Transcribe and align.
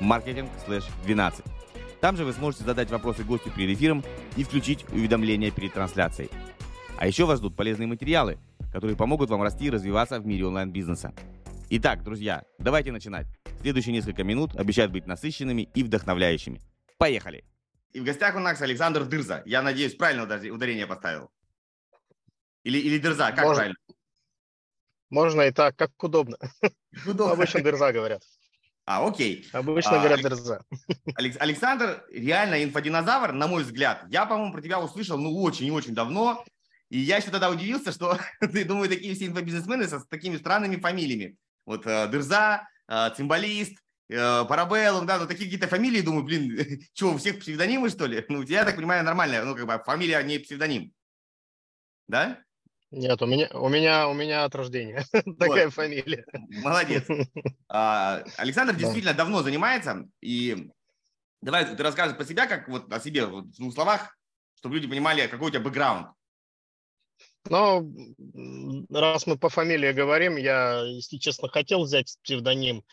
marketing/12. 0.00 1.44
Там 2.00 2.16
же 2.16 2.24
вы 2.24 2.32
сможете 2.32 2.64
задать 2.64 2.90
вопросы 2.90 3.22
гостю 3.22 3.50
перед 3.50 3.76
эфиром 3.76 4.04
и 4.36 4.44
включить 4.44 4.84
уведомления 4.90 5.50
перед 5.50 5.72
трансляцией. 5.72 6.30
А 6.98 7.06
еще 7.06 7.24
вас 7.24 7.38
ждут 7.38 7.56
полезные 7.56 7.86
материалы, 7.86 8.38
которые 8.72 8.96
помогут 8.96 9.30
вам 9.30 9.42
расти 9.42 9.66
и 9.66 9.70
развиваться 9.70 10.18
в 10.18 10.26
мире 10.26 10.46
онлайн-бизнеса. 10.46 11.12
Итак, 11.70 12.02
друзья, 12.02 12.44
давайте 12.58 12.92
начинать. 12.92 13.26
Следующие 13.60 13.92
несколько 13.92 14.24
минут 14.24 14.56
обещают 14.56 14.92
быть 14.92 15.06
насыщенными 15.06 15.68
и 15.74 15.82
вдохновляющими. 15.84 16.60
Поехали! 16.98 17.44
И 17.92 18.00
в 18.00 18.04
гостях 18.04 18.34
у 18.36 18.40
нас 18.40 18.60
Александр 18.62 19.04
Дырза. 19.04 19.42
Я 19.46 19.62
надеюсь, 19.62 19.94
правильно 19.94 20.24
ударение 20.24 20.86
поставил. 20.86 21.30
Или, 22.64 22.78
или 22.78 22.98
Дырза, 22.98 23.30
как 23.30 23.44
можно, 23.44 23.54
правильно? 23.54 23.76
Можно 25.10 25.42
и 25.42 25.50
так, 25.52 25.76
как 25.76 25.90
удобно. 26.02 26.36
удобно. 27.06 27.32
Обычно 27.32 27.62
Дырза 27.62 27.92
говорят. 27.92 28.22
А, 28.84 29.06
окей. 29.06 29.48
Обычно 29.52 29.92
а, 29.92 29.98
говорят 29.98 30.22
ДРЗ. 30.22 30.58
Александр 31.14 32.04
реально 32.10 32.64
инфодинозавр, 32.64 33.32
на 33.32 33.46
мой 33.46 33.62
взгляд. 33.62 34.04
Я, 34.08 34.26
по-моему, 34.26 34.52
про 34.52 34.60
тебя 34.60 34.80
услышал, 34.80 35.18
ну, 35.18 35.40
очень 35.40 35.66
и 35.66 35.70
очень 35.70 35.94
давно. 35.94 36.44
И 36.90 36.98
я 36.98 37.18
еще 37.18 37.30
тогда 37.30 37.48
удивился, 37.48 37.92
что, 37.92 38.18
ты 38.40 38.64
думаю, 38.64 38.88
такие 38.88 39.14
все 39.14 39.26
инфобизнесмены 39.26 39.86
со 39.88 40.00
с 40.00 40.06
такими 40.06 40.36
странными 40.36 40.76
фамилиями. 40.76 41.36
Вот 41.64 41.86
э, 41.86 42.08
Дырза, 42.08 42.68
э, 42.88 43.10
Цимбалист, 43.16 43.78
э, 44.10 44.44
Парабеллум, 44.44 45.06
да, 45.06 45.18
ну 45.18 45.26
такие 45.26 45.44
какие-то 45.44 45.68
фамилии, 45.68 46.00
думаю, 46.00 46.24
блин, 46.24 46.82
что, 46.92 47.14
у 47.14 47.18
всех 47.18 47.38
псевдонимы, 47.38 47.88
что 47.88 48.06
ли? 48.06 48.24
Ну, 48.28 48.42
я 48.42 48.64
так 48.64 48.76
понимаю, 48.76 49.04
нормальная, 49.04 49.44
ну, 49.44 49.54
как 49.54 49.66
бы 49.66 49.82
фамилия 49.84 50.22
не 50.22 50.38
псевдоним. 50.38 50.92
Да? 52.08 52.40
Нет, 52.92 53.22
у 53.22 53.26
меня, 53.26 53.48
у 53.54 53.70
меня, 53.70 54.06
у 54.06 54.12
меня 54.12 54.44
от 54.44 54.54
рождения 54.54 55.04
такая 55.38 55.70
фамилия. 55.70 56.24
Молодец. 56.62 57.04
А, 57.74 58.22
Александр 58.36 58.74
действительно 58.74 59.14
давно 59.14 59.42
занимается, 59.42 60.06
и 60.20 60.68
давай 61.40 61.74
ты 61.74 61.82
расскажешь 61.82 62.18
про 62.18 62.26
себя, 62.26 62.46
как 62.46 62.68
вот 62.68 62.92
о 62.92 63.00
себе 63.00 63.24
вот, 63.24 63.46
в 63.46 63.56
двух 63.56 63.72
словах, 63.72 64.14
чтобы 64.56 64.74
люди 64.74 64.88
понимали, 64.88 65.26
какой 65.26 65.48
у 65.48 65.50
тебя 65.50 65.60
бэкграунд. 65.60 66.08
Ну, 67.48 68.86
раз 68.90 69.26
мы 69.26 69.38
по 69.38 69.48
фамилии 69.48 69.92
говорим, 69.92 70.36
я, 70.36 70.82
если 70.82 71.16
честно, 71.16 71.48
хотел 71.48 71.84
взять 71.84 72.14
псевдоним 72.22 72.84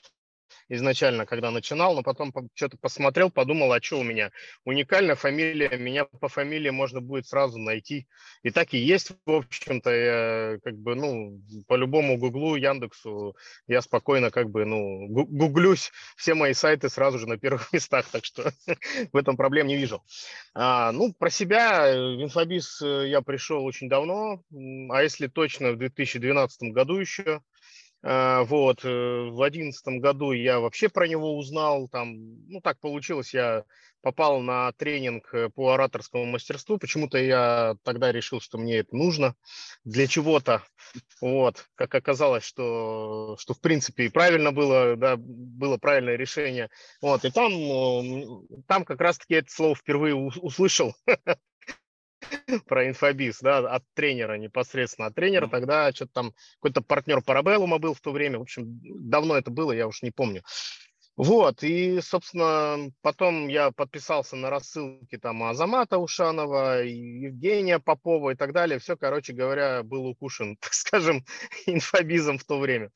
изначально, 0.68 1.26
когда 1.26 1.52
начинал, 1.52 1.96
но 1.96 2.04
потом 2.04 2.34
что-то 2.54 2.78
посмотрел, 2.78 3.30
подумал, 3.30 3.72
а 3.74 3.82
что 3.82 4.00
у 4.00 4.04
меня? 4.04 4.32
Уникальная 4.66 5.16
фамилия, 5.16 5.78
меня 5.78 6.06
по 6.06 6.28
фамилии 6.28 6.70
можно 6.70 7.02
будет 7.02 7.28
сразу 7.28 7.58
найти. 7.58 8.08
И 8.44 8.52
так 8.52 8.74
и 8.74 8.78
есть, 8.78 9.12
в 9.26 9.32
общем-то, 9.32 9.90
я, 9.90 10.60
как 10.64 10.78
бы, 10.78 10.96
ну, 10.96 11.42
по 11.68 11.76
любому 11.76 12.18
Гуглу, 12.18 12.56
Яндексу, 12.56 13.36
я 13.68 13.82
спокойно, 13.82 14.32
как 14.32 14.50
бы, 14.50 14.66
ну, 14.66 15.08
гуглюсь 15.08 15.92
все 16.16 16.34
мои 16.34 16.54
сайты 16.54 16.90
сразу 16.90 17.20
же 17.20 17.28
на 17.28 17.38
первых 17.38 17.72
местах, 17.74 18.06
так 18.12 18.26
что 18.26 18.52
в 19.14 19.18
этом 19.18 19.38
проблем 19.38 19.68
не 19.68 19.78
вижу. 19.78 20.04
А, 20.54 20.92
ну, 20.92 21.14
про 21.14 21.30
себя, 21.30 21.94
в 21.94 22.22
инфобиз 22.22 22.82
э, 22.82 23.10
я 23.10 23.22
пришел 23.22 23.64
очень 23.64 23.90
давно, 23.90 24.44
а 24.90 25.02
если 25.02 25.28
точно, 25.28 25.72
в 25.72 25.78
2012 25.78 26.72
году 26.72 26.98
еще, 26.98 27.42
вот, 28.02 28.86
э, 28.86 29.30
в 29.30 29.42
одиннадцатом 29.42 30.00
году 30.00 30.32
я 30.32 30.60
вообще 30.60 30.88
про 30.88 31.08
него 31.08 31.38
узнал, 31.38 31.90
там, 31.90 32.16
ну, 32.48 32.62
так 32.62 32.80
получилось, 32.80 33.34
я 33.34 33.66
попал 34.02 34.40
на 34.40 34.72
тренинг 34.74 35.34
э, 35.34 35.50
по 35.50 35.74
ораторскому 35.74 36.26
мастерству, 36.26 36.78
почему-то 36.78 37.18
я 37.18 37.76
тогда 37.84 38.12
решил, 38.14 38.40
что 38.40 38.58
мне 38.58 38.78
это 38.78 38.96
нужно 38.96 39.36
для 39.84 40.08
чего-то, 40.08 40.64
вот, 41.20 41.66
как 41.76 41.94
оказалось, 41.94 42.46
что, 42.46 43.36
что 43.38 43.54
в 43.54 43.60
принципе 43.60 44.06
и 44.06 44.10
правильно 44.10 44.54
было, 44.54 44.96
да, 44.96 45.16
было 45.18 45.78
правильное 45.78 46.16
решение, 46.16 46.70
вот, 47.02 47.26
и 47.26 47.32
там, 47.32 47.52
там 48.66 48.86
как 48.86 49.02
раз-таки 49.02 49.36
это 49.36 49.52
слово 49.52 49.76
впервые 49.76 50.16
услышал, 50.16 50.96
про 52.68 52.88
инфобиз, 52.88 53.40
да, 53.42 53.60
от 53.60 53.84
тренера 53.94 54.36
непосредственно. 54.36 55.08
От 55.08 55.16
тренера 55.16 55.48
mm-hmm. 55.48 55.52
тогда 55.52 55.92
что-то 55.92 56.12
там 56.14 56.34
какой-то 56.56 56.82
партнер 56.82 57.22
Парабеллума 57.22 57.78
был 57.80 57.94
в 57.94 58.02
то 58.02 58.12
время. 58.12 58.40
В 58.40 58.44
общем, 58.44 58.80
давно 58.84 59.38
это 59.38 59.52
было, 59.52 59.72
я 59.72 59.88
уж 59.88 60.02
не 60.02 60.12
помню. 60.12 60.44
Вот, 61.20 61.64
и, 61.64 62.00
собственно, 62.00 62.92
потом 63.02 63.50
я 63.50 63.72
подписался 63.72 64.38
на 64.38 64.50
рассылки 64.50 65.18
там 65.18 65.44
Азамата 65.44 65.98
Ушанова, 65.98 66.82
Евгения 66.82 67.78
Попова 67.80 68.30
и 68.30 68.36
так 68.36 68.54
далее. 68.54 68.80
Все, 68.80 68.96
короче 68.96 69.34
говоря, 69.34 69.84
был 69.84 70.06
укушен, 70.06 70.56
так 70.62 70.74
скажем, 70.74 71.26
инфобизом 71.66 72.38
в 72.38 72.46
то 72.46 72.58
время. 72.58 72.92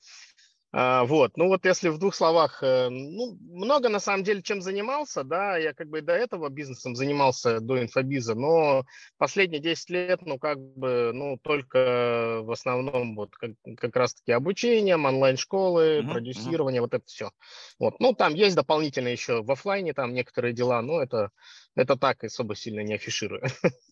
А, 0.76 1.04
вот, 1.04 1.38
ну 1.38 1.50
вот 1.50 1.66
если 1.66 1.90
в 1.90 2.00
двух 2.00 2.16
словах, 2.16 2.64
э, 2.64 2.90
ну, 2.90 3.38
много 3.40 3.90
на 3.90 4.00
самом 4.00 4.24
деле 4.24 4.42
чем 4.42 4.60
занимался, 4.60 5.24
да, 5.24 5.56
я 5.56 5.72
как 5.72 5.88
бы 5.88 6.02
до 6.02 6.14
этого 6.14 6.50
бизнесом 6.50 6.96
занимался, 6.96 7.60
до 7.60 7.80
инфобиза, 7.80 8.34
но 8.34 8.84
последние 9.20 9.62
10 9.62 9.90
лет, 9.92 10.22
ну, 10.24 10.40
как 10.40 10.58
бы, 10.60 11.12
ну, 11.14 11.38
только 11.38 12.40
в 12.42 12.52
основном 12.52 13.16
вот 13.16 13.36
как, 13.36 13.52
как 13.78 13.96
раз-таки 13.96 14.32
обучением, 14.32 15.06
онлайн-школы, 15.06 16.00
uh-huh, 16.00 16.10
продюсирование, 16.10 16.80
uh-huh. 16.80 16.86
вот 16.86 16.94
это 16.96 17.06
все. 17.06 17.30
Вот, 17.78 18.00
ну, 18.00 18.14
там 18.14 18.34
есть 18.34 18.56
дополнительно 18.56 19.10
еще 19.10 19.44
в 19.44 19.52
офлайне 19.52 19.94
там 19.94 20.12
некоторые 20.16 20.56
дела, 20.56 20.82
но 20.82 21.04
это, 21.04 21.30
это 21.76 21.98
так 21.98 22.24
особо 22.24 22.56
сильно 22.56 22.80
не 22.80 22.96
афиширую. 22.96 23.44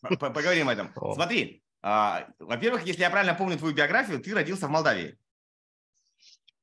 Поговорим 0.01 0.67
об 0.67 0.73
этом. 0.73 0.91
Смотри, 1.13 1.61
а, 1.83 2.25
во-первых, 2.39 2.87
если 2.87 3.01
я 3.01 3.11
правильно 3.11 3.35
помню 3.35 3.59
твою 3.59 3.75
биографию, 3.75 4.19
ты 4.19 4.33
родился 4.33 4.65
в 4.65 4.71
Молдавии. 4.71 5.15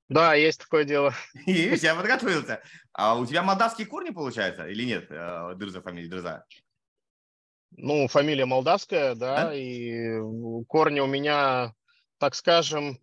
Да, 0.09 0.35
есть 0.35 0.61
такое 0.61 0.85
дело. 0.85 1.15
Есть, 1.47 1.83
я 1.83 1.95
подготовился. 1.95 2.63
А 2.93 3.19
у 3.19 3.27
тебя 3.27 3.43
молдавские 3.43 3.87
корни, 3.87 4.11
получается, 4.11 4.67
или 4.67 4.85
нет, 4.85 5.07
э, 5.11 5.55
Дырза, 5.57 5.83
фамилия 5.83 6.09
Дырза? 6.09 6.45
Ну, 7.73 8.09
фамилия 8.09 8.47
молдавская, 8.47 9.15
да, 9.15 9.51
а? 9.51 9.55
и 9.55 10.19
корни 10.67 11.01
у 11.01 11.07
меня, 11.07 11.75
так 12.19 12.35
скажем, 12.35 12.99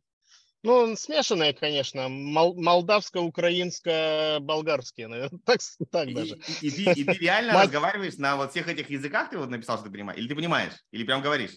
ну, 0.65 0.95
смешанные, 0.95 1.53
конечно, 1.53 2.09
мол, 2.09 2.59
молдавско-украинско-болгарские, 2.59 5.07
наверное, 5.07 5.39
так, 5.45 5.59
так 5.91 6.11
даже. 6.11 6.39
И, 6.61 6.67
и, 6.67 6.69
и, 6.69 6.71
ты, 6.71 6.91
и 7.01 7.03
ты 7.03 7.13
реально 7.13 7.61
разговариваешь 7.61 8.17
на 8.17 8.35
вот 8.35 8.49
всех 8.49 8.67
этих 8.67 8.89
языках, 8.89 9.29
ты 9.29 9.37
вот 9.37 9.51
написал, 9.51 9.77
что 9.77 9.85
ты 9.85 9.91
понимаешь, 9.91 10.19
или 10.19 10.27
ты 10.27 10.33
понимаешь, 10.33 10.73
или 10.89 11.03
прям 11.03 11.21
говоришь? 11.21 11.51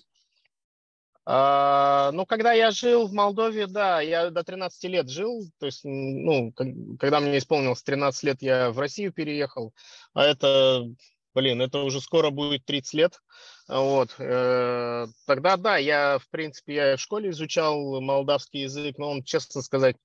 А, 1.30 2.10
ну, 2.12 2.24
когда 2.24 2.54
я 2.54 2.70
жил 2.70 3.06
в 3.06 3.12
Молдове, 3.12 3.66
да, 3.66 4.00
я 4.00 4.30
до 4.30 4.42
13 4.42 4.84
лет 4.84 5.10
жил, 5.10 5.42
то 5.58 5.66
есть, 5.66 5.82
ну, 5.84 6.54
когда 6.98 7.20
мне 7.20 7.36
исполнилось 7.36 7.82
13 7.82 8.22
лет, 8.22 8.38
я 8.40 8.70
в 8.70 8.78
Россию 8.78 9.12
переехал, 9.12 9.74
а 10.14 10.24
это, 10.24 10.86
блин, 11.34 11.60
это 11.60 11.80
уже 11.80 12.00
скоро 12.00 12.30
будет 12.30 12.64
30 12.64 12.94
лет, 12.94 13.20
вот, 13.68 14.14
э, 14.18 15.06
тогда, 15.26 15.58
да, 15.58 15.76
я, 15.76 16.18
в 16.18 16.30
принципе, 16.30 16.74
я 16.74 16.96
в 16.96 17.00
школе 17.00 17.28
изучал 17.28 18.00
молдавский 18.00 18.62
язык, 18.62 18.96
но 18.96 19.10
он, 19.10 19.22
честно 19.22 19.60
сказать, 19.60 19.96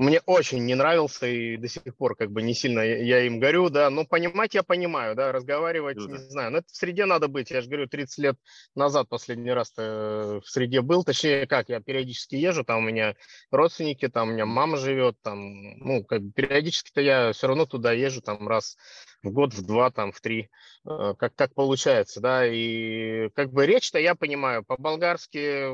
мне 0.00 0.22
очень 0.24 0.64
не 0.64 0.74
нравился 0.74 1.26
и 1.26 1.58
до 1.58 1.68
сих 1.68 1.94
пор 1.94 2.16
как 2.16 2.30
бы 2.30 2.40
не 2.40 2.54
сильно 2.54 2.80
я 2.80 3.20
им 3.26 3.38
горю, 3.38 3.68
да, 3.68 3.90
но 3.90 4.06
понимать 4.06 4.54
я 4.54 4.62
понимаю, 4.62 5.14
да, 5.14 5.30
разговаривать, 5.30 5.98
ну, 5.98 6.08
не 6.08 6.16
знаю, 6.16 6.52
но 6.52 6.58
это 6.58 6.68
в 6.68 6.74
среде 6.76 7.04
надо 7.04 7.28
быть, 7.28 7.50
я 7.50 7.60
же 7.60 7.68
говорю, 7.68 7.86
30 7.86 8.18
лет 8.18 8.36
назад 8.74 9.10
последний 9.10 9.52
раз 9.52 9.74
в 9.76 10.40
среде 10.46 10.80
был, 10.80 11.04
точнее, 11.04 11.46
как, 11.46 11.68
я 11.68 11.80
периодически 11.80 12.36
езжу, 12.36 12.64
там 12.64 12.78
у 12.78 12.88
меня 12.88 13.14
родственники, 13.50 14.08
там 14.08 14.30
у 14.30 14.32
меня 14.32 14.46
мама 14.46 14.78
живет, 14.78 15.16
там, 15.20 15.76
ну, 15.76 16.02
как 16.02 16.22
бы 16.22 16.32
периодически-то 16.32 17.02
я 17.02 17.32
все 17.32 17.48
равно 17.48 17.66
туда 17.66 17.92
езжу, 17.92 18.22
там, 18.22 18.48
раз 18.48 18.78
в 19.22 19.30
год, 19.30 19.52
в 19.52 19.66
два, 19.66 19.90
там, 19.90 20.12
в 20.12 20.20
три, 20.22 20.48
э, 20.88 21.14
как, 21.18 21.34
как 21.34 21.54
получается, 21.54 22.20
да, 22.22 22.46
и 22.46 23.28
как 23.34 23.52
бы 23.52 23.66
речь-то 23.66 23.98
я 23.98 24.14
понимаю, 24.14 24.64
по-болгарски. 24.64 25.68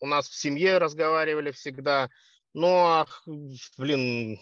У 0.00 0.06
нас 0.06 0.28
в 0.28 0.34
семье 0.34 0.78
разговаривали 0.78 1.52
всегда, 1.52 2.08
но, 2.58 3.06
блин, 3.76 4.38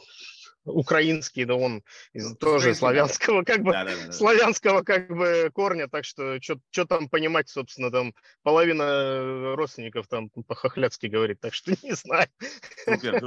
украинский, 0.64 1.44
да 1.44 1.54
он 1.54 1.82
из 2.12 2.30
ну, 2.30 2.36
тоже 2.36 2.74
славянского, 2.74 3.42
как 3.44 3.62
бы, 3.62 3.72
да, 3.72 3.84
да, 3.84 3.92
да. 4.06 4.12
славянского 4.12 4.82
как 4.82 5.08
бы 5.08 5.50
корня, 5.54 5.88
так 5.88 6.04
что 6.04 6.38
что 6.40 6.84
там 6.86 7.08
понимать, 7.08 7.48
собственно, 7.48 7.90
там 7.90 8.14
половина 8.42 9.54
родственников 9.56 10.08
там 10.08 10.30
по-хохляцки 10.30 11.06
говорит, 11.06 11.40
так 11.40 11.54
что 11.54 11.72
не 11.82 11.92
знаю. 11.92 12.28
Супер, 12.84 13.20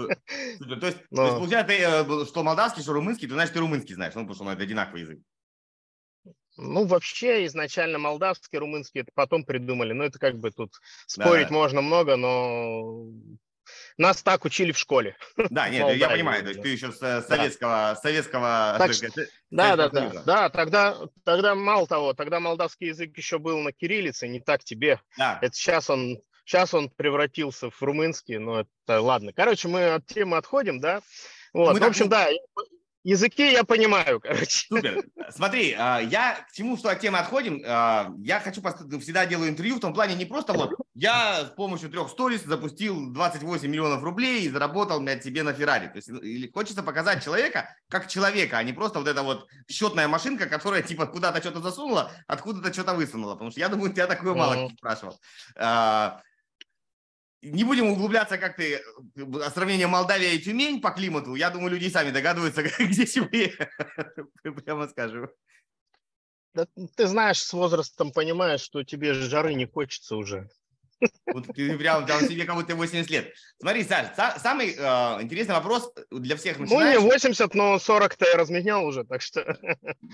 супер. 0.57 0.79
То 0.79 0.87
есть, 0.87 0.97
Но... 1.09 1.17
то 1.17 1.23
есть 1.23 1.37
получается, 1.37 1.67
ты, 1.67 1.81
э, 1.81 2.25
что 2.25 2.43
молдавский, 2.43 2.83
что 2.83 2.93
румынский, 2.93 3.27
ты 3.27 3.33
знаешь, 3.33 3.49
ты 3.49 3.59
румынский 3.59 3.95
знаешь, 3.95 4.13
ну, 4.15 4.21
потому 4.27 4.35
что 4.35 4.51
это 4.51 4.63
одинаковый 4.63 5.01
язык. 5.01 5.19
Ну, 6.57 6.85
вообще, 6.85 7.45
изначально 7.45 7.99
молдавский, 7.99 8.59
румынский, 8.59 9.01
это 9.01 9.11
потом 9.13 9.45
придумали. 9.45 9.93
Ну, 9.93 10.03
это 10.03 10.19
как 10.19 10.37
бы 10.39 10.51
тут 10.51 10.73
спорить 11.07 11.47
да. 11.47 11.53
можно 11.53 11.81
много, 11.81 12.17
но 12.17 13.07
нас 13.97 14.23
так 14.23 14.45
учили 14.45 14.71
в 14.71 14.77
школе. 14.77 15.17
Да, 15.49 15.69
нет, 15.69 15.95
я 15.95 16.09
понимаю, 16.09 16.43
то 16.43 16.49
есть 16.49 16.61
ты 16.61 16.69
еще 16.69 16.91
с 16.91 16.97
советского, 16.97 17.93
да. 17.93 17.95
советского... 17.95 18.75
Так, 18.77 18.91
да, 19.49 19.75
да, 19.75 19.89
да, 19.89 20.23
да, 20.25 20.49
тогда, 20.49 20.97
тогда 21.23 21.55
мало 21.55 21.87
того, 21.87 22.13
тогда 22.13 22.39
молдавский 22.39 22.87
язык 22.87 23.17
еще 23.17 23.39
был 23.39 23.59
на 23.59 23.71
кириллице, 23.71 24.27
не 24.27 24.39
так 24.39 24.63
тебе. 24.63 24.99
Да. 25.17 25.39
Это 25.41 25.53
сейчас 25.55 25.89
он, 25.89 26.19
сейчас 26.45 26.73
он 26.73 26.89
превратился 26.89 27.69
в 27.69 27.81
румынский, 27.81 28.37
но 28.37 28.61
это 28.61 29.01
ладно. 29.01 29.33
Короче, 29.33 29.67
мы 29.67 29.93
от 29.93 30.05
темы 30.05 30.37
отходим, 30.37 30.79
да. 30.79 31.01
Вот, 31.53 31.73
мы 31.73 31.79
в 31.79 31.83
общем, 31.83 32.09
так... 32.09 32.29
да, 32.55 32.63
Языки 33.03 33.51
я 33.51 33.63
понимаю, 33.63 34.19
короче. 34.19 34.67
Супер. 34.67 35.03
Смотри, 35.29 35.73
а, 35.77 35.99
я 35.99 36.45
к 36.49 36.51
чему, 36.51 36.77
что 36.77 36.89
от 36.89 36.99
темы 36.99 37.19
отходим, 37.19 37.61
а, 37.65 38.11
я 38.19 38.39
хочу, 38.41 38.61
всегда 38.99 39.25
делаю 39.25 39.49
интервью 39.49 39.77
в 39.77 39.79
том 39.79 39.93
плане, 39.93 40.15
не 40.15 40.25
просто 40.25 40.53
вот, 40.53 40.71
я 40.95 41.45
с 41.45 41.49
помощью 41.51 41.89
трех 41.89 42.09
сторис 42.09 42.43
запустил 42.43 43.13
28 43.13 43.67
миллионов 43.69 44.03
рублей 44.03 44.43
и 44.43 44.49
заработал 44.49 44.99
блядь, 44.99 45.23
себе 45.23 45.43
на 45.43 45.53
Феррари. 45.53 45.87
То 45.87 45.95
есть 45.95 46.09
или 46.09 46.51
хочется 46.51 46.83
показать 46.83 47.23
человека 47.23 47.73
как 47.89 48.07
человека, 48.07 48.57
а 48.57 48.63
не 48.63 48.73
просто 48.73 48.99
вот 48.99 49.07
эта 49.07 49.23
вот 49.23 49.47
счетная 49.69 50.07
машинка, 50.07 50.47
которая 50.47 50.81
типа 50.81 51.05
куда-то 51.05 51.39
что-то 51.39 51.61
засунула, 51.61 52.11
откуда-то 52.27 52.73
что-то 52.73 52.95
высунула. 52.95 53.33
Потому 53.33 53.51
что 53.51 53.61
я 53.61 53.69
думаю, 53.69 53.93
тебя 53.93 54.07
такое 54.07 54.33
мало 54.33 54.67
кто 54.67 54.75
спрашивал. 54.75 55.19
Не 57.41 57.63
будем 57.63 57.87
углубляться, 57.87 58.37
как 58.37 58.57
ты, 58.57 58.75
э, 58.75 59.49
сравнение 59.53 59.87
Молдавия 59.87 60.31
и 60.31 60.39
Тюмень 60.39 60.81
по 60.81 60.91
климату. 60.91 61.35
Я 61.35 61.49
думаю, 61.49 61.71
люди 61.71 61.89
сами 61.89 62.11
догадываются, 62.11 62.63
где 62.79 63.05
теплее, 63.05 63.69
прямо 64.43 64.87
скажу. 64.89 65.29
Да, 66.53 66.67
ты 66.95 67.07
знаешь, 67.07 67.41
с 67.41 67.53
возрастом 67.53 68.11
понимаешь, 68.11 68.61
что 68.61 68.83
тебе 68.83 69.13
жары 69.13 69.53
не 69.53 69.65
хочется 69.65 70.15
уже. 70.15 70.49
Вот 71.27 71.47
ты 71.55 71.77
прям 71.77 72.05
там 72.05 72.27
себе 72.27 72.45
как 72.45 72.55
будто 72.55 72.75
80 72.75 73.09
лет. 73.09 73.33
Смотри, 73.59 73.83
Саш, 73.83 74.07
самый 74.41 74.75
э, 74.77 75.21
интересный 75.21 75.55
вопрос 75.55 75.93
для 76.11 76.35
всех 76.35 76.59
начинающих. 76.59 76.99
Ну, 76.99 77.07
не 77.07 77.13
80, 77.13 77.53
но 77.53 77.75
40-то 77.75 78.25
я 78.25 78.35
разменял 78.35 78.85
уже, 78.85 79.05
так 79.05 79.21
что... 79.21 79.57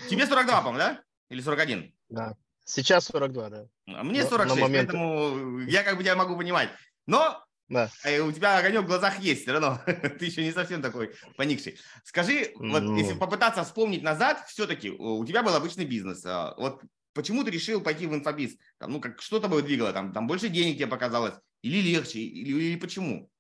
Тебе 0.10 0.28
42, 0.28 0.58
по-моему, 0.58 0.78
да? 0.78 1.02
Или 1.30 1.42
41? 1.42 1.92
Да. 2.10 2.36
Сейчас 2.66 3.06
42, 3.06 3.50
да. 3.50 3.68
А 3.88 4.04
мне 4.04 4.24
46, 4.24 4.62
момент... 4.62 4.90
поэтому 4.90 5.60
я 5.62 5.84
как 5.84 5.98
бы 5.98 6.04
тебя 6.04 6.16
могу 6.16 6.36
понимать. 6.36 6.70
Но 7.06 7.46
да. 7.68 7.90
Э, 8.04 8.20
у 8.20 8.32
тебя 8.32 8.58
огонек 8.58 8.84
в 8.84 8.88
глазах 8.88 9.20
есть 9.20 9.44
все 9.44 9.54
равно. 9.54 9.80
Ты 9.86 10.26
еще 10.26 10.44
не 10.44 10.52
совсем 10.52 10.82
такой 10.82 11.16
поникший. 11.36 11.80
Скажи, 12.04 12.52
вот 12.56 12.84
ну... 12.84 12.98
если 12.98 13.14
попытаться 13.14 13.64
вспомнить 13.64 14.04
назад, 14.04 14.46
все-таки 14.48 14.92
у 14.92 15.26
тебя 15.26 15.42
был 15.42 15.56
обычный 15.56 15.86
бизнес. 15.86 16.24
А, 16.26 16.54
вот 16.58 16.82
почему 17.14 17.44
ты 17.44 17.50
решил 17.50 17.82
пойти 17.82 18.06
в 18.06 18.14
инфобиз? 18.14 18.56
Там, 18.78 18.92
ну, 18.92 19.02
как, 19.02 19.22
что 19.22 19.40
тобой 19.40 19.64
двигало? 19.64 19.94
Там, 19.94 20.14
там 20.14 20.28
больше 20.28 20.50
денег 20.50 20.76
тебе 20.76 20.88
показалось? 20.88 21.34
Или 21.64 21.82
легче? 21.82 22.20
Или, 22.20 22.52
или 22.52 22.76
почему? 22.76 23.32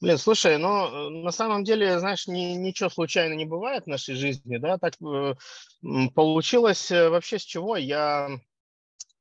Блин, 0.00 0.18
слушай, 0.18 0.58
ну, 0.58 1.10
на 1.10 1.32
самом 1.32 1.64
деле, 1.64 1.98
знаешь, 1.98 2.28
ни, 2.28 2.54
ничего 2.54 2.88
случайно 2.88 3.32
не 3.32 3.46
бывает 3.46 3.84
в 3.84 3.88
нашей 3.88 4.14
жизни, 4.14 4.58
да, 4.58 4.78
так 4.78 4.94
э, 5.00 5.34
получилось 6.14 6.92
э, 6.92 7.08
вообще 7.08 7.40
с 7.40 7.42
чего? 7.42 7.76
Я 7.76 8.28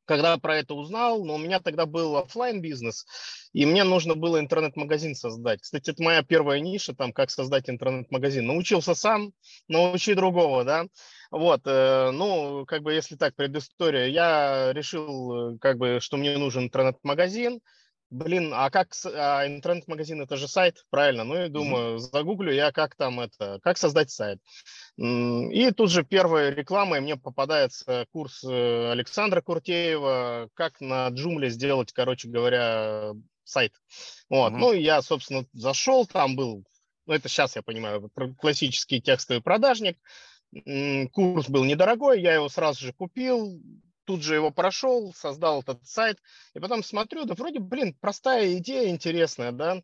когда 0.08 0.38
про 0.38 0.58
это 0.58 0.74
узнал, 0.74 1.24
но 1.26 1.36
у 1.36 1.38
меня 1.38 1.60
тогда 1.60 1.86
был 1.86 2.18
офлайн 2.18 2.62
бизнес, 2.62 3.06
и 3.54 3.66
мне 3.66 3.84
нужно 3.84 4.16
было 4.16 4.40
интернет-магазин 4.40 5.14
создать. 5.14 5.62
Кстати, 5.62 5.92
это 5.92 6.02
моя 6.02 6.24
первая 6.24 6.60
ниша, 6.60 6.96
там, 6.96 7.12
как 7.12 7.30
создать 7.30 7.70
интернет-магазин. 7.70 8.48
Научился 8.48 8.96
сам, 8.96 9.34
научи 9.68 10.14
другого, 10.14 10.64
да. 10.64 10.86
Вот, 11.30 11.62
э, 11.66 12.12
ну, 12.12 12.66
как 12.66 12.84
бы, 12.84 12.94
если 12.94 13.18
так, 13.18 13.36
предыстория, 13.36 14.08
я 14.08 14.72
решил, 14.74 15.56
э, 15.56 15.58
как 15.60 15.78
бы, 15.78 16.00
что 16.00 16.16
мне 16.16 16.38
нужен 16.38 16.64
интернет-магазин, 16.64 17.60
Блин, 18.10 18.54
а 18.54 18.70
как 18.70 18.94
а 19.06 19.46
интернет-магазин 19.46 20.22
это 20.22 20.38
же 20.38 20.48
сайт, 20.48 20.86
правильно? 20.90 21.26
Ну 21.26 21.44
и 21.44 21.50
думаю, 21.50 21.96
mm-hmm. 21.96 22.00
загуглю 22.00 22.54
я, 22.54 22.72
как 22.72 22.96
там 22.96 23.20
это, 23.20 23.60
как 23.62 23.78
создать 23.78 24.12
сайт. 24.12 24.40
И 24.98 25.72
тут 25.76 25.92
же 25.92 26.04
первая 26.04 26.52
реклама, 26.52 26.98
и 26.98 27.02
мне 27.02 27.18
попадается 27.18 28.06
курс 28.12 28.46
э, 28.46 28.92
Александра 28.92 29.42
Куртеева, 29.42 30.50
как 30.54 30.80
на 30.80 31.10
Джумле 31.10 31.50
сделать, 31.50 31.92
короче 31.92 32.30
говоря, 32.30 33.12
сайт. 33.44 33.74
Вот, 34.30 34.54
mm-hmm. 34.54 34.58
ну 34.58 34.72
я, 34.72 35.02
собственно, 35.02 35.46
зашел, 35.52 36.06
там 36.06 36.38
был, 36.38 36.64
ну 37.08 37.14
это 37.14 37.28
сейчас 37.28 37.58
я 37.58 37.62
понимаю, 37.62 38.10
классический 38.38 39.02
текстовый 39.02 39.42
продажник. 39.42 39.98
Курс 41.12 41.50
был 41.50 41.66
недорогой, 41.66 42.22
я 42.22 42.36
его 42.36 42.48
сразу 42.48 42.86
же 42.86 42.94
купил, 42.94 43.62
тут 44.08 44.24
же 44.24 44.36
его 44.36 44.52
прошел, 44.52 45.14
создал 45.14 45.62
этот 45.62 45.86
сайт, 45.86 46.18
и 46.56 46.60
потом 46.60 46.82
смотрю, 46.82 47.26
да 47.26 47.36
вроде, 47.36 47.60
блин, 47.60 47.94
простая 48.00 48.58
идея 48.58 48.90
интересная, 48.90 49.52
да, 49.52 49.82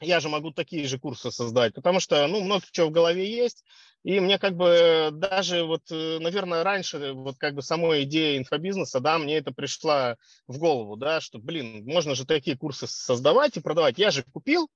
я 0.00 0.20
же 0.20 0.28
могу 0.28 0.50
такие 0.50 0.86
же 0.86 0.98
курсы 0.98 1.30
создать, 1.30 1.74
потому 1.74 2.00
что, 2.00 2.26
ну, 2.26 2.40
много 2.40 2.64
чего 2.70 2.88
в 2.88 2.92
голове 2.92 3.30
есть, 3.30 3.62
и 4.04 4.20
мне 4.20 4.38
как 4.38 4.56
бы 4.56 5.10
даже 5.12 5.64
вот, 5.64 5.82
э, 5.90 6.18
наверное, 6.18 6.64
раньше 6.64 7.12
вот 7.12 7.36
как 7.38 7.54
бы 7.54 7.62
самой 7.62 8.04
идея 8.04 8.38
инфобизнеса, 8.38 9.00
да, 9.00 9.18
мне 9.18 9.36
это 9.36 9.52
пришла 9.52 10.16
в 10.46 10.58
голову, 10.58 10.96
да, 10.96 11.20
что, 11.20 11.38
блин, 11.38 11.84
можно 11.84 12.14
же 12.14 12.24
такие 12.24 12.56
курсы 12.56 12.86
создавать 12.86 13.56
и 13.56 13.60
продавать. 13.60 13.98
Я 13.98 14.10
же 14.10 14.22
купил, 14.22 14.70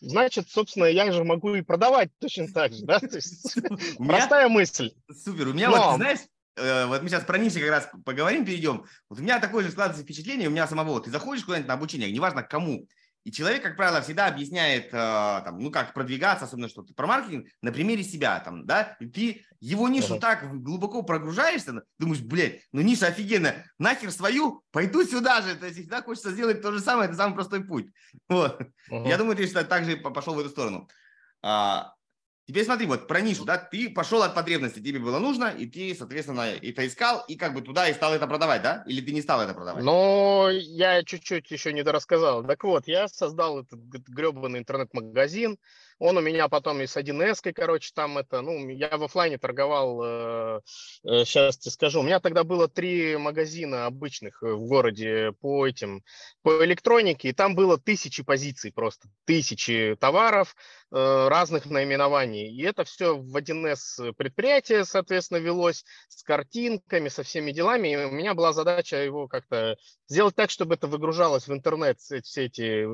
значит, 0.00 0.48
собственно, 0.48 0.86
я 0.86 1.12
же 1.12 1.24
могу 1.24 1.54
и 1.54 1.62
продавать 1.62 2.10
точно 2.18 2.48
так 2.48 2.72
же, 2.72 2.84
да, 2.84 3.00
то 3.00 3.16
есть 3.16 3.54
простая 3.98 4.48
мысль. 4.48 4.92
Супер, 5.24 5.48
у 5.48 5.52
меня 5.52 5.70
вот, 5.70 5.96
знаешь, 5.96 6.20
вот 6.86 7.02
мы 7.02 7.08
сейчас 7.08 7.24
про 7.24 7.38
нише 7.38 7.60
как 7.60 7.70
раз 7.70 7.88
поговорим, 8.04 8.44
перейдем. 8.44 8.84
Вот 9.08 9.18
у 9.18 9.22
меня 9.22 9.38
такое 9.38 9.64
же 9.64 9.70
складывается 9.70 10.04
впечатление, 10.04 10.48
у 10.48 10.50
меня 10.50 10.66
самого, 10.66 11.00
ты 11.00 11.10
заходишь 11.10 11.44
куда-нибудь 11.44 11.68
на 11.68 11.74
обучение, 11.74 12.10
неважно 12.10 12.42
кому, 12.42 12.86
и 13.28 13.30
человек, 13.30 13.62
как 13.62 13.76
правило, 13.76 14.00
всегда 14.00 14.26
объясняет, 14.26 14.86
э, 14.86 14.90
там, 14.90 15.58
ну, 15.58 15.70
как 15.70 15.92
продвигаться, 15.92 16.46
особенно 16.46 16.68
что-то 16.68 16.94
про 16.94 17.06
маркетинг, 17.06 17.46
на 17.60 17.72
примере 17.72 18.02
себя, 18.02 18.40
там, 18.40 18.64
да, 18.64 18.96
и 19.00 19.06
ты 19.06 19.44
его 19.60 19.86
нишу 19.88 20.14
uh-huh. 20.14 20.20
так 20.20 20.62
глубоко 20.62 21.02
прогружаешься, 21.02 21.82
думаешь, 21.98 22.22
блядь, 22.22 22.62
ну 22.72 22.80
ниша 22.80 23.08
офигенная, 23.08 23.70
нахер 23.78 24.12
свою, 24.12 24.62
пойду 24.70 25.04
сюда 25.04 25.42
же, 25.42 25.56
то 25.56 25.66
есть 25.66 25.78
всегда 25.78 26.00
хочется 26.00 26.30
сделать 26.30 26.62
то 26.62 26.72
же 26.72 26.80
самое, 26.80 27.08
это 27.08 27.18
самый 27.18 27.34
простой 27.34 27.62
путь. 27.62 27.88
Вот. 28.28 28.62
Uh-huh. 28.90 29.06
Я 29.06 29.18
думаю, 29.18 29.36
ты 29.36 29.46
так 29.46 29.84
же 29.84 29.98
пошел 29.98 30.34
в 30.34 30.38
эту 30.38 30.48
сторону. 30.48 30.88
А, 31.42 31.92
Теперь 32.48 32.64
смотри, 32.64 32.86
вот 32.86 33.06
про 33.06 33.20
нишу, 33.20 33.44
да, 33.44 33.58
ты 33.58 33.90
пошел 33.90 34.22
от 34.22 34.34
потребности, 34.34 34.80
тебе 34.80 34.98
было 34.98 35.18
нужно, 35.18 35.50
и 35.50 35.66
ты, 35.66 35.94
соответственно, 35.94 36.46
это 36.46 36.86
искал, 36.86 37.22
и 37.28 37.36
как 37.36 37.52
бы 37.52 37.60
туда 37.60 37.86
и 37.90 37.92
стал 37.92 38.14
это 38.14 38.26
продавать, 38.26 38.62
да? 38.62 38.84
Или 38.86 39.02
ты 39.02 39.12
не 39.12 39.20
стал 39.20 39.42
это 39.42 39.52
продавать? 39.52 39.84
Ну, 39.84 40.48
я 40.48 41.02
чуть-чуть 41.04 41.50
еще 41.50 41.74
не 41.74 41.82
дорассказал. 41.82 42.42
Так 42.42 42.64
вот, 42.64 42.88
я 42.88 43.06
создал 43.08 43.60
этот 43.60 43.78
гребаный 43.80 44.60
интернет-магазин, 44.60 45.58
он 45.98 46.16
у 46.16 46.20
меня 46.20 46.48
потом 46.48 46.80
и 46.80 46.86
с 46.86 46.96
1С, 46.96 47.52
короче, 47.52 47.90
там 47.94 48.18
это, 48.18 48.40
ну, 48.40 48.68
я 48.68 48.96
в 48.96 49.04
офлайне 49.04 49.38
торговал, 49.38 50.02
э, 50.02 50.60
э, 51.04 51.24
сейчас 51.24 51.58
тебе 51.58 51.72
скажу, 51.72 52.00
у 52.00 52.02
меня 52.02 52.20
тогда 52.20 52.44
было 52.44 52.68
три 52.68 53.16
магазина 53.16 53.86
обычных 53.86 54.42
в 54.42 54.66
городе 54.66 55.32
по 55.40 55.66
этим, 55.66 56.04
по 56.42 56.64
электронике, 56.64 57.28
и 57.28 57.32
там 57.32 57.54
было 57.54 57.78
тысячи 57.78 58.22
позиций 58.22 58.72
просто, 58.72 59.08
тысячи 59.24 59.96
товаров, 59.98 60.54
э, 60.90 61.28
разных 61.28 61.66
наименований. 61.66 62.48
И 62.48 62.62
это 62.62 62.84
все 62.84 63.16
в 63.16 63.36
1С 63.36 64.12
предприятие, 64.14 64.84
соответственно, 64.84 65.38
велось 65.38 65.84
с 66.08 66.22
картинками, 66.22 67.08
со 67.08 67.22
всеми 67.22 67.50
делами. 67.52 67.88
И 67.88 67.96
у 67.96 68.10
меня 68.10 68.34
была 68.34 68.52
задача 68.52 68.96
его 68.96 69.26
как-то 69.26 69.76
сделать 70.06 70.34
так, 70.36 70.50
чтобы 70.50 70.74
это 70.74 70.86
выгружалось 70.86 71.48
в 71.48 71.52
интернет, 71.52 71.98
все 72.00 72.44
эти 72.44 72.86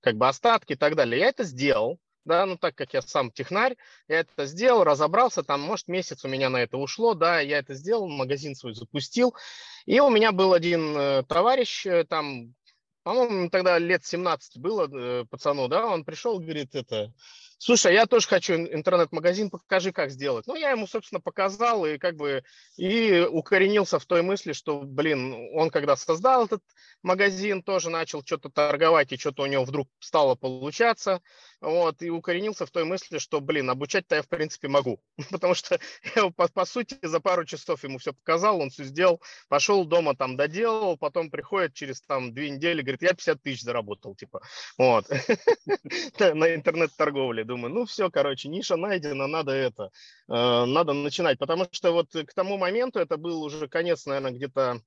как 0.00 0.16
бы 0.16 0.28
остатки 0.28 0.74
и 0.74 0.76
так 0.76 0.94
далее. 0.94 1.20
Я 1.20 1.28
это 1.28 1.44
сделал 1.44 1.98
да, 2.24 2.46
ну 2.46 2.56
так 2.56 2.74
как 2.74 2.94
я 2.94 3.02
сам 3.02 3.30
технарь, 3.30 3.76
я 4.08 4.20
это 4.20 4.46
сделал, 4.46 4.84
разобрался, 4.84 5.42
там, 5.42 5.60
может, 5.60 5.88
месяц 5.88 6.24
у 6.24 6.28
меня 6.28 6.50
на 6.50 6.58
это 6.58 6.76
ушло, 6.76 7.14
да, 7.14 7.40
я 7.40 7.58
это 7.58 7.74
сделал, 7.74 8.08
магазин 8.08 8.54
свой 8.54 8.74
запустил, 8.74 9.34
и 9.86 10.00
у 10.00 10.10
меня 10.10 10.32
был 10.32 10.52
один 10.52 10.96
э, 10.96 11.22
товарищ, 11.24 11.86
э, 11.86 12.04
там, 12.04 12.54
по-моему, 13.02 13.48
тогда 13.50 13.78
лет 13.78 14.04
17 14.04 14.58
было 14.58 14.88
э, 14.92 15.24
пацану, 15.30 15.68
да, 15.68 15.86
он 15.86 16.04
пришел, 16.04 16.38
говорит, 16.38 16.74
это, 16.74 17.12
слушай, 17.58 17.94
я 17.94 18.06
тоже 18.06 18.28
хочу 18.28 18.54
интернет-магазин, 18.54 19.48
покажи, 19.50 19.90
как 19.90 20.10
сделать. 20.10 20.46
Ну, 20.46 20.54
я 20.54 20.70
ему, 20.70 20.86
собственно, 20.86 21.20
показал 21.20 21.86
и 21.86 21.98
как 21.98 22.16
бы 22.16 22.42
и 22.76 23.26
укоренился 23.30 23.98
в 23.98 24.06
той 24.06 24.22
мысли, 24.22 24.52
что, 24.52 24.80
блин, 24.80 25.48
он 25.54 25.70
когда 25.70 25.96
создал 25.96 26.44
этот 26.44 26.62
магазин, 27.02 27.62
тоже 27.62 27.88
начал 27.88 28.22
что-то 28.24 28.50
торговать, 28.50 29.12
и 29.12 29.16
что-то 29.16 29.42
у 29.44 29.46
него 29.46 29.64
вдруг 29.64 29.88
стало 29.98 30.34
получаться. 30.34 31.22
Вот, 31.60 32.02
и 32.02 32.10
укоренился 32.10 32.66
в 32.66 32.70
той 32.70 32.84
мысли, 32.84 33.18
что, 33.18 33.40
блин, 33.40 33.68
обучать-то 33.70 34.16
я, 34.16 34.22
в 34.22 34.28
принципе, 34.28 34.68
могу, 34.68 35.00
потому 35.30 35.54
что 35.54 35.78
я, 36.16 36.30
по, 36.30 36.48
по 36.48 36.64
сути, 36.64 36.98
за 37.02 37.20
пару 37.20 37.44
часов 37.44 37.84
ему 37.84 37.98
все 37.98 38.12
показал, 38.12 38.60
он 38.60 38.70
все 38.70 38.84
сделал, 38.84 39.20
пошел 39.48 39.84
дома 39.84 40.16
там 40.16 40.36
доделал, 40.36 40.96
потом 40.96 41.30
приходит 41.30 41.74
через 41.74 42.00
там 42.02 42.32
две 42.32 42.50
недели, 42.50 42.82
говорит, 42.82 43.02
я 43.02 43.10
50 43.10 43.42
тысяч 43.42 43.62
заработал, 43.62 44.14
типа, 44.14 44.40
вот, 44.78 45.06
на 46.18 46.54
интернет-торговле, 46.54 47.44
думаю, 47.44 47.72
ну 47.74 47.84
все, 47.84 48.10
короче, 48.10 48.48
ниша 48.48 48.76
найдена, 48.76 49.26
надо 49.26 49.52
это, 49.52 49.90
э, 50.28 50.64
надо 50.64 50.92
начинать, 50.92 51.38
потому 51.38 51.66
что 51.70 51.92
вот 51.92 52.10
к 52.12 52.34
тому 52.34 52.56
моменту, 52.56 52.98
это 52.98 53.16
был 53.16 53.42
уже 53.42 53.68
конец, 53.68 54.06
наверное, 54.06 54.32
где-то 54.32 54.80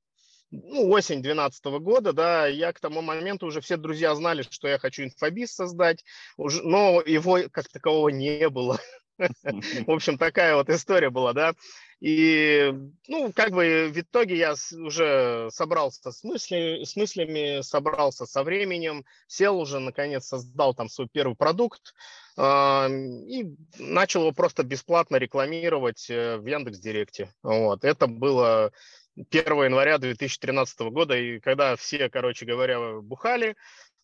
ну, 0.53 0.89
осень 0.89 1.21
2012 1.21 1.65
года, 1.81 2.13
да, 2.13 2.47
я 2.47 2.71
к 2.71 2.79
тому 2.79 3.01
моменту 3.01 3.47
уже 3.47 3.59
все 3.61 3.77
друзья 3.77 4.13
знали, 4.15 4.43
что 4.47 4.67
я 4.67 4.77
хочу 4.77 5.03
инфобиз 5.03 5.53
создать, 5.53 6.03
уже, 6.37 6.61
но 6.63 7.01
его 7.01 7.39
как 7.51 7.67
такового 7.69 8.09
не 8.09 8.49
было. 8.49 8.79
В 9.17 9.91
общем, 9.91 10.17
такая 10.17 10.55
вот 10.55 10.69
история 10.69 11.09
была, 11.09 11.33
да. 11.33 11.53
И, 11.99 12.73
ну, 13.07 13.31
как 13.33 13.51
бы 13.51 13.89
в 13.93 13.97
итоге 13.97 14.35
я 14.35 14.55
уже 14.73 15.47
собрался 15.51 16.11
с, 16.11 16.23
мысли, 16.23 16.83
с 16.83 16.97
мыслями, 16.97 17.61
собрался 17.61 18.25
со 18.25 18.43
временем, 18.43 19.05
сел 19.27 19.57
уже, 19.57 19.79
наконец, 19.79 20.27
создал 20.27 20.73
там 20.73 20.89
свой 20.89 21.07
первый 21.09 21.37
продукт 21.37 21.93
э, 22.37 22.41
и 22.89 23.55
начал 23.79 24.21
его 24.21 24.31
просто 24.33 24.63
бесплатно 24.63 25.15
рекламировать 25.15 26.09
э, 26.09 26.37
в 26.37 26.45
Яндекс.Директе. 26.45 27.33
Вот. 27.41 27.85
Это 27.85 28.07
было 28.07 28.73
1 29.15 29.63
января 29.63 29.97
2013 29.97 30.79
года, 30.91 31.17
и 31.17 31.39
когда 31.39 31.75
все, 31.75 32.09
короче 32.09 32.45
говоря, 32.45 33.01
бухали, 33.01 33.55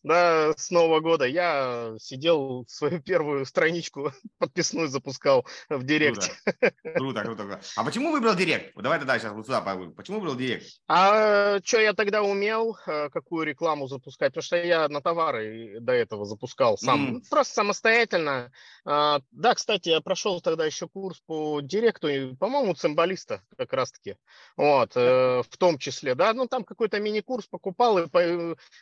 да, 0.02 0.52
с 0.56 0.70
Нового 0.70 1.00
года 1.00 1.26
я 1.26 1.94
сидел 1.98 2.64
свою 2.68 3.00
первую 3.00 3.44
страничку 3.44 4.12
подписную 4.38 4.88
запускал 4.88 5.46
в 5.68 5.84
Директ. 5.84 6.30
Круто, 6.94 7.22
круто, 7.22 7.42
круто. 7.44 7.60
А 7.76 7.84
почему 7.84 8.12
выбрал 8.12 8.34
Директ? 8.34 8.74
Давай 8.76 8.98
тогда 8.98 9.18
сейчас 9.18 9.32
вот 9.32 9.46
сюда 9.46 9.60
Почему 9.96 10.18
выбрал 10.20 10.36
Директ? 10.36 10.66
А 10.88 11.60
что 11.64 11.80
я 11.80 11.92
тогда 11.92 12.22
умел, 12.22 12.76
э, 12.86 13.08
какую 13.10 13.46
рекламу 13.46 13.88
запускать? 13.88 14.32
Потому 14.32 14.42
что 14.42 14.56
я 14.56 14.88
на 14.88 15.00
товары 15.00 15.78
до 15.80 15.92
этого 15.92 16.24
запускал 16.24 16.78
сам, 16.78 17.16
mm. 17.16 17.22
просто 17.28 17.54
самостоятельно. 17.54 18.52
А, 18.84 19.20
да, 19.30 19.54
кстати, 19.54 19.90
я 19.90 20.00
прошел 20.00 20.40
тогда 20.40 20.64
еще 20.64 20.88
курс 20.88 21.20
по 21.26 21.60
Директу, 21.60 22.08
по-моему, 22.38 22.74
цимбалиста 22.74 23.42
как 23.56 23.72
раз-таки. 23.72 24.16
Вот, 24.56 24.92
э, 24.96 25.42
в 25.42 25.56
том 25.58 25.78
числе, 25.78 26.14
да, 26.14 26.32
ну 26.32 26.46
там 26.46 26.64
какой-то 26.64 26.98
мини-курс 27.00 27.46
покупал 27.46 27.98
и 27.98 28.08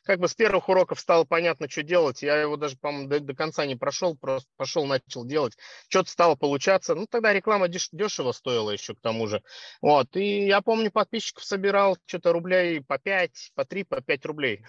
как 0.04 0.20
бы 0.20 0.28
с 0.28 0.34
первых 0.34 0.68
уроков 0.68 1.00
стало 1.08 1.24
понятно, 1.24 1.70
что 1.70 1.82
делать. 1.82 2.22
Я 2.22 2.36
его 2.36 2.58
даже, 2.58 2.76
по-моему, 2.76 3.08
до, 3.08 3.20
до 3.20 3.34
конца 3.34 3.64
не 3.64 3.76
прошел, 3.76 4.14
просто 4.14 4.46
пошел, 4.58 4.84
начал 4.84 5.24
делать. 5.24 5.56
Что-то 5.88 6.10
стало 6.10 6.34
получаться. 6.34 6.94
Ну, 6.94 7.06
тогда 7.06 7.32
реклама 7.32 7.66
деш- 7.66 7.88
дешево 7.92 8.32
стоила 8.32 8.70
еще 8.72 8.94
к 8.94 9.00
тому 9.00 9.26
же. 9.26 9.42
Вот. 9.80 10.14
И 10.16 10.44
я 10.44 10.60
помню, 10.60 10.90
подписчиков 10.90 11.44
собирал 11.44 11.96
что-то 12.04 12.34
рублей 12.34 12.82
по 12.82 12.98
5, 12.98 13.52
по 13.54 13.64
3, 13.64 13.84
по 13.84 14.02
5 14.02 14.26
рублей. 14.26 14.66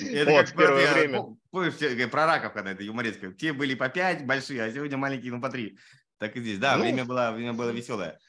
Это 0.00 0.30
вот, 0.30 0.46
как 0.46 0.56
первое 0.56 0.84
я, 0.84 0.92
время. 0.92 1.24
Помнишь, 1.50 2.10
про 2.10 2.26
раков, 2.26 2.52
когда 2.52 2.70
это 2.70 2.84
юмористка. 2.84 3.32
Те 3.32 3.52
были 3.52 3.74
по 3.74 3.88
5 3.88 4.24
большие, 4.24 4.62
а 4.62 4.70
сегодня 4.70 4.96
маленькие, 4.96 5.32
ну, 5.32 5.40
по 5.40 5.48
3. 5.48 5.76
Так 6.18 6.36
и 6.36 6.40
здесь. 6.40 6.60
Да, 6.60 6.76
ну, 6.76 6.84
время, 6.84 7.04
было, 7.04 7.32
время 7.32 7.52
было 7.54 7.70
веселое. 7.70 8.20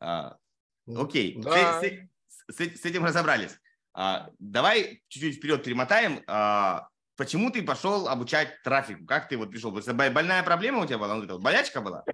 А, 0.00 0.36
окей, 0.86 1.40
да. 1.42 1.80
с, 1.80 1.82
с, 1.82 2.56
с, 2.56 2.80
с 2.82 2.84
этим 2.84 3.06
разобрались. 3.06 3.58
А, 3.98 4.28
давай 4.38 5.02
чуть-чуть 5.08 5.36
вперед 5.36 5.64
перемотаем. 5.64 6.22
А, 6.26 6.88
почему 7.16 7.50
ты 7.50 7.62
пошел 7.62 8.08
обучать 8.08 8.62
трафику? 8.62 9.06
Как 9.06 9.26
ты 9.26 9.38
вот 9.38 9.50
пришел? 9.50 9.72
Больная 9.72 10.42
проблема 10.42 10.82
у 10.82 10.86
тебя 10.86 10.98
была? 10.98 11.14
Ну, 11.14 11.38
болячка 11.38 11.80
была? 11.80 12.04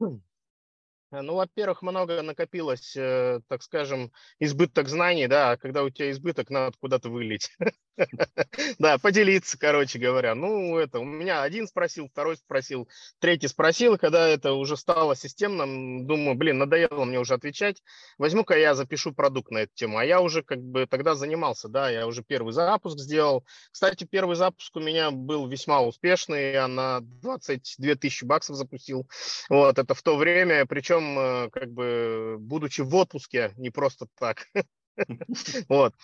Э, 0.00 1.20
ну, 1.22 1.36
во-первых, 1.36 1.82
много 1.82 2.22
накопилось, 2.22 2.96
э, 2.96 3.40
так 3.46 3.62
скажем, 3.62 4.12
избыток 4.40 4.88
знаний, 4.88 5.28
да, 5.28 5.52
а 5.52 5.56
когда 5.56 5.84
у 5.84 5.90
тебя 5.90 6.10
избыток, 6.10 6.50
надо 6.50 6.76
куда-то 6.80 7.10
вылить. 7.10 7.50
Да, 8.78 8.98
поделиться, 8.98 9.58
короче 9.58 9.98
говоря. 9.98 10.34
Ну, 10.34 10.76
это, 10.78 11.00
у 11.00 11.04
меня 11.04 11.42
один 11.42 11.66
спросил, 11.66 12.08
второй 12.08 12.36
спросил, 12.36 12.88
третий 13.18 13.48
спросил, 13.48 13.98
когда 13.98 14.28
это 14.28 14.52
уже 14.52 14.76
стало 14.76 15.16
системным, 15.16 16.06
думаю, 16.06 16.36
блин, 16.36 16.58
надоело 16.58 17.04
мне 17.04 17.18
уже 17.18 17.34
отвечать, 17.34 17.82
возьму-ка 18.18 18.56
я 18.58 18.74
запишу 18.74 19.12
продукт 19.12 19.50
на 19.50 19.58
эту 19.58 19.72
тему. 19.74 19.98
А 19.98 20.04
я 20.04 20.20
уже 20.20 20.42
как 20.42 20.60
бы 20.60 20.86
тогда 20.86 21.14
занимался, 21.14 21.68
да, 21.68 21.90
я 21.90 22.06
уже 22.06 22.22
первый 22.22 22.52
запуск 22.52 22.98
сделал. 22.98 23.44
Кстати, 23.72 24.04
первый 24.04 24.36
запуск 24.36 24.74
у 24.76 24.80
меня 24.80 25.10
был 25.10 25.46
весьма 25.46 25.82
успешный, 25.82 26.52
я 26.52 26.68
на 26.68 27.00
22 27.00 27.94
тысячи 27.96 28.24
баксов 28.24 28.56
запустил. 28.56 29.08
Вот, 29.48 29.78
это 29.78 29.94
в 29.94 30.02
то 30.02 30.16
время, 30.16 30.66
причем 30.66 31.18
э, 31.18 31.50
как 31.50 31.70
бы 31.70 32.36
будучи 32.38 32.80
в 32.80 32.94
отпуске, 32.94 33.52
не 33.56 33.70
просто 33.70 34.06
так. 34.18 34.46
Вот. 35.68 35.94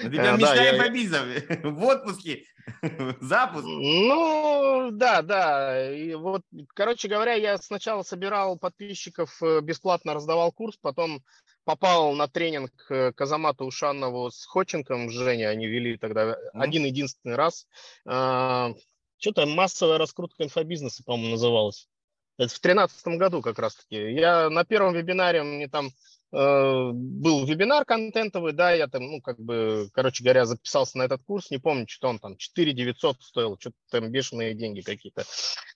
Э, 0.00 0.08
мечтаешь 0.08 0.78
по 0.78 0.88
бизам. 0.90 1.28
В 1.76 1.84
отпуске. 1.84 2.44
Запуск. 3.20 3.64
Ну, 3.66 4.90
да, 4.92 5.22
да. 5.22 5.92
И 5.92 6.14
вот, 6.14 6.42
короче 6.74 7.08
говоря, 7.08 7.34
я 7.34 7.58
сначала 7.58 8.02
собирал 8.02 8.58
подписчиков, 8.58 9.42
э, 9.42 9.60
бесплатно 9.60 10.14
раздавал 10.14 10.52
курс, 10.52 10.76
потом 10.80 11.22
попал 11.64 12.14
на 12.14 12.28
тренинг 12.28 12.72
к 12.86 13.14
Азамату 13.18 13.66
Ушанову 13.66 14.30
с 14.30 14.46
Ходченком, 14.46 15.10
Женя, 15.10 15.48
они 15.48 15.66
вели 15.66 15.98
тогда 15.98 16.34
один-единственный 16.54 17.36
раз. 17.36 17.66
А, 18.06 18.72
Что-то 19.18 19.44
массовая 19.44 19.98
раскрутка 19.98 20.44
инфобизнеса, 20.44 21.02
по-моему, 21.04 21.32
называлась. 21.32 21.86
Это 22.38 22.54
в 22.54 22.58
тринадцатом 22.60 23.18
году 23.18 23.42
как 23.42 23.58
раз-таки. 23.58 23.96
Я 24.12 24.48
на 24.48 24.64
первом 24.64 24.94
вебинаре, 24.94 25.42
мне 25.42 25.68
там 25.68 25.90
Э, 25.90 26.17
был 26.30 27.46
вебинар 27.46 27.84
контентовый, 27.84 28.52
да, 28.52 28.72
я 28.72 28.86
там, 28.88 29.02
ну, 29.06 29.20
как 29.20 29.38
бы, 29.38 29.88
короче 29.92 30.22
говоря, 30.22 30.44
записался 30.44 30.98
на 30.98 31.02
этот 31.02 31.22
курс, 31.24 31.50
не 31.50 31.58
помню, 31.58 31.86
что 31.88 32.08
он 32.08 32.18
там 32.18 32.36
4 32.36 32.72
900 32.72 33.22
стоил, 33.22 33.56
что-то 33.58 33.76
там 33.90 34.10
бешеные 34.10 34.54
деньги 34.54 34.80
какие-то, 34.82 35.24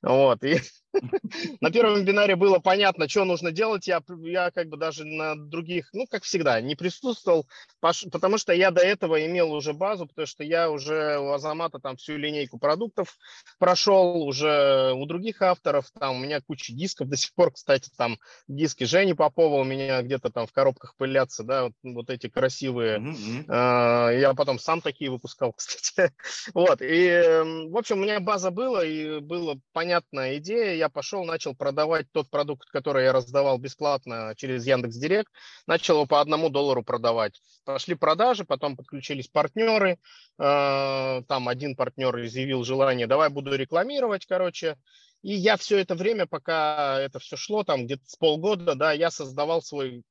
вот, 0.02 0.44
и 0.44 0.60
на 1.60 1.70
первом 1.70 2.00
вебинаре 2.00 2.36
было 2.36 2.58
понятно, 2.58 3.08
что 3.08 3.24
нужно 3.24 3.52
делать, 3.52 3.86
я, 3.86 4.02
я 4.22 4.50
как 4.50 4.68
бы 4.68 4.76
даже 4.76 5.04
на 5.04 5.36
других, 5.36 5.88
ну, 5.92 6.06
как 6.06 6.22
всегда, 6.24 6.60
не 6.60 6.74
присутствовал, 6.74 7.46
потому 7.80 8.38
что 8.38 8.52
я 8.52 8.70
до 8.70 8.82
этого 8.82 9.24
имел 9.26 9.52
уже 9.52 9.72
базу, 9.72 10.06
потому 10.06 10.26
что 10.26 10.44
я 10.44 10.70
уже 10.70 11.18
у 11.18 11.32
Азамата 11.32 11.78
там 11.78 11.96
всю 11.96 12.16
линейку 12.16 12.58
продуктов 12.58 13.16
прошел, 13.58 14.22
уже 14.22 14.92
у 14.94 15.06
других 15.06 15.42
авторов, 15.42 15.86
там 15.98 16.16
у 16.16 16.18
меня 16.18 16.40
куча 16.40 16.72
дисков 16.72 17.08
до 17.08 17.16
сих 17.16 17.32
пор, 17.34 17.52
кстати, 17.52 17.90
там 17.96 18.18
диски 18.48 18.84
Жени 18.84 19.14
Попова 19.14 19.60
у 19.60 19.64
меня 19.64 20.02
где-то 20.02 20.30
там 20.30 20.46
в 20.46 20.52
коробках 20.52 20.94
пылятся, 20.96 21.44
да, 21.44 21.64
вот, 21.64 21.72
вот 21.82 22.10
эти 22.10 22.28
красивые. 22.28 22.98
Mm-hmm. 22.98 24.20
Я 24.20 24.34
потом 24.34 24.58
сам 24.58 24.80
такие 24.80 25.10
выпускал, 25.10 25.52
кстати. 25.56 26.12
вот, 26.54 26.80
и, 26.82 27.68
в 27.68 27.76
общем, 27.76 27.98
у 27.98 28.02
меня 28.02 28.20
база 28.20 28.50
была, 28.50 28.84
и 28.84 29.20
была 29.20 29.54
понятная 29.72 30.38
идея. 30.38 30.74
Я 30.82 30.88
пошел, 30.88 31.24
начал 31.24 31.54
продавать 31.54 32.10
тот 32.10 32.28
продукт, 32.28 32.68
который 32.68 33.04
я 33.04 33.12
раздавал 33.12 33.56
бесплатно 33.56 34.34
через 34.36 34.66
Яндекс 34.66 34.96
Директ, 34.96 35.30
начал 35.68 35.94
его 35.94 36.06
по 36.06 36.20
одному 36.20 36.48
доллару 36.48 36.82
продавать. 36.82 37.40
Пошли 37.64 37.94
продажи, 37.94 38.44
потом 38.44 38.76
подключились 38.76 39.28
партнеры, 39.28 40.00
uh, 40.40 41.22
там 41.28 41.48
один 41.48 41.76
партнер 41.76 42.24
изъявил 42.24 42.64
желание, 42.64 43.06
давай 43.06 43.28
буду 43.28 43.54
рекламировать, 43.54 44.26
короче, 44.26 44.76
и 45.22 45.34
я 45.34 45.56
все 45.56 45.78
это 45.78 45.94
время, 45.94 46.26
пока 46.26 46.98
это 46.98 47.20
все 47.20 47.36
шло, 47.36 47.62
там 47.62 47.84
где-то 47.84 48.02
с 48.04 48.16
полгода, 48.16 48.74
да, 48.74 48.90
я 48.90 49.12
создавал 49.12 49.62
свой 49.62 50.02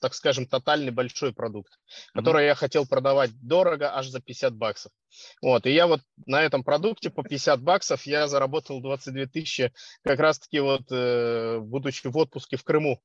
так 0.00 0.14
скажем, 0.14 0.46
тотальный 0.46 0.90
большой 0.90 1.32
продукт, 1.32 1.78
который 2.14 2.44
mm-hmm. 2.44 2.48
я 2.48 2.54
хотел 2.54 2.86
продавать 2.86 3.30
дорого, 3.40 3.96
аж 3.96 4.08
за 4.08 4.20
50 4.20 4.54
баксов. 4.54 4.92
Вот, 5.42 5.66
и 5.66 5.72
я 5.72 5.86
вот 5.86 6.00
на 6.26 6.42
этом 6.42 6.64
продукте 6.64 7.10
по 7.10 7.22
50 7.22 7.62
баксов 7.62 8.06
я 8.06 8.26
заработал 8.28 8.80
22 8.80 9.26
тысячи, 9.26 9.72
как 10.02 10.18
раз-таки 10.18 10.60
вот, 10.60 10.82
э, 10.90 11.58
будучи 11.60 12.06
в 12.06 12.16
отпуске 12.16 12.56
в 12.56 12.64
Крыму. 12.64 13.00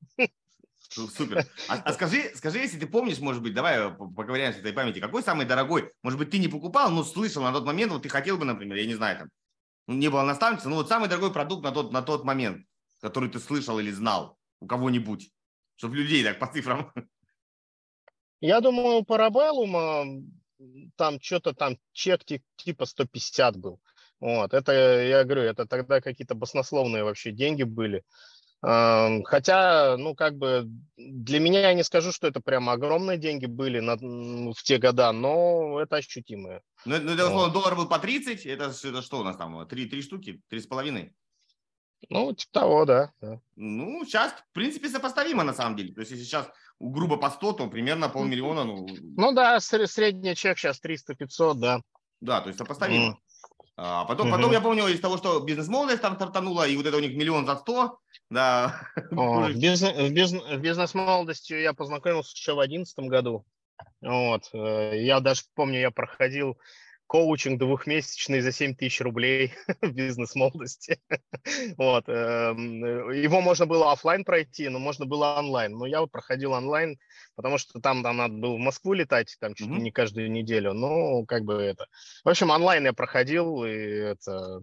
Ну, 0.98 1.08
супер. 1.08 1.46
А, 1.68 1.76
а 1.76 1.94
скажи, 1.94 2.32
скажи, 2.36 2.60
если 2.60 2.80
ты 2.80 2.88
помнишь, 2.88 3.20
может 3.20 3.44
быть, 3.44 3.54
давай 3.54 3.92
поговорим 3.92 4.54
с 4.54 4.58
этой 4.58 4.74
памяти, 4.74 5.00
какой 5.00 5.22
самый 5.22 5.46
дорогой, 5.46 5.92
может 6.02 6.18
быть, 6.18 6.32
ты 6.32 6.40
не 6.40 6.48
покупал, 6.48 6.90
но 6.90 7.04
слышал 7.04 7.44
на 7.44 7.52
тот 7.52 7.66
момент, 7.66 7.92
вот 7.92 8.04
ты 8.04 8.10
хотел 8.10 8.38
бы, 8.38 8.46
например, 8.46 8.78
я 8.78 8.88
не 8.88 8.96
знаю, 8.96 9.20
там, 9.20 9.30
ну, 9.88 9.96
не 9.96 10.10
было 10.10 10.24
наставницы, 10.24 10.70
но 10.70 10.78
вот 10.78 10.88
самый 10.88 11.10
дорогой 11.10 11.32
продукт 11.32 11.64
на 11.64 11.72
тот, 11.72 11.92
на 11.92 12.02
тот 12.02 12.24
момент, 12.24 12.66
который 13.02 13.30
ты 13.30 13.40
слышал 13.40 13.78
или 13.80 13.92
знал 13.92 14.38
у 14.62 14.68
кого-нибудь 14.68 15.30
чтобы 15.80 15.96
людей 15.96 16.24
так 16.24 16.40
по 16.40 16.48
цифрам. 16.48 16.92
Я 18.42 18.60
думаю, 18.60 19.04
Парабеллума 19.04 20.22
там 20.98 21.22
что-то 21.22 21.54
там 21.54 21.78
чек 21.94 22.22
типа 22.26 22.86
150 22.86 23.58
был. 23.58 23.80
Вот, 24.20 24.54
это, 24.54 24.74
я 24.74 25.24
говорю, 25.24 25.44
это 25.44 25.66
тогда 25.66 26.02
какие-то 26.02 26.36
баснословные 26.36 27.06
вообще 27.06 27.32
деньги 27.32 27.64
были. 27.64 28.04
Хотя, 28.62 29.96
ну, 29.98 30.16
как 30.16 30.36
бы, 30.36 30.68
для 30.98 31.40
меня 31.40 31.62
я 31.62 31.74
не 31.74 31.84
скажу, 31.84 32.12
что 32.12 32.28
это 32.28 32.42
прям 32.42 32.70
огромные 32.70 33.18
деньги 33.18 33.46
были 33.46 33.80
на, 33.80 33.96
в 33.96 34.62
те 34.64 34.80
года, 34.80 35.14
но 35.14 35.80
это 35.80 35.96
ощутимые. 35.96 36.62
Ну, 36.84 37.00
ну 37.00 37.14
это, 37.14 37.28
условно, 37.28 37.46
вот. 37.46 37.54
доллар 37.54 37.76
был 37.78 37.88
по 37.88 38.00
30, 38.00 38.46
это, 38.46 38.66
это 38.66 39.02
что 39.02 39.20
у 39.20 39.24
нас 39.24 39.38
там, 39.38 39.66
три, 39.66 39.86
три 39.86 40.02
штуки, 40.02 40.42
три 40.50 40.60
с 40.60 40.68
половиной? 40.68 41.14
Ну, 42.10 42.34
типа 42.34 42.52
того, 42.54 42.86
да, 42.86 43.12
да. 43.22 43.40
Ну, 43.56 44.06
сейчас, 44.06 44.32
в 44.32 44.54
принципе, 44.54 44.90
сопоставимо 44.90 45.44
на 45.44 45.54
самом 45.54 45.76
деле. 45.76 45.94
То 45.94 46.00
есть, 46.00 46.12
если 46.12 46.24
сейчас 46.24 46.50
грубо 46.80 47.18
по 47.18 47.30
100, 47.30 47.54
то 47.54 47.68
примерно 47.68 48.10
полмиллиона. 48.10 48.64
Ну, 48.64 48.88
ну 49.18 49.32
да, 49.34 49.60
средний 49.60 50.36
чек 50.36 50.58
сейчас 50.58 50.82
300-500, 50.84 51.54
да. 51.56 51.82
Да, 52.22 52.42
то 52.42 52.48
есть 52.48 52.58
сопоставимо. 52.58 53.12
Mm. 53.12 53.16
А 53.82 54.04
потом, 54.04 54.28
угу. 54.28 54.36
потом 54.36 54.52
я 54.52 54.60
помню 54.60 54.88
из 54.88 55.00
того, 55.00 55.16
что 55.16 55.40
бизнес-молодость 55.40 56.02
там 56.02 56.16
стартанула, 56.16 56.68
и 56.68 56.76
вот 56.76 56.86
это 56.86 56.98
у 56.98 57.00
них 57.00 57.16
миллион 57.16 57.46
за 57.46 57.56
сто, 57.56 58.00
да. 58.30 58.82
О, 59.12 59.48
в, 59.48 59.56
бизнес, 59.56 59.96
в, 59.96 60.12
бизнес, 60.12 60.44
в 60.44 60.58
бизнес-молодости 60.58 61.54
я 61.54 61.74
познакомился 61.74 62.34
еще 62.36 62.56
в 62.56 62.60
одиннадцатом 62.60 63.08
году. 63.08 63.46
Вот. 64.02 64.50
Э, 64.52 65.02
я 65.02 65.22
даже 65.22 65.44
помню, 65.56 65.80
я 65.80 65.92
проходил 65.92 66.58
коучинг 67.10 67.58
двухмесячный 67.58 68.40
за 68.42 68.52
7 68.52 68.76
тысяч 68.76 69.02
рублей 69.02 69.52
в 69.82 69.92
бизнес-молодости. 69.92 71.00
вот. 71.78 72.08
Эм, 72.08 73.10
его 73.10 73.42
можно 73.42 73.66
было 73.66 73.92
офлайн 73.92 74.24
пройти, 74.24 74.70
но 74.70 74.78
можно 74.78 75.08
было 75.08 75.40
онлайн. 75.40 75.72
Но 75.72 75.88
я 75.88 76.02
вот 76.02 76.12
проходил 76.12 76.52
онлайн, 76.52 77.00
потому 77.36 77.58
что 77.58 77.82
там, 77.82 78.04
там 78.04 78.18
надо 78.18 78.36
было 78.36 78.54
в 78.54 78.60
Москву 78.60 78.94
летать, 78.94 79.36
там 79.40 79.56
чуть 79.56 79.68
ли 79.68 79.78
mm-hmm. 79.78 79.82
не 79.82 79.92
каждую 79.92 80.32
неделю. 80.32 80.74
Ну, 80.74 81.26
как 81.26 81.46
бы 81.46 81.56
это... 81.56 81.88
В 82.24 82.30
общем, 82.30 82.52
онлайн 82.52 82.86
я 82.86 82.94
проходил, 82.94 83.66
и 83.66 83.72
это 83.72 84.62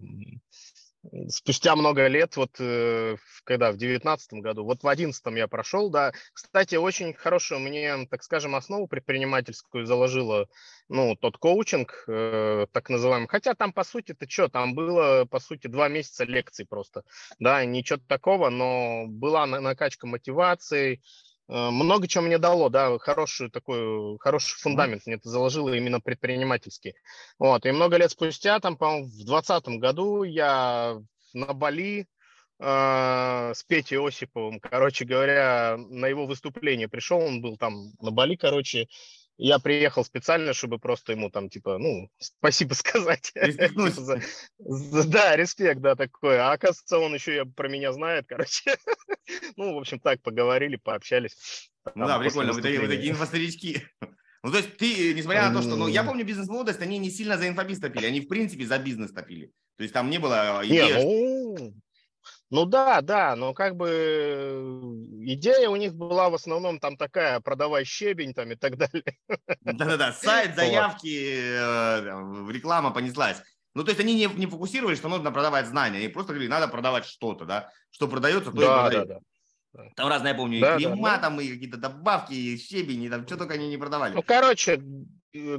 спустя 1.29 1.75
много 1.75 2.07
лет, 2.07 2.35
вот 2.37 2.51
э, 2.59 3.17
когда 3.43 3.71
в 3.71 3.77
девятнадцатом 3.77 4.41
году, 4.41 4.63
вот 4.63 4.83
в 4.83 4.87
одиннадцатом 4.87 5.35
я 5.35 5.47
прошел, 5.47 5.89
да. 5.89 6.11
Кстати, 6.33 6.75
очень 6.75 7.13
хорошую 7.13 7.59
мне, 7.61 8.05
так 8.09 8.23
скажем, 8.23 8.55
основу 8.55 8.87
предпринимательскую 8.87 9.85
заложила, 9.85 10.47
ну, 10.89 11.15
тот 11.15 11.37
коучинг, 11.37 12.03
э, 12.07 12.67
так 12.71 12.89
называемый. 12.89 13.27
Хотя 13.27 13.53
там, 13.53 13.73
по 13.73 13.83
сути, 13.83 14.11
это 14.11 14.29
что, 14.29 14.47
там 14.47 14.73
было, 14.73 15.25
по 15.25 15.39
сути, 15.39 15.67
два 15.67 15.87
месяца 15.87 16.23
лекций 16.23 16.65
просто, 16.65 17.03
да, 17.39 17.63
ничего 17.65 17.99
такого, 18.07 18.49
но 18.49 19.05
была 19.07 19.45
накачка 19.45 20.07
мотивации, 20.07 21.01
много 21.47 22.07
чего 22.07 22.23
мне 22.23 22.37
дало, 22.37 22.69
да, 22.69 22.97
хороший 22.99 23.49
такой, 23.49 24.17
хороший 24.19 24.57
фундамент 24.59 25.05
мне 25.05 25.15
это 25.15 25.29
заложило 25.29 25.73
именно 25.73 26.01
предпринимательский. 26.01 26.95
Вот, 27.39 27.65
и 27.65 27.71
много 27.71 27.97
лет 27.97 28.11
спустя, 28.11 28.59
там, 28.59 28.75
по-моему, 28.77 29.07
в 29.07 29.25
двадцатом 29.25 29.79
году 29.79 30.23
я 30.23 30.97
на 31.33 31.53
Бали 31.53 32.07
э, 32.59 33.53
с 33.55 33.63
Петей 33.63 33.97
Осиповым, 33.99 34.59
короче 34.59 35.05
говоря, 35.05 35.77
на 35.77 36.07
его 36.07 36.25
выступление 36.25 36.87
пришел, 36.87 37.19
он 37.19 37.41
был 37.41 37.57
там 37.57 37.93
на 38.01 38.11
Бали, 38.11 38.35
короче, 38.35 38.87
я 39.37 39.59
приехал 39.59 40.03
специально, 40.03 40.53
чтобы 40.53 40.79
просто 40.79 41.11
ему 41.11 41.29
там, 41.29 41.49
типа, 41.49 41.77
ну, 41.77 42.09
спасибо 42.17 42.73
сказать. 42.73 43.31
Типа 43.33 43.69
да, 45.05 45.35
респект, 45.35 45.81
да, 45.81 45.95
такой. 45.95 46.39
А 46.39 46.51
оказывается, 46.51 46.97
он 46.97 47.13
еще 47.13 47.45
про 47.45 47.69
меня 47.69 47.93
знает, 47.93 48.25
короче. 48.27 48.75
ну, 49.55 49.75
в 49.75 49.77
общем, 49.77 49.99
так, 49.99 50.21
поговорили, 50.21 50.75
пообщались. 50.75 51.71
Ну 51.95 52.07
да, 52.07 52.19
прикольно, 52.19 52.53
вы 52.53 52.61
такие, 52.61 52.81
вы 52.81 52.87
такие 52.87 53.11
инфостарички. 53.11 53.87
Ну, 54.43 54.51
то 54.51 54.59
есть 54.59 54.77
ты, 54.77 55.13
несмотря 55.15 55.49
на 55.49 55.55
то, 55.55 55.61
что, 55.61 55.75
ну, 55.75 55.87
я 55.87 56.03
помню 56.03 56.23
бизнес-молодость, 56.23 56.79
они 56.79 56.99
не 56.99 57.09
сильно 57.09 57.37
за 57.37 57.49
инфобиз 57.49 57.79
топили, 57.79 58.05
они, 58.05 58.21
в 58.21 58.27
принципе, 58.29 58.65
за 58.65 58.77
бизнес 58.77 59.11
топили. 59.11 59.51
То 59.77 59.83
есть 59.83 59.93
там 59.93 60.09
не 60.09 60.19
было 60.19 60.61
идеи, 60.63 60.87
не, 60.87 61.03
ну, 61.03 61.73
ну 62.49 62.65
да, 62.65 63.01
да, 63.01 63.35
но 63.35 63.53
как 63.53 63.75
бы 63.75 65.05
идея 65.21 65.69
у 65.69 65.75
них 65.75 65.93
была 65.95 66.29
в 66.29 66.35
основном 66.35 66.79
там 66.79 66.95
такая, 66.95 67.39
продавай 67.41 67.83
щебень 67.83 68.33
там 68.33 68.51
и 68.51 68.55
так 68.55 68.77
далее. 68.77 69.03
Да-да-да, 69.61 70.13
сайт, 70.13 70.55
заявки, 70.55 71.39
э, 71.39 72.51
реклама 72.51 72.91
понеслась. 72.91 73.41
Ну, 73.73 73.83
то 73.83 73.89
есть 73.89 73.99
они 73.99 74.15
не, 74.15 74.25
не 74.25 74.47
фокусировали, 74.47 74.95
что 74.95 75.09
нужно 75.09 75.31
продавать 75.31 75.67
знания, 75.67 75.99
они 75.99 76.07
просто 76.07 76.33
говорили, 76.33 76.49
надо 76.49 76.67
продавать 76.67 77.05
что-то, 77.05 77.45
да, 77.45 77.69
что 77.91 78.07
продается, 78.07 78.51
то 78.51 78.57
да, 78.57 78.63
и 78.63 78.81
продается. 78.81 79.13
Да, 79.73 79.83
да. 79.83 79.89
Там 79.95 80.07
разные, 80.07 80.31
я 80.31 80.37
помню, 80.37 80.61
да, 80.61 80.75
и 80.75 80.79
крема, 80.79 81.09
да, 81.09 81.17
там, 81.19 81.39
и 81.41 81.49
какие-то 81.49 81.77
добавки, 81.77 82.33
и 82.33 82.57
щебень, 82.57 83.03
и 83.03 83.09
там 83.09 83.27
что 83.27 83.37
только 83.37 83.55
они 83.55 83.67
не 83.67 83.77
продавали. 83.77 84.15
Ну, 84.15 84.23
короче, 84.23 84.73
Э, 84.77 84.79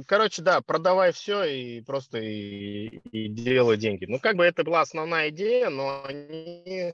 короче, 0.05 0.41
да, 0.41 0.61
продавай 0.61 1.11
все 1.11 1.43
и 1.43 1.81
просто 1.81 2.19
и, 2.19 2.87
и 3.11 3.27
делай 3.29 3.77
деньги. 3.77 4.05
Ну, 4.05 4.19
как 4.19 4.35
бы 4.35 4.45
это 4.45 4.63
была 4.63 4.81
основная 4.81 5.29
идея, 5.29 5.69
но 5.69 6.03
они 6.05 6.93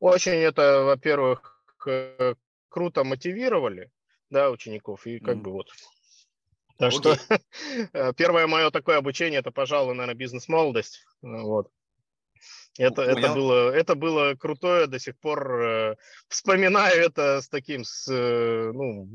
очень 0.00 0.32
это, 0.32 0.82
во-первых, 0.84 1.62
круто 2.68 3.04
мотивировали, 3.04 3.90
да, 4.30 4.50
учеников, 4.50 5.06
и 5.06 5.18
как 5.18 5.36
mm. 5.36 5.40
бы 5.40 5.52
вот. 5.52 5.70
Так 6.76 6.92
okay. 6.92 6.96
что 6.96 7.16
э, 7.92 8.12
первое 8.16 8.46
мое 8.46 8.70
такое 8.70 8.98
обучение, 8.98 9.40
это, 9.40 9.52
пожалуй, 9.52 9.94
наверное, 9.94 10.18
бизнес-молодость, 10.18 11.04
вот. 11.22 11.70
Это, 12.76 13.02
это, 13.02 13.32
было, 13.32 13.70
это 13.70 13.94
было 13.94 14.34
крутое, 14.34 14.88
до 14.88 14.98
сих 14.98 15.16
пор 15.18 15.62
э, 15.62 15.96
вспоминаю 16.28 17.04
это 17.04 17.40
с 17.40 17.48
таким, 17.48 17.84
с, 17.84 18.10
э, 18.10 18.72
ну, 18.74 19.08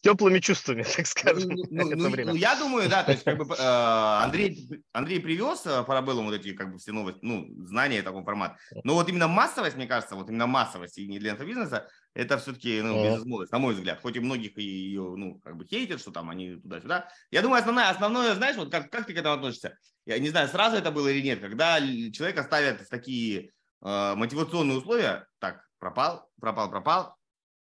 теплыми 0.00 0.38
чувствами, 0.38 0.82
так 0.96 1.06
скажем. 1.06 1.50
Ну, 1.50 1.64
ну, 1.70 1.96
ну, 1.96 2.08
ну, 2.08 2.34
я 2.34 2.56
думаю, 2.56 2.88
да, 2.88 3.02
то 3.02 3.12
есть 3.12 3.24
как 3.24 3.38
бы 3.38 3.44
э, 3.44 3.56
Андрей, 3.58 4.82
Андрей 4.92 5.20
привез 5.20 5.66
э, 5.66 5.82
Парабеллум 5.84 6.26
вот 6.26 6.34
эти 6.34 6.52
как 6.54 6.72
бы 6.72 6.78
все 6.78 6.92
новости, 6.92 7.20
ну, 7.22 7.46
знания 7.66 8.02
такого 8.02 8.24
формата. 8.24 8.56
Но 8.84 8.94
вот 8.94 9.08
именно 9.08 9.28
массовость, 9.28 9.76
мне 9.76 9.86
кажется, 9.86 10.16
вот 10.16 10.28
именно 10.28 10.46
массовость 10.46 10.98
и 10.98 11.06
не 11.06 11.18
для 11.18 11.32
инфобизнеса, 11.32 11.88
это 12.14 12.38
все-таки, 12.38 12.80
ну, 12.80 13.02
бизнес-молодость, 13.02 13.52
на 13.52 13.58
мой 13.58 13.74
взгляд. 13.74 14.00
Хоть 14.00 14.16
и 14.16 14.20
многих 14.20 14.56
ее, 14.56 15.14
ну, 15.16 15.38
как 15.40 15.56
бы 15.56 15.66
хейтят, 15.66 16.00
что 16.00 16.10
там 16.10 16.30
они 16.30 16.56
туда-сюда. 16.56 17.08
Я 17.30 17.42
думаю, 17.42 17.60
основное, 17.60 17.90
основное, 17.90 18.34
знаешь, 18.34 18.56
вот 18.56 18.70
как, 18.70 18.90
как 18.90 19.06
ты 19.06 19.14
к 19.14 19.18
этому 19.18 19.34
относишься? 19.34 19.76
Я 20.06 20.18
не 20.18 20.30
знаю, 20.30 20.48
сразу 20.48 20.76
это 20.76 20.90
было 20.90 21.08
или 21.08 21.20
нет, 21.20 21.40
когда 21.40 21.78
человека 21.78 22.42
ставят 22.42 22.88
такие 22.88 23.50
э, 23.82 24.14
мотивационные 24.14 24.78
условия, 24.78 25.26
так, 25.38 25.62
пропал, 25.78 26.28
пропал, 26.40 26.70
пропал, 26.70 27.16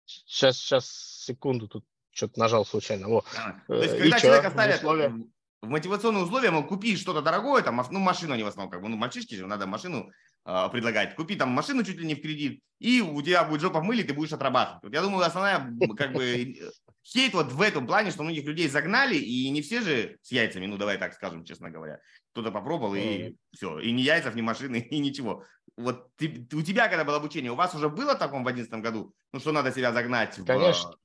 Сейчас, 0.09 0.59
сейчас, 0.59 0.89
секунду, 1.25 1.67
тут 1.67 1.85
что-то 2.17 2.41
нажал 2.41 2.65
случайно. 2.65 3.09
Во. 3.09 3.25
А, 3.37 3.61
то 3.67 3.75
есть, 3.75 3.95
э, 3.95 3.99
когда 3.99 4.21
человека 4.21 4.51
ставят 4.51 4.77
условия? 4.77 5.15
в 5.63 5.69
мотивационные 5.69 6.25
условия, 6.25 6.51
мол, 6.51 6.65
купи 6.65 6.97
что-то 6.97 7.23
дорогое, 7.23 7.63
там, 7.63 7.83
ну, 7.91 7.99
машину 7.99 8.35
они 8.35 8.43
в 8.43 8.47
основном, 8.47 8.71
как 8.71 8.83
бы, 8.83 8.89
ну, 8.89 8.97
мальчишки 8.97 9.35
же, 9.35 9.47
надо 9.47 9.67
машину 9.67 10.11
э, 10.45 10.69
предлагать. 10.71 11.15
Купи 11.15 11.35
там 11.35 11.51
машину 11.51 11.83
чуть 11.83 11.99
ли 11.99 12.07
не 12.07 12.15
в 12.15 12.23
кредит, 12.23 12.63
и 12.79 13.01
у 13.01 13.21
тебя 13.23 13.45
будет 13.45 13.61
жопа 13.61 13.81
в 13.81 13.85
мыле, 13.85 14.05
ты 14.05 14.15
будешь 14.15 14.33
отрабатывать. 14.33 14.83
Вот 14.85 14.95
я 14.95 15.03
думаю, 15.03 15.25
основная, 15.25 15.75
как 15.97 16.13
бы, 16.13 16.57
хейт 17.05 17.35
вот 17.35 17.53
в 17.53 17.61
этом 17.61 17.87
плане, 17.87 18.11
что 18.11 18.23
многих 18.23 18.45
людей 18.45 18.69
загнали, 18.69 19.17
и 19.17 19.49
не 19.51 19.63
все 19.63 19.81
же 19.81 20.19
с 20.23 20.31
яйцами, 20.31 20.67
ну, 20.67 20.77
давай 20.77 20.99
так 20.99 21.15
скажем, 21.15 21.45
честно 21.45 21.71
говоря. 21.71 21.99
Кто-то 22.33 22.51
попробовал, 22.51 22.95
и 22.95 23.35
все. 23.55 23.79
И 23.79 23.93
ни 23.93 24.03
яйцев, 24.03 24.35
ни 24.35 24.43
машины, 24.43 24.77
и 24.91 24.99
ничего. 24.99 25.45
Вот 25.77 26.09
ты, 26.17 26.47
у 26.53 26.63
тебя, 26.63 26.89
когда 26.89 27.05
было 27.05 27.17
обучение, 27.17 27.53
у 27.53 27.57
вас 27.57 27.75
уже 27.75 27.89
было 27.89 28.15
в 28.15 28.19
таком 28.19 28.43
в 28.43 28.47
2011 28.47 28.83
году? 28.83 29.15
Ну, 29.33 29.41
что 29.41 29.53
надо 29.53 29.73
себя 29.73 29.93
загнать? 29.93 30.39
Конечно. 30.47 30.93
В, 30.93 30.97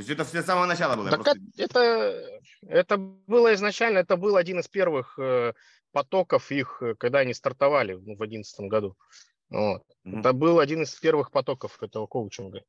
то 0.00 0.12
есть 0.12 0.32
это 0.32 0.42
с 0.42 0.46
самого 0.46 0.66
начала 0.66 0.96
было? 0.96 1.10
Так 1.10 1.22
просто... 1.22 1.40
это, 1.56 2.40
это 2.62 2.96
было 2.96 3.52
изначально, 3.54 3.98
это 3.98 4.16
был 4.16 4.36
один 4.36 4.60
из 4.60 4.68
первых 4.68 5.18
э, 5.18 5.52
потоков 5.92 6.50
их, 6.50 6.78
э, 6.80 6.94
когда 6.94 7.18
они 7.18 7.34
стартовали 7.34 7.92
ну, 7.92 8.14
в 8.14 8.18
2011 8.18 8.60
году. 8.60 8.96
Вот. 9.50 9.82
Mm-hmm. 10.06 10.20
Это 10.20 10.32
был 10.32 10.58
один 10.58 10.82
из 10.82 10.94
первых 10.94 11.30
потоков 11.30 11.82
этого 11.82 12.06
коучинга. 12.06 12.62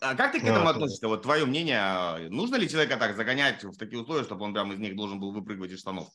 А 0.00 0.14
как 0.14 0.32
ты 0.32 0.40
к 0.40 0.44
этому 0.44 0.64
вот. 0.64 0.76
относишься? 0.76 1.08
Вот 1.08 1.22
твое 1.22 1.46
мнение, 1.46 1.78
а, 1.80 2.18
нужно 2.28 2.56
ли 2.56 2.68
человека 2.68 2.98
так 2.98 3.16
загонять 3.16 3.64
в 3.64 3.78
такие 3.78 4.00
условия, 4.02 4.24
чтобы 4.24 4.44
он 4.44 4.52
прям 4.52 4.72
из 4.72 4.78
них 4.78 4.96
должен 4.96 5.18
был 5.18 5.32
выпрыгивать 5.32 5.70
из 5.70 5.80
штанов? 5.80 6.08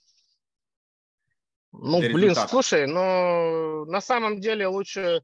Ну, 1.72 2.00
блин, 2.00 2.36
слушай, 2.36 2.86
но 2.86 3.86
на 3.86 4.02
самом 4.02 4.41
деле 4.41 4.67
лучше 4.67 5.24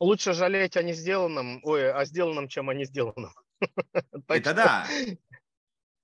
лучше 0.00 0.32
жалеть 0.32 0.76
о 0.76 0.82
не 0.82 0.92
сделанном, 0.92 1.60
ой, 1.62 1.92
о 1.92 2.04
сделанном, 2.04 2.48
чем 2.48 2.70
о 2.70 2.74
не 2.74 2.84
сделанном. 2.84 3.32
Это 4.28 4.54
да. 4.54 4.86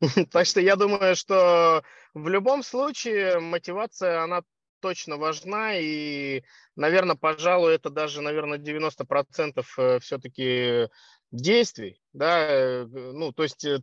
Так 0.31 0.47
что 0.47 0.61
я 0.61 0.77
думаю, 0.77 1.15
что 1.15 1.85
в 2.15 2.29
любом 2.29 2.63
случае 2.63 3.39
мотивация, 3.39 4.23
она 4.23 4.43
точно 4.81 5.17
важна, 5.17 5.77
и, 5.77 6.43
наверное, 6.75 7.15
пожалуй, 7.15 7.75
это 7.75 7.89
даже, 7.89 8.21
наверное, 8.21 8.59
90% 8.59 9.65
э, 9.79 9.99
все-таки 10.01 10.89
действий, 11.31 12.01
да, 12.13 12.47
э, 12.49 12.87
ну, 12.87 13.33
то 13.33 13.45
есть 13.45 13.65
э, 13.65 13.81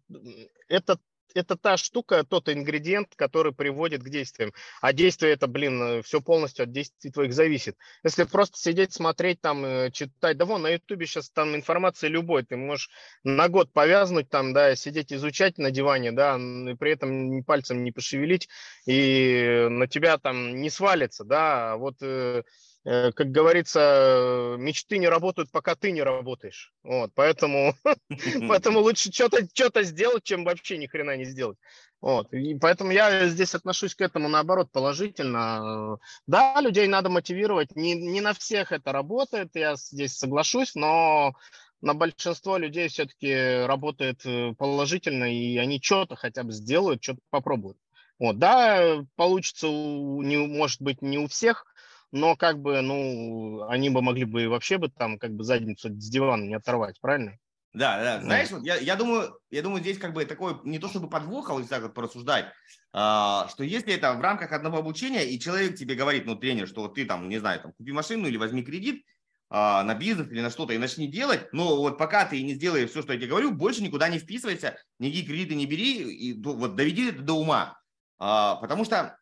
это 0.68 1.00
это 1.34 1.56
та 1.56 1.78
штука, 1.78 2.24
тот 2.24 2.50
ингредиент, 2.50 3.15
который 3.15 3.54
приводит 3.54 4.04
к 4.04 4.10
действиям. 4.10 4.54
А 4.82 4.94
действие 4.94 5.34
это, 5.34 5.48
блин, 5.48 6.02
все 6.04 6.22
полностью 6.22 6.63
от 6.63 6.72
действий 6.72 7.12
твоих 7.12 7.34
зависит. 7.34 7.78
Если 8.04 8.24
просто 8.24 8.58
сидеть, 8.58 8.94
смотреть, 8.94 9.42
там, 9.42 9.65
э, 9.65 9.92
читать, 9.92 10.38
да 10.38 10.46
вон, 10.46 10.62
на 10.62 10.70
ютубе 10.70 11.06
сейчас 11.06 11.30
там 11.30 11.56
информация 11.56 12.10
любой, 12.10 12.44
ты 12.44 12.56
можешь 12.56 12.89
на 13.24 13.48
год 13.50 13.72
повязнуть 13.72 14.30
там, 14.30 14.54
да, 14.54 14.76
сидеть 14.76 15.13
изучать 15.13 15.58
на 15.58 15.72
диване, 15.72 16.12
да, 16.12 16.38
и 16.38 16.76
при 16.76 16.92
этом 16.92 17.44
пальцем 17.44 17.84
не 17.84 17.92
пошевелить, 17.92 18.50
и 18.86 19.68
на 19.70 19.88
тебя 19.88 20.18
там 20.18 20.62
не 20.62 20.70
свалится, 20.70 21.24
да, 21.24 21.74
а 21.74 21.78
вот 21.78 21.96
э, 22.02 22.44
как 22.84 23.32
говорится, 23.32 24.56
мечты 24.58 24.98
не 24.98 25.08
работают, 25.08 25.52
пока 25.52 25.76
ты 25.76 25.92
не 25.92 26.02
работаешь. 26.02 26.74
Вот, 26.84 27.12
поэтому, 27.13 27.76
поэтому 28.48 28.80
лучше 28.80 29.12
что-то 29.12 29.48
что 29.54 29.84
сделать, 29.84 30.24
чем 30.24 30.44
вообще 30.44 30.78
ни 30.78 30.88
хрена 30.88 31.18
не 31.18 31.26
сделать. 31.26 31.58
Вот. 32.02 32.34
И 32.34 32.56
поэтому 32.56 32.92
я 32.92 33.28
здесь 33.28 33.56
отношусь 33.56 33.94
к 33.94 34.02
этому, 34.02 34.30
наоборот, 34.30 34.72
положительно. 34.72 35.98
Да, 36.28 36.60
людей 36.62 36.88
надо 36.88 37.10
мотивировать. 37.10 37.76
Не, 37.76 37.94
не 37.94 38.22
на 38.22 38.34
всех 38.34 38.72
это 38.72 38.92
работает, 38.92 39.50
я 39.56 39.76
здесь 39.76 40.18
соглашусь, 40.18 40.76
но 40.76 41.34
на 41.82 41.94
большинство 41.94 42.58
людей 42.58 42.88
все-таки 42.88 43.65
работает 43.65 44.26
э, 44.26 44.54
положительно, 44.58 45.34
и 45.34 45.58
они 45.58 45.80
что-то 45.82 46.15
хотя 46.15 46.44
бы 46.44 46.52
сделают, 46.52 47.04
что-то 47.04 47.20
попробуют. 47.30 47.78
Вот, 48.18 48.38
да, 48.38 49.06
получится, 49.15 49.68
у, 49.70 50.22
не, 50.22 50.38
может 50.38 50.82
быть, 50.82 51.02
не 51.02 51.18
у 51.18 51.28
всех, 51.28 51.65
но 52.12 52.36
как 52.36 52.60
бы, 52.60 52.82
ну, 52.82 53.63
они 53.67 53.89
бы 53.89 54.02
могли 54.02 54.26
бы 54.26 54.48
вообще 54.48 54.78
бы 54.78 54.89
там 54.89 55.17
как 55.17 55.32
бы 55.32 55.43
задницу 55.43 55.89
с 55.89 56.10
дивана 56.10 56.43
не 56.43 56.56
оторвать, 56.56 57.00
правильно? 57.00 57.38
Да, 57.74 58.00
да. 58.00 58.22
Знаешь, 58.22 58.50
вот 58.50 58.63
я, 58.63 58.78
я 58.78 58.95
думаю, 58.95 59.39
я 59.52 59.62
думаю, 59.62 59.82
здесь 59.82 60.00
как 60.00 60.13
бы 60.13 60.26
такой 60.26 60.60
не 60.63 60.80
то 60.80 60.88
чтобы 60.88 61.08
подвох, 61.08 61.50
а 61.50 61.54
вот 61.54 61.69
так 61.69 61.84
вот 61.84 61.93
порассуждать, 61.93 62.52
а, 62.93 63.48
что 63.50 63.63
если 63.63 63.93
это 63.93 64.13
в 64.13 64.22
рамках 64.22 64.52
одного 64.52 64.80
обучения, 64.80 65.24
и 65.24 65.39
человек 65.39 65.76
тебе 65.78 65.93
говорит, 65.93 66.26
ну, 66.26 66.36
тренер, 66.36 66.67
что 66.67 66.82
вот 66.82 66.95
ты 66.95 67.06
там, 67.06 67.30
не 67.30 67.38
знаю, 67.38 67.62
там, 67.62 67.74
купи 67.74 67.91
машину 67.91 68.28
или 68.28 68.38
возьми 68.38 68.63
кредит, 68.63 69.06
а, 69.52 69.84
на 69.84 69.93
бизнес 69.93 70.32
или 70.32 70.41
на 70.41 70.50
что-то 70.50 70.74
и 70.74 70.80
начни 70.80 71.08
делать, 71.08 71.54
но 71.54 71.78
вот 71.78 72.00
пока 72.00 72.26
ты 72.26 72.41
не 72.41 72.56
сделаешь 72.56 72.89
все, 72.89 73.04
что 73.04 73.13
я 73.13 73.19
тебе 73.19 73.30
говорю, 73.30 73.52
больше 73.52 73.84
никуда 73.84 74.10
не 74.10 74.17
вписывайся, 74.17 74.78
никакие 74.98 75.28
кредиты 75.28 75.54
не 75.54 75.67
бери, 75.67 76.12
и 76.12 76.41
вот 76.41 76.76
доведи 76.76 77.10
это 77.10 77.22
до 77.22 77.34
ума. 77.34 77.80
А, 78.17 78.56
потому 78.56 78.84
что 78.84 79.17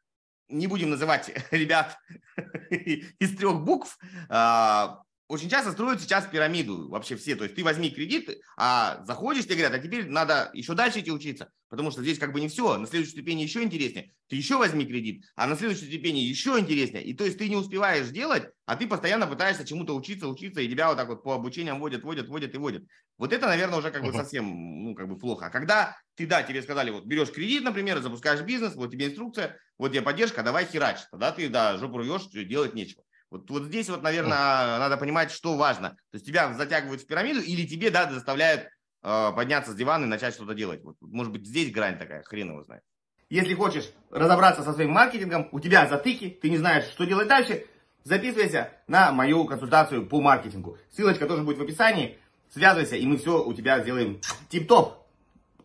не 0.49 0.67
будем 0.67 0.89
называть 0.89 1.31
ребят 1.51 1.97
из 2.69 3.38
трех 3.38 3.62
букв, 3.62 3.97
а, 4.29 5.01
очень 5.28 5.50
часто 5.50 5.72
строят 5.72 6.02
сейчас 6.02 6.26
пирамиду 6.26 6.90
вообще 6.90 7.16
все. 7.16 7.36
То 7.36 7.44
есть 7.44 7.56
ты 7.56 7.63
возьми 7.63 7.90
кредит, 7.90 8.30
а 8.56 9.04
заходишь, 9.06 9.44
тебе 9.44 9.56
говорят, 9.56 9.74
а 9.74 9.80
теперь 9.80 10.08
надо 10.08 10.50
еще 10.54 10.74
дальше 10.74 11.02
идти 11.02 11.12
учиться, 11.12 11.52
потому 11.70 11.92
что 11.92 12.02
здесь 12.02 12.18
как 12.18 12.32
бы 12.32 12.40
не 12.40 12.48
все. 12.48 12.78
На 12.78 12.88
следующей 12.88 13.12
ступени 13.12 13.42
еще 13.42 13.62
интереснее. 13.62 14.13
Ты 14.30 14.38
еще 14.38 14.58
возьми 14.58 14.86
кредит, 14.86 15.26
а 15.36 15.48
на 15.48 15.56
следующей 15.58 15.88
ступени 15.88 16.20
еще 16.20 16.58
интереснее. 16.58 17.04
И 17.04 17.13
то 17.13 17.26
есть 17.26 17.38
ты 17.38 17.50
не 17.50 17.58
успеваешь 17.58 18.08
делать, 18.08 18.50
а 18.66 18.78
ты 18.78 18.88
постоянно 18.88 19.28
пытаешься 19.28 19.66
чему-то 19.66 19.96
учиться, 19.96 20.28
учиться, 20.28 20.62
и 20.62 20.70
тебя 20.70 20.88
вот 20.88 20.98
так 20.98 21.10
вот 21.10 21.24
по 21.24 21.34
обучениям 21.34 21.80
водят, 21.80 22.04
водят, 22.04 22.28
водят 22.30 22.56
и 22.56 22.58
водят. 22.58 22.84
Вот 23.18 23.34
это, 23.34 23.48
наверное, 23.48 23.80
уже 23.80 23.92
как 23.92 24.04
бы 24.04 24.13
совсем, 24.13 24.46
ну, 24.84 24.96
как 24.96 25.10
бы 25.10 25.18
плохо. 25.18 25.48
А 25.48 25.50
когда 25.50 25.98
ты, 26.16 26.26
да, 26.26 26.44
тебе 26.44 26.62
сказали, 26.62 26.92
вот 26.92 27.06
берешь 27.06 27.32
кредит, 27.32 27.63
например, 27.63 28.00
запускаешь 28.00 28.42
бизнес, 28.42 28.76
вот 28.76 28.92
тебе 28.92 29.08
инструкция, 29.08 29.58
вот 29.78 29.90
тебе 29.90 30.02
поддержка, 30.02 30.44
давай 30.44 30.66
херач. 30.66 31.00
Тогда 31.12 31.32
ты, 31.32 31.50
да, 31.50 31.78
жопу 31.78 31.98
рвешь, 31.98 32.28
делать 32.28 32.74
нечего. 32.76 33.04
Вот, 33.30 33.50
вот 33.50 33.63
здесь 33.63 33.90
вот, 33.90 34.04
наверное, 34.04 34.80
надо 34.80 34.98
понимать, 34.98 35.32
что 35.32 35.58
важно. 35.58 35.92
То 36.12 36.16
есть 36.16 36.26
тебя 36.26 36.54
затягивают 36.54 37.02
в 37.02 37.08
пирамиду 37.08 37.42
или 37.42 37.68
тебе, 37.68 37.92
да, 37.92 38.10
заставляют 38.12 38.70
э, 39.04 39.32
подняться 39.36 39.72
с 39.72 39.76
дивана 39.76 40.06
и 40.06 40.08
начать 40.08 40.34
что-то 40.34 40.54
делать. 40.54 40.82
Вот, 40.84 40.96
может 41.02 41.34
быть, 41.34 41.46
здесь 41.46 41.72
грань 41.72 41.98
такая, 41.98 42.24
хрен 42.24 42.50
его 42.50 42.63
знает. 42.63 42.84
Если 43.30 43.54
хочешь 43.54 43.90
разобраться 44.10 44.63
со 44.63 44.74
своим 44.74 44.92
маркетингом, 44.92 45.50
у 45.52 45.60
тебя 45.60 45.88
затыки, 45.88 46.30
ты 46.42 46.50
не 46.50 46.58
знаешь, 46.58 46.86
что 46.86 47.04
делать 47.04 47.28
дальше, 47.28 47.66
записывайся 48.06 48.72
на 48.88 49.12
мою 49.12 49.44
консультацию 49.46 50.08
по 50.08 50.22
маркетингу. 50.22 50.78
Ссылочка 50.92 51.28
тоже 51.28 51.44
будет 51.44 51.58
в 51.58 51.62
описании. 51.62 52.18
Связывайся, 52.50 52.96
и 52.96 53.06
мы 53.06 53.18
все 53.18 53.44
у 53.44 53.54
тебя 53.54 53.82
сделаем 53.82 54.22
тип-топ. 54.48 55.06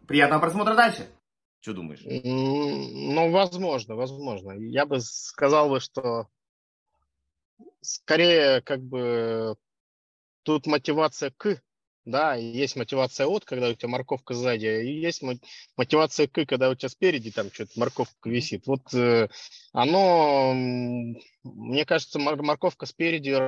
Приятного 0.08 0.40
просмотра 0.40 0.74
дальше. 0.74 1.08
Что 1.60 1.74
думаешь? 1.74 2.00
Ну, 2.04 3.30
возможно, 3.30 3.94
возможно. 3.94 4.50
Я 4.58 4.84
бы 4.84 4.98
сказал 5.00 5.70
бы, 5.70 5.78
что 5.78 6.26
скорее 7.82 8.62
как 8.62 8.80
бы 8.82 9.56
тут 10.44 10.66
мотивация 10.66 11.32
к, 11.36 11.60
да, 12.04 12.34
есть 12.34 12.76
мотивация 12.76 13.26
от, 13.26 13.44
когда 13.44 13.68
у 13.68 13.74
тебя 13.74 13.88
морковка 13.88 14.34
сзади, 14.34 14.66
и 14.84 15.00
есть 15.00 15.22
мотивация 15.76 16.26
к, 16.26 16.46
когда 16.46 16.70
у 16.70 16.74
тебя 16.74 16.88
спереди 16.88 17.30
там 17.30 17.52
что-то 17.52 17.78
морковка 17.78 18.28
висит. 18.28 18.66
Вот 18.66 18.92
э, 18.94 19.28
оно, 19.72 20.52
мне 20.54 21.84
кажется, 21.84 22.18
морковка 22.18 22.86
спереди 22.86 23.38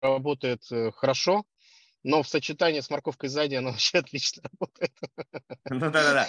работает 0.00 0.62
э, 0.70 0.90
хорошо, 0.92 1.44
но 2.04 2.22
в 2.22 2.28
сочетании 2.28 2.80
с 2.80 2.90
морковкой 2.90 3.28
сзади 3.28 3.54
она 3.54 3.70
вообще 3.72 3.98
отлично 3.98 4.42
работает. 4.52 4.92
Ну 5.70 5.78
да-да-да. 5.78 6.28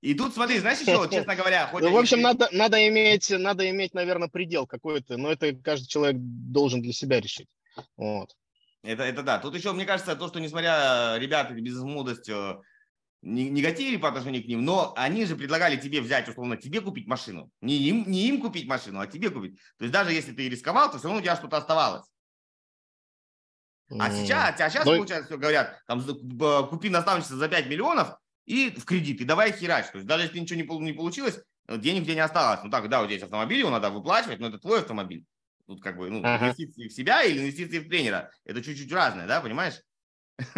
И 0.00 0.14
тут 0.14 0.34
смотри, 0.34 0.58
знаешь 0.58 0.80
еще, 0.80 0.96
вот, 0.96 1.10
честно 1.10 1.34
говоря, 1.34 1.66
хоть 1.68 1.82
ну, 1.82 1.90
в 1.90 1.96
общем, 1.96 2.20
надо, 2.20 2.48
надо, 2.52 2.86
иметь, 2.88 3.30
надо 3.30 3.68
иметь, 3.70 3.94
наверное, 3.94 4.28
предел 4.28 4.66
какой-то, 4.66 5.16
но 5.16 5.30
это 5.30 5.52
каждый 5.54 5.86
человек 5.86 6.16
должен 6.18 6.82
для 6.82 6.92
себя 6.92 7.20
решить. 7.20 7.48
Вот. 7.96 8.34
Это, 8.82 9.02
это 9.02 9.22
да. 9.22 9.38
Тут 9.38 9.54
еще, 9.56 9.72
мне 9.72 9.84
кажется, 9.84 10.16
то, 10.16 10.28
что 10.28 10.40
несмотря 10.40 11.16
ребята 11.18 11.52
бизнес-молодость 11.54 12.30
негативили 13.22 13.96
по 13.96 14.08
отношению 14.08 14.44
к 14.44 14.46
ним, 14.46 14.64
но 14.64 14.92
они 14.96 15.24
же 15.24 15.34
предлагали 15.34 15.76
тебе 15.76 16.00
взять, 16.00 16.28
условно, 16.28 16.56
тебе 16.56 16.80
купить 16.80 17.08
машину. 17.08 17.50
Не 17.60 17.76
им, 17.76 18.08
не 18.08 18.28
им 18.28 18.40
купить 18.40 18.68
машину, 18.68 19.00
а 19.00 19.06
тебе 19.06 19.30
купить. 19.30 19.56
То 19.76 19.84
есть 19.84 19.92
даже 19.92 20.12
если 20.12 20.32
ты 20.32 20.48
рисковал, 20.48 20.90
то 20.90 20.98
все 20.98 21.08
равно 21.08 21.20
у 21.20 21.22
тебя 21.22 21.36
что-то 21.36 21.56
оставалось. 21.56 22.06
А 23.90 24.10
сейчас, 24.10 24.60
а 24.60 24.70
сейчас, 24.70 24.84
Но... 24.84 24.96
получается, 24.96 25.36
говорят, 25.36 25.82
там, 25.86 26.02
купи 26.68 26.90
наставничество 26.90 27.38
за 27.38 27.48
5 27.48 27.68
миллионов 27.68 28.18
и 28.44 28.70
в 28.70 28.84
кредит, 28.84 29.20
и 29.20 29.24
давай 29.24 29.52
херач. 29.52 29.86
То 29.86 29.98
есть 29.98 30.06
даже 30.06 30.24
если 30.24 30.38
ничего 30.38 30.80
не, 30.80 30.92
получилось, 30.92 31.40
денег 31.68 32.02
где 32.02 32.14
не 32.14 32.20
осталось. 32.20 32.60
Ну 32.62 32.70
так, 32.70 32.88
да, 32.88 33.00
вот 33.00 33.06
здесь 33.06 33.22
автомобиль, 33.22 33.58
его 33.58 33.70
надо 33.70 33.90
выплачивать, 33.90 34.40
но 34.40 34.48
это 34.48 34.58
твой 34.58 34.80
автомобиль. 34.80 35.24
Тут 35.66 35.82
как 35.82 35.96
бы 35.96 36.10
ну, 36.10 36.20
ага. 36.24 36.46
инвестиции 36.46 36.88
в 36.88 36.92
себя 36.92 37.22
или 37.22 37.40
инвестиции 37.40 37.78
в 37.78 37.88
тренера. 37.88 38.30
Это 38.44 38.62
чуть-чуть 38.62 38.92
разное, 38.92 39.26
да, 39.26 39.40
понимаешь? 39.40 39.80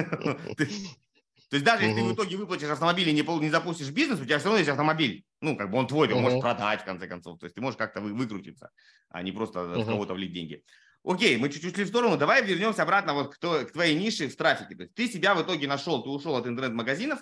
То 1.50 1.56
есть 1.56 1.64
даже 1.64 1.84
если 1.84 2.00
ты 2.00 2.06
в 2.06 2.14
итоге 2.14 2.36
выплатишь 2.36 2.68
автомобиль 2.68 3.08
и 3.08 3.12
не, 3.12 3.22
не 3.22 3.50
запустишь 3.50 3.90
бизнес, 3.90 4.20
у 4.20 4.24
тебя 4.24 4.38
все 4.38 4.46
равно 4.46 4.58
есть 4.58 4.70
автомобиль. 4.70 5.24
Ну, 5.40 5.56
как 5.56 5.68
бы 5.68 5.78
он 5.78 5.88
твой, 5.88 6.06
ты 6.06 6.14
можешь 6.14 6.40
продать, 6.40 6.82
в 6.82 6.84
конце 6.84 7.08
концов. 7.08 7.40
То 7.40 7.46
есть 7.46 7.56
ты 7.56 7.60
можешь 7.60 7.76
как-то 7.76 8.00
выкрутиться, 8.00 8.70
а 9.08 9.22
не 9.22 9.32
просто 9.32 9.64
в 9.64 9.84
кого-то 9.84 10.14
влить 10.14 10.32
деньги. 10.32 10.62
Окей, 11.02 11.38
мы 11.38 11.48
чуть-чуть 11.48 11.74
шли 11.74 11.84
в 11.84 11.88
сторону, 11.88 12.18
давай 12.18 12.44
вернемся 12.44 12.82
обратно 12.82 13.14
вот 13.14 13.34
к, 13.34 13.38
то, 13.38 13.64
к 13.64 13.72
твоей 13.72 13.98
нише 13.98 14.28
в 14.28 14.36
трафике. 14.36 14.74
То 14.74 14.82
есть 14.82 14.94
ты 14.94 15.08
себя 15.08 15.34
в 15.34 15.42
итоге 15.42 15.66
нашел, 15.66 16.02
ты 16.02 16.10
ушел 16.10 16.36
от 16.36 16.46
интернет-магазинов, 16.46 17.20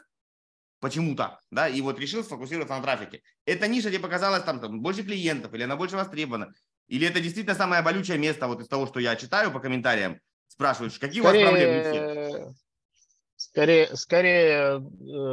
почему-то, 0.81 1.41
да, 1.51 1.69
и 1.69 1.81
вот 1.81 1.99
решил 2.01 2.25
сфокусироваться 2.25 2.75
на 2.75 2.83
трафике. 2.83 3.23
Эта 3.45 3.69
ниша 3.69 3.91
тебе 3.91 4.01
показалась 4.01 4.43
там, 4.43 4.61
там 4.61 4.81
больше 4.81 5.05
клиентов, 5.05 5.55
или 5.55 5.63
она 5.63 5.77
больше 5.77 5.97
востребована, 5.97 6.53
или 6.89 7.07
это 7.07 7.21
действительно 7.21 7.55
самое 7.55 7.83
болючее 7.83 8.19
место 8.19 8.49
вот 8.49 8.61
из 8.61 8.69
того, 8.69 8.87
что 8.87 8.99
я 8.99 9.15
читаю 9.15 9.53
по 9.53 9.61
комментариям, 9.61 10.21
спрашиваешь, 10.49 10.99
какие 10.99 11.23
Скорее... 11.23 11.47
у 11.47 11.51
вас 11.51 11.61
проблемы? 11.61 12.55
Скорее, 13.51 13.97
скорее, 13.97 14.77
э, 14.77 14.79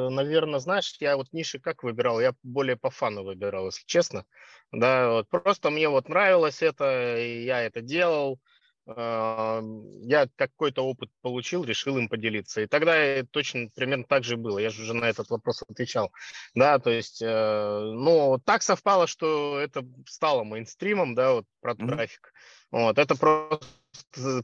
наверное, 0.10 0.60
знаешь, 0.60 0.96
я 1.02 1.18
вот 1.18 1.34
ниши 1.34 1.60
как 1.60 1.84
выбирал, 1.84 2.22
я 2.22 2.34
более 2.44 2.78
по 2.78 2.90
фану 2.90 3.24
выбирал, 3.24 3.66
если 3.66 3.84
честно. 3.86 4.26
Да, 4.72 5.10
вот 5.10 5.30
просто 5.30 5.70
мне 5.70 5.90
вот 5.90 6.08
нравилось 6.08 6.62
это, 6.62 7.18
и 7.18 7.44
я 7.44 7.62
это 7.62 7.82
делал. 7.82 8.40
А, 8.88 9.62
я 10.02 10.30
какой-то 10.38 10.84
опыт 10.84 11.10
получил, 11.22 11.66
решил 11.66 11.98
им 11.98 12.08
поделиться. 12.08 12.62
И 12.62 12.68
тогда 12.68 13.22
точно 13.32 13.68
примерно 13.76 14.06
так 14.06 14.24
же 14.24 14.38
было. 14.38 14.60
Я 14.60 14.70
же 14.70 14.84
уже 14.84 14.94
на 14.94 15.06
этот 15.06 15.30
вопрос 15.30 15.64
отвечал. 15.68 16.12
Да, 16.54 16.80
то 16.80 16.92
есть, 16.92 17.22
э, 17.22 17.28
ну, 17.28 18.40
так 18.46 18.62
совпало, 18.62 19.08
что 19.08 19.60
это 19.60 19.86
стало 20.08 20.46
мейнстримом, 20.46 21.16
да, 21.16 21.34
вот 21.34 21.46
про 21.60 21.74
mm-hmm. 21.74 21.88
трафик. 21.88 22.34
Вот, 22.76 22.98
это 23.00 23.16
просто 23.16 23.62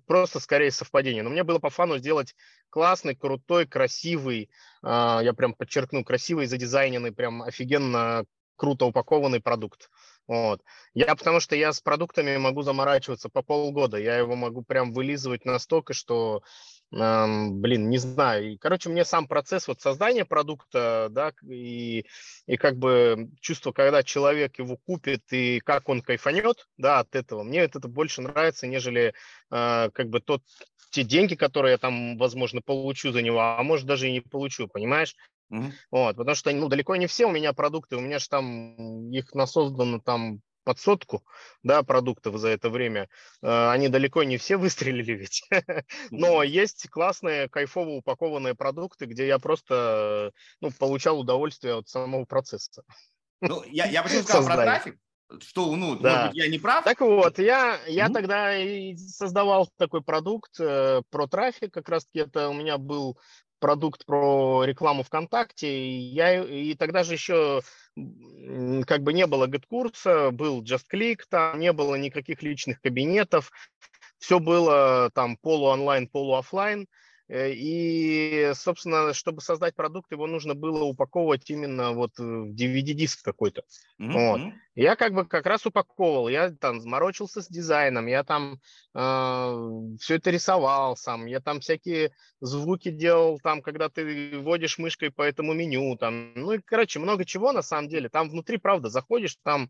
просто 0.08 0.39
скорее 0.39 0.72
совпадение. 0.72 1.22
Но 1.22 1.30
мне 1.30 1.44
было 1.44 1.60
по 1.60 1.70
фану 1.70 1.98
сделать 1.98 2.34
классный, 2.70 3.13
крутой, 3.13 3.67
красивый, 3.67 4.50
а, 4.82 5.20
я 5.22 5.34
прям 5.34 5.54
подчеркну, 5.54 6.06
красивый, 6.06 6.46
задизайненный, 6.46 7.12
прям 7.12 7.41
офигенно 7.41 8.24
круто 8.56 8.86
упакованный 8.86 9.41
продукт. 9.41 9.89
Вот. 10.28 10.62
Я 10.94 11.13
потому 11.15 11.41
что 11.41 11.58
я 11.58 11.74
с 11.74 11.82
продуктами 11.82 12.38
могу 12.38 12.62
заморачиваться 12.62 13.28
по 13.28 13.41
полгода. 13.41 13.98
Я 13.98 14.15
его 14.15 14.38
могу 14.38 14.62
прям 14.62 14.94
вылизывать 14.94 15.44
настолько, 15.44 15.91
что 15.91 16.41
блин, 16.91 17.89
не 17.89 17.97
знаю. 17.97 18.54
И, 18.54 18.58
короче, 18.58 18.89
мне 18.89 19.06
сам 19.06 19.27
процесс 19.27 19.67
вот 19.67 19.80
создания 19.80 20.25
продукта, 20.25 21.08
да, 21.10 21.32
и, 21.49 22.06
и 22.47 22.58
как 22.58 22.77
бы 22.77 23.30
чувство, 23.39 23.71
когда 23.71 24.04
человек 24.04 24.60
его 24.60 24.75
купит 24.75 25.23
и 25.32 25.62
как 25.62 25.88
он 25.88 26.01
кайфанет, 26.01 26.67
да, 26.77 26.99
от 26.99 27.15
этого, 27.15 27.43
мне 27.43 27.60
это 27.60 27.80
больше 27.88 28.21
нравится, 28.21 28.67
нежели 28.67 29.13
э, 29.51 29.89
как 29.93 30.10
бы 30.10 30.19
тот, 30.19 30.43
те 30.89 31.04
деньги, 31.04 31.36
которые 31.36 31.73
я 31.73 31.77
там, 31.77 32.17
возможно, 32.17 32.62
получу 32.62 33.13
за 33.13 33.21
него, 33.21 33.39
а 33.39 33.63
может 33.63 33.88
даже 33.88 34.10
и 34.10 34.12
не 34.12 34.19
получу, 34.19 34.67
понимаешь? 34.67 35.15
Mm-hmm. 35.51 35.71
Вот, 35.91 36.17
потому 36.17 36.36
что, 36.36 36.51
ну, 36.51 36.67
далеко 36.67 36.97
не 36.97 37.08
все 37.08 37.25
у 37.25 37.32
меня 37.32 37.54
продукты, 37.54 37.95
у 37.95 38.01
меня 38.01 38.19
же 38.19 38.27
там 38.27 39.12
их 39.12 39.34
насоздано 39.34 39.99
там 40.01 40.41
под 40.63 40.80
сотку, 40.80 41.24
да, 41.63 41.84
продуктов 41.84 42.38
за 42.38 42.50
это 42.50 42.69
время, 42.69 43.10
э, 43.41 43.69
они 43.71 43.89
далеко 43.89 44.24
не 44.24 44.38
все 44.38 44.58
выстрелили 44.58 45.13
ведь. 45.13 45.43
Но 46.12 46.43
есть 46.43 46.89
классные, 46.89 47.50
кайфово 47.50 47.89
упакованные 47.89 48.56
продукты, 48.56 49.06
где 49.06 49.28
я 49.28 49.39
просто, 49.39 50.32
ну, 50.60 50.71
получал 50.71 51.19
удовольствие 51.19 51.76
от 51.76 51.88
самого 51.88 52.26
процесса. 52.26 52.84
Ну, 53.41 53.63
я, 53.65 53.86
я 53.86 54.04
почему 54.04 54.21
сказал 54.24 54.45
про 54.45 54.63
трафик, 54.63 54.97
Что, 55.39 55.76
ну, 55.76 55.95
да. 55.95 56.10
может 56.10 56.28
быть, 56.32 56.38
я 56.43 56.47
не 56.50 56.60
прав? 56.60 56.84
Так 56.84 57.02
вот, 57.02 57.39
я, 57.39 57.80
я 57.88 58.08
ну? 58.08 58.13
тогда 58.13 58.58
и 58.58 58.95
создавал 58.95 59.69
такой 59.78 60.02
продукт 60.02 60.60
э, 60.60 61.02
про 61.10 61.28
трафик, 61.28 61.74
как 61.74 61.89
раз-таки 61.89 62.19
это 62.19 62.50
у 62.50 62.54
меня 62.54 62.78
был 62.78 63.17
продукт 63.62 64.06
про 64.06 64.65
рекламу 64.65 65.04
ВКонтакте. 65.04 65.97
Я, 65.97 66.43
и 66.43 66.74
тогда 66.74 67.04
же 67.04 67.13
еще 67.13 67.62
как 67.95 69.04
бы 69.04 69.13
не 69.13 69.26
было 69.28 69.47
GetCursa, 69.47 70.32
был 70.32 70.62
JustClick, 70.63 71.19
там 71.30 71.60
не 71.60 71.71
было 71.71 71.95
никаких 71.95 72.43
личных 72.43 72.82
кабинетов. 72.82 73.52
Все 74.17 74.39
было 74.39 75.10
там 75.13 75.38
полу-онлайн, 75.38 76.08
полу-офлайн. 76.08 76.82
Э, 76.82 76.86
и, 77.32 78.52
собственно, 78.56 79.13
чтобы 79.13 79.41
создать 79.41 79.76
продукт, 79.76 80.12
его 80.12 80.28
нужно 80.28 80.54
было 80.54 80.84
упаковывать 80.84 81.50
именно 81.50 81.94
вот 81.94 82.17
в 82.17 82.54
DVD-диск 82.54 83.24
какой-то. 83.24 83.63
Mm-hmm. 84.02 84.12
Вот. 84.12 84.41
Я 84.76 84.96
как 84.96 85.13
бы 85.13 85.26
как 85.26 85.46
раз 85.46 85.65
упаковывал, 85.65 86.28
я 86.28 86.52
там 86.52 86.82
заморочился 86.82 87.41
с 87.41 87.48
дизайном, 87.48 88.08
я 88.08 88.24
там 88.24 88.60
э, 88.94 89.98
все 90.00 90.15
это 90.15 90.30
рисовал 90.30 90.96
сам, 90.96 91.26
я 91.26 91.39
там 91.41 91.60
всякие 91.60 92.13
звуки 92.39 92.89
делал, 92.89 93.39
там, 93.39 93.62
когда 93.62 93.89
ты 93.89 94.39
вводишь 94.39 94.78
мышкой 94.78 95.12
по 95.12 95.22
этому 95.22 95.54
меню, 95.54 95.98
там, 95.98 96.34
ну 96.36 96.54
и, 96.54 96.60
короче, 96.60 97.00
много 97.00 97.26
чего 97.26 97.52
на 97.52 97.62
самом 97.62 97.89
деле. 97.89 98.10
Там 98.10 98.30
внутри, 98.30 98.58
правда, 98.58 98.89
заходишь, 98.89 99.38
там 99.44 99.70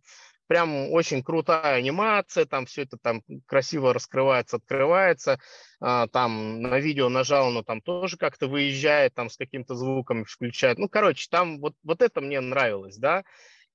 прям 0.52 0.92
очень 0.92 1.24
крутая 1.24 1.76
анимация, 1.76 2.46
там 2.46 2.66
все 2.66 2.82
это 2.82 2.98
там 2.98 3.24
красиво 3.46 3.94
раскрывается, 3.94 4.58
открывается, 4.58 5.40
а, 5.80 6.08
там 6.08 6.62
на 6.62 6.78
видео 6.78 7.08
нажал, 7.08 7.52
но 7.52 7.64
там 7.64 7.80
тоже 7.80 8.18
как-то 8.18 8.48
выезжает, 8.50 9.14
там 9.14 9.30
с 9.30 9.38
каким-то 9.38 9.76
звуком 9.76 10.26
включает. 10.26 10.78
Ну, 10.78 10.90
короче, 10.90 11.30
там 11.32 11.62
вот, 11.62 11.76
вот 11.84 12.02
это 12.02 12.20
мне 12.20 12.42
нравилось, 12.42 12.98
да. 12.98 13.24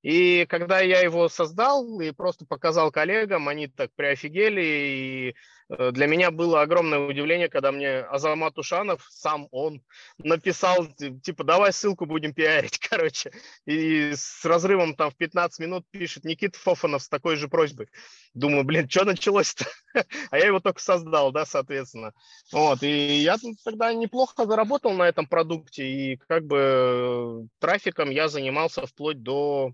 И 0.02 0.44
когда 0.50 0.80
я 0.80 1.00
его 1.00 1.30
создал 1.30 1.98
и 2.02 2.10
просто 2.10 2.44
показал 2.44 2.92
коллегам, 2.92 3.48
они 3.48 3.68
так 3.68 3.90
приофигели. 3.94 4.62
И 4.62 5.34
для 5.68 6.06
меня 6.06 6.30
было 6.30 6.62
огромное 6.62 7.00
удивление, 7.00 7.48
когда 7.48 7.72
мне 7.72 7.98
Азамат 7.98 8.56
Ушанов, 8.56 9.04
сам 9.10 9.48
он, 9.50 9.82
написал, 10.18 10.86
типа, 11.22 11.42
давай 11.42 11.72
ссылку 11.72 12.06
будем 12.06 12.32
пиарить, 12.32 12.78
короче. 12.88 13.32
И 13.66 14.12
с 14.14 14.44
разрывом 14.44 14.94
там 14.94 15.10
в 15.10 15.16
15 15.16 15.58
минут 15.58 15.84
пишет 15.90 16.24
Никита 16.24 16.56
Фофанов 16.58 17.02
с 17.02 17.08
такой 17.08 17.34
же 17.36 17.48
просьбой. 17.48 17.88
Думаю, 18.32 18.62
блин, 18.64 18.88
что 18.88 19.04
началось-то? 19.04 19.66
а 20.30 20.38
я 20.38 20.46
его 20.46 20.60
только 20.60 20.80
создал, 20.80 21.32
да, 21.32 21.44
соответственно. 21.44 22.12
Вот, 22.52 22.84
и 22.84 23.16
я 23.16 23.36
тогда 23.64 23.92
неплохо 23.92 24.46
заработал 24.46 24.92
на 24.92 25.08
этом 25.08 25.26
продукте, 25.26 25.84
и 25.84 26.16
как 26.28 26.44
бы 26.46 26.58
э, 26.58 27.46
трафиком 27.58 28.10
я 28.10 28.28
занимался 28.28 28.86
вплоть 28.86 29.20
до 29.22 29.72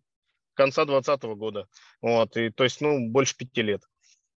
конца 0.54 0.86
2020 0.86 1.24
года. 1.38 1.66
Вот, 2.00 2.34
и 2.38 2.48
то 2.48 2.64
есть, 2.64 2.80
ну, 2.80 3.10
больше 3.10 3.36
пяти 3.36 3.60
лет 3.60 3.82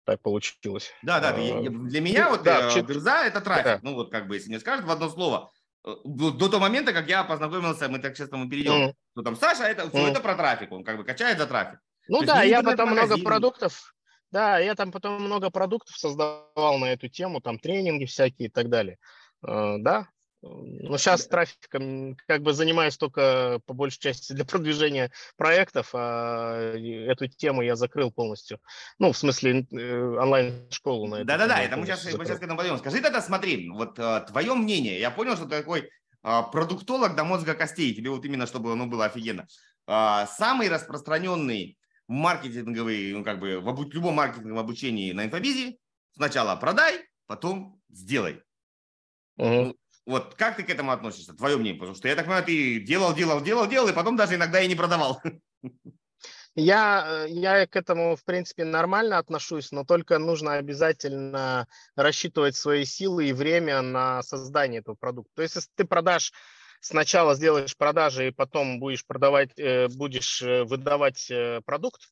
так 0.05 0.21
получилось. 0.21 0.91
Да, 1.03 1.21
да, 1.21 1.31
а, 1.31 1.33
для 1.35 2.01
меня 2.01 2.31
вот 2.31 2.43
да, 2.43 2.71
э, 2.71 2.83
Грыза 2.83 3.25
это 3.25 3.41
трафик. 3.41 3.65
Да. 3.65 3.81
Ну, 3.83 3.95
вот 3.95 4.11
как 4.11 4.29
бы, 4.29 4.37
если 4.37 4.49
мне 4.49 4.61
скажут 4.61 4.85
в 4.85 4.91
одно 4.91 5.09
слово, 5.09 5.51
э, 5.85 5.95
до, 6.05 6.49
того 6.49 6.61
момента, 6.61 6.93
как 6.93 7.09
я 7.09 7.25
познакомился, 7.25 7.89
мы 7.89 7.99
так 7.99 8.17
честно 8.17 8.37
мы 8.37 8.49
перейдем, 8.49 8.89
mm. 8.89 8.95
ну, 9.15 9.23
там 9.23 9.37
Саша, 9.37 9.65
это, 9.65 9.85
mm. 9.85 10.11
это 10.11 10.21
про 10.21 10.35
трафик, 10.35 10.73
он 10.73 10.85
как 10.85 10.97
бы 10.97 11.05
качает 11.05 11.39
за 11.39 11.47
трафик. 11.47 11.81
Ну 12.09 12.21
То 12.21 12.27
да, 12.27 12.43
я 12.43 12.63
потом 12.63 12.91
много 12.91 13.19
продуктов, 13.19 13.95
да, 14.31 14.59
я 14.59 14.75
там 14.75 14.93
потом 14.93 15.23
много 15.23 15.51
продуктов 15.51 15.97
создавал 15.97 16.79
на 16.79 16.93
эту 16.93 17.09
тему, 17.09 17.41
там 17.41 17.59
тренинги 17.59 18.05
всякие 18.05 18.49
и 18.49 18.51
так 18.51 18.69
далее. 18.69 18.99
Uh, 19.45 19.77
да, 19.79 20.09
ну, 20.45 20.99
сейчас 20.99 21.27
трафиком 21.27 22.17
как 22.27 22.43
бы 22.43 22.53
занимаюсь 22.53 22.97
только 22.97 23.61
по 23.67 23.75
большей 23.75 24.01
части 24.01 24.33
для 24.33 24.45
продвижения 24.45 25.11
проектов, 25.37 25.91
а 25.95 26.75
эту 26.77 27.27
тему 27.29 27.63
я 27.63 27.77
закрыл 27.77 28.11
полностью. 28.11 28.61
Ну, 28.99 29.13
в 29.13 29.17
смысле, 29.17 29.67
э, 29.71 30.17
онлайн-школу 30.21 31.07
на 31.09 31.17
это. 31.17 31.25
Да-да-да, 31.25 31.63
это 31.63 31.77
мы 31.77 31.87
сейчас, 31.87 32.05
мы 32.15 32.25
сейчас 32.25 32.39
к 32.39 32.43
этому 32.43 32.57
подойдем. 32.57 32.79
Скажи 32.79 33.01
тогда, 33.01 33.23
смотри, 33.23 33.71
вот 33.71 33.99
а, 33.99 34.21
твое 34.21 34.55
мнение, 34.55 35.01
я 35.01 35.11
понял, 35.11 35.37
что 35.37 35.45
ты 35.45 35.57
такой 35.59 35.89
а, 36.23 36.43
продуктолог 36.43 37.17
до 37.17 37.25
мозга 37.25 37.55
костей, 37.55 37.95
тебе 37.95 38.11
вот 38.11 38.25
именно, 38.25 38.47
чтобы 38.47 38.73
оно 38.73 38.87
было 38.87 39.07
офигенно. 39.07 39.47
А, 39.87 40.27
самый 40.27 40.69
распространенный 40.69 41.79
маркетинговый, 42.07 43.13
ну, 43.13 43.25
как 43.25 43.41
бы, 43.41 43.61
в 43.61 43.93
любом 43.93 44.15
маркетинговом 44.15 44.59
обучении 44.59 45.13
на 45.13 45.25
инфобизе, 45.25 45.79
сначала 46.15 46.55
продай, 46.57 47.07
потом 47.27 47.81
сделай. 47.89 48.43
Угу. 49.37 49.77
Вот 50.07 50.35
как 50.35 50.57
ты 50.57 50.63
к 50.63 50.71
этому 50.71 50.93
относишься? 50.93 51.35
Твое 51.35 51.57
мнение, 51.57 51.79
потому 51.79 51.97
что 51.97 52.09
я 52.09 52.15
так 52.15 52.27
понимаю, 52.27 52.45
ты 52.45 52.81
делал, 52.81 53.15
делал, 53.15 53.41
делал, 53.41 53.67
делал, 53.67 53.89
и 53.89 53.95
потом 53.95 54.17
даже 54.17 54.35
иногда 54.35 54.61
и 54.61 54.69
не 54.69 54.75
продавал. 54.75 55.21
Я, 56.57 57.25
я 57.27 57.67
к 57.67 57.75
этому, 57.75 58.15
в 58.15 58.25
принципе, 58.25 58.65
нормально 58.65 59.19
отношусь, 59.19 59.73
но 59.73 59.85
только 59.85 60.19
нужно 60.19 60.55
обязательно 60.55 61.67
рассчитывать 61.97 62.55
свои 62.55 62.85
силы 62.85 63.29
и 63.29 63.33
время 63.33 63.83
на 63.83 64.23
создание 64.23 64.81
этого 64.81 64.95
продукта. 64.95 65.33
То 65.35 65.43
есть, 65.43 65.57
если 65.57 65.71
ты 65.75 65.85
продашь 65.85 66.33
сначала 66.81 67.35
сделаешь 67.35 67.77
продажи 67.77 68.29
и 68.29 68.31
потом 68.31 68.79
будешь 68.79 69.05
продавать, 69.05 69.51
э, 69.57 69.89
будешь 69.89 70.43
э, 70.43 70.63
выдавать 70.63 71.29
э, 71.31 71.61
продукт, 71.65 72.03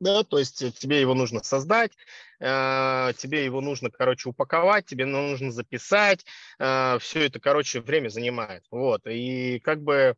да, 0.00 0.24
то 0.24 0.38
есть 0.38 0.62
э, 0.62 0.70
тебе 0.72 1.00
его 1.00 1.14
нужно 1.14 1.42
создать, 1.42 1.92
э, 2.40 3.12
тебе 3.16 3.44
его 3.44 3.60
нужно, 3.60 3.90
короче, 3.90 4.28
упаковать, 4.28 4.86
тебе 4.86 5.06
нужно 5.06 5.52
записать, 5.52 6.24
э, 6.58 6.98
все 7.00 7.26
это, 7.26 7.38
короче, 7.40 7.80
время 7.80 8.08
занимает, 8.08 8.64
вот, 8.70 9.06
и 9.06 9.60
как 9.60 9.82
бы 9.82 10.16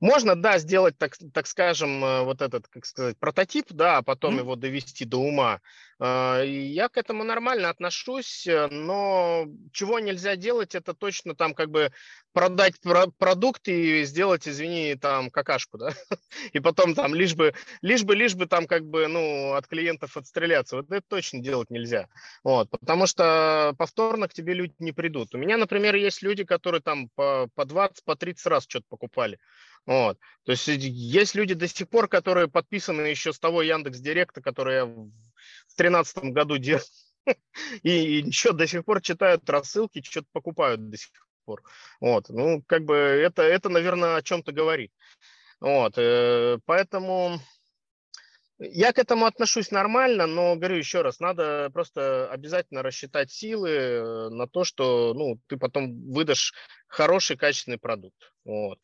можно, 0.00 0.34
да, 0.34 0.58
сделать, 0.58 0.96
так, 0.98 1.16
так 1.32 1.46
скажем, 1.46 2.02
э, 2.04 2.22
вот 2.22 2.40
этот, 2.40 2.68
как 2.68 2.86
сказать, 2.86 3.18
прототип, 3.18 3.66
да, 3.70 3.98
а 3.98 4.02
потом 4.02 4.36
mm-hmm. 4.36 4.40
его 4.40 4.56
довести 4.56 5.04
до 5.04 5.18
ума. 5.18 5.60
А, 5.98 6.42
я 6.42 6.88
к 6.88 6.96
этому 6.96 7.24
нормально 7.24 7.68
отношусь, 7.68 8.46
э, 8.46 8.68
но 8.68 9.46
чего 9.72 9.98
нельзя 9.98 10.36
делать, 10.36 10.74
это 10.74 10.94
точно 10.94 11.34
там 11.34 11.54
как 11.54 11.70
бы 11.70 11.92
продать 12.32 12.74
продукт 13.18 13.68
и 13.68 14.04
сделать, 14.04 14.48
извини, 14.48 14.94
там 14.94 15.30
какашку, 15.30 15.76
да, 15.76 15.92
и 16.54 16.60
потом 16.60 16.94
там 16.94 17.14
лишь 17.14 17.34
бы, 17.34 17.52
лишь 17.82 18.04
бы, 18.04 18.14
лишь 18.14 18.34
бы 18.34 18.46
там 18.46 18.66
как 18.66 18.86
бы, 18.86 19.08
ну, 19.08 19.52
от 19.52 19.66
клиентов 19.66 20.16
отстреляться. 20.16 20.76
Вот 20.76 20.90
это 20.90 21.04
точно 21.06 21.40
делать 21.40 21.70
нельзя. 21.70 22.08
Вот, 22.42 22.70
потому 22.70 23.06
что 23.06 23.74
повторно 23.76 24.28
к 24.28 24.32
тебе 24.32 24.54
люди 24.54 24.74
не 24.78 24.92
придут. 24.92 25.34
У 25.34 25.38
меня, 25.38 25.58
например, 25.58 25.94
есть 25.96 26.22
люди, 26.22 26.44
которые 26.44 26.80
там 26.80 27.10
по, 27.14 27.48
по 27.54 27.66
20, 27.66 28.04
по 28.04 28.16
30 28.16 28.46
раз 28.46 28.64
что-то 28.66 28.86
покупали. 28.88 29.38
Вот. 29.86 30.18
То 30.44 30.52
есть 30.52 30.66
есть 30.68 31.34
люди 31.34 31.54
до 31.54 31.66
сих 31.68 31.88
пор, 31.88 32.08
которые 32.08 32.48
подписаны 32.48 33.02
еще 33.02 33.32
с 33.32 33.38
того 33.38 33.62
Яндекс 33.62 33.98
Директа, 33.98 34.40
который 34.42 34.74
я 34.74 34.84
в 34.84 35.10
2013 35.76 36.24
году 36.32 36.58
делал. 36.58 36.82
И, 37.82 37.90
и 37.90 38.26
еще 38.26 38.52
до 38.52 38.66
сих 38.66 38.84
пор 38.84 39.02
читают 39.02 39.48
рассылки, 39.48 40.02
что-то 40.02 40.26
покупают 40.32 40.88
до 40.88 40.96
сих 40.96 41.10
пор. 41.44 41.62
Вот. 42.00 42.28
Ну, 42.30 42.62
как 42.66 42.84
бы 42.84 42.94
это, 42.94 43.42
это 43.42 43.68
наверное, 43.68 44.16
о 44.16 44.22
чем-то 44.22 44.52
говорит. 44.52 44.90
Вот. 45.60 45.94
Э, 45.98 46.58
поэтому 46.64 47.38
я 48.58 48.92
к 48.92 48.98
этому 48.98 49.24
отношусь 49.24 49.70
нормально, 49.70 50.26
но 50.26 50.54
говорю 50.54 50.76
еще 50.76 51.00
раз, 51.00 51.18
надо 51.18 51.70
просто 51.72 52.30
обязательно 52.30 52.82
рассчитать 52.82 53.30
силы 53.30 53.70
э, 53.70 54.28
на 54.28 54.46
то, 54.46 54.64
что 54.64 55.14
ну, 55.14 55.40
ты 55.46 55.56
потом 55.56 56.10
выдашь 56.10 56.52
хороший, 56.86 57.36
качественный 57.36 57.78
продукт. 57.78 58.32
Вот. 58.44 58.78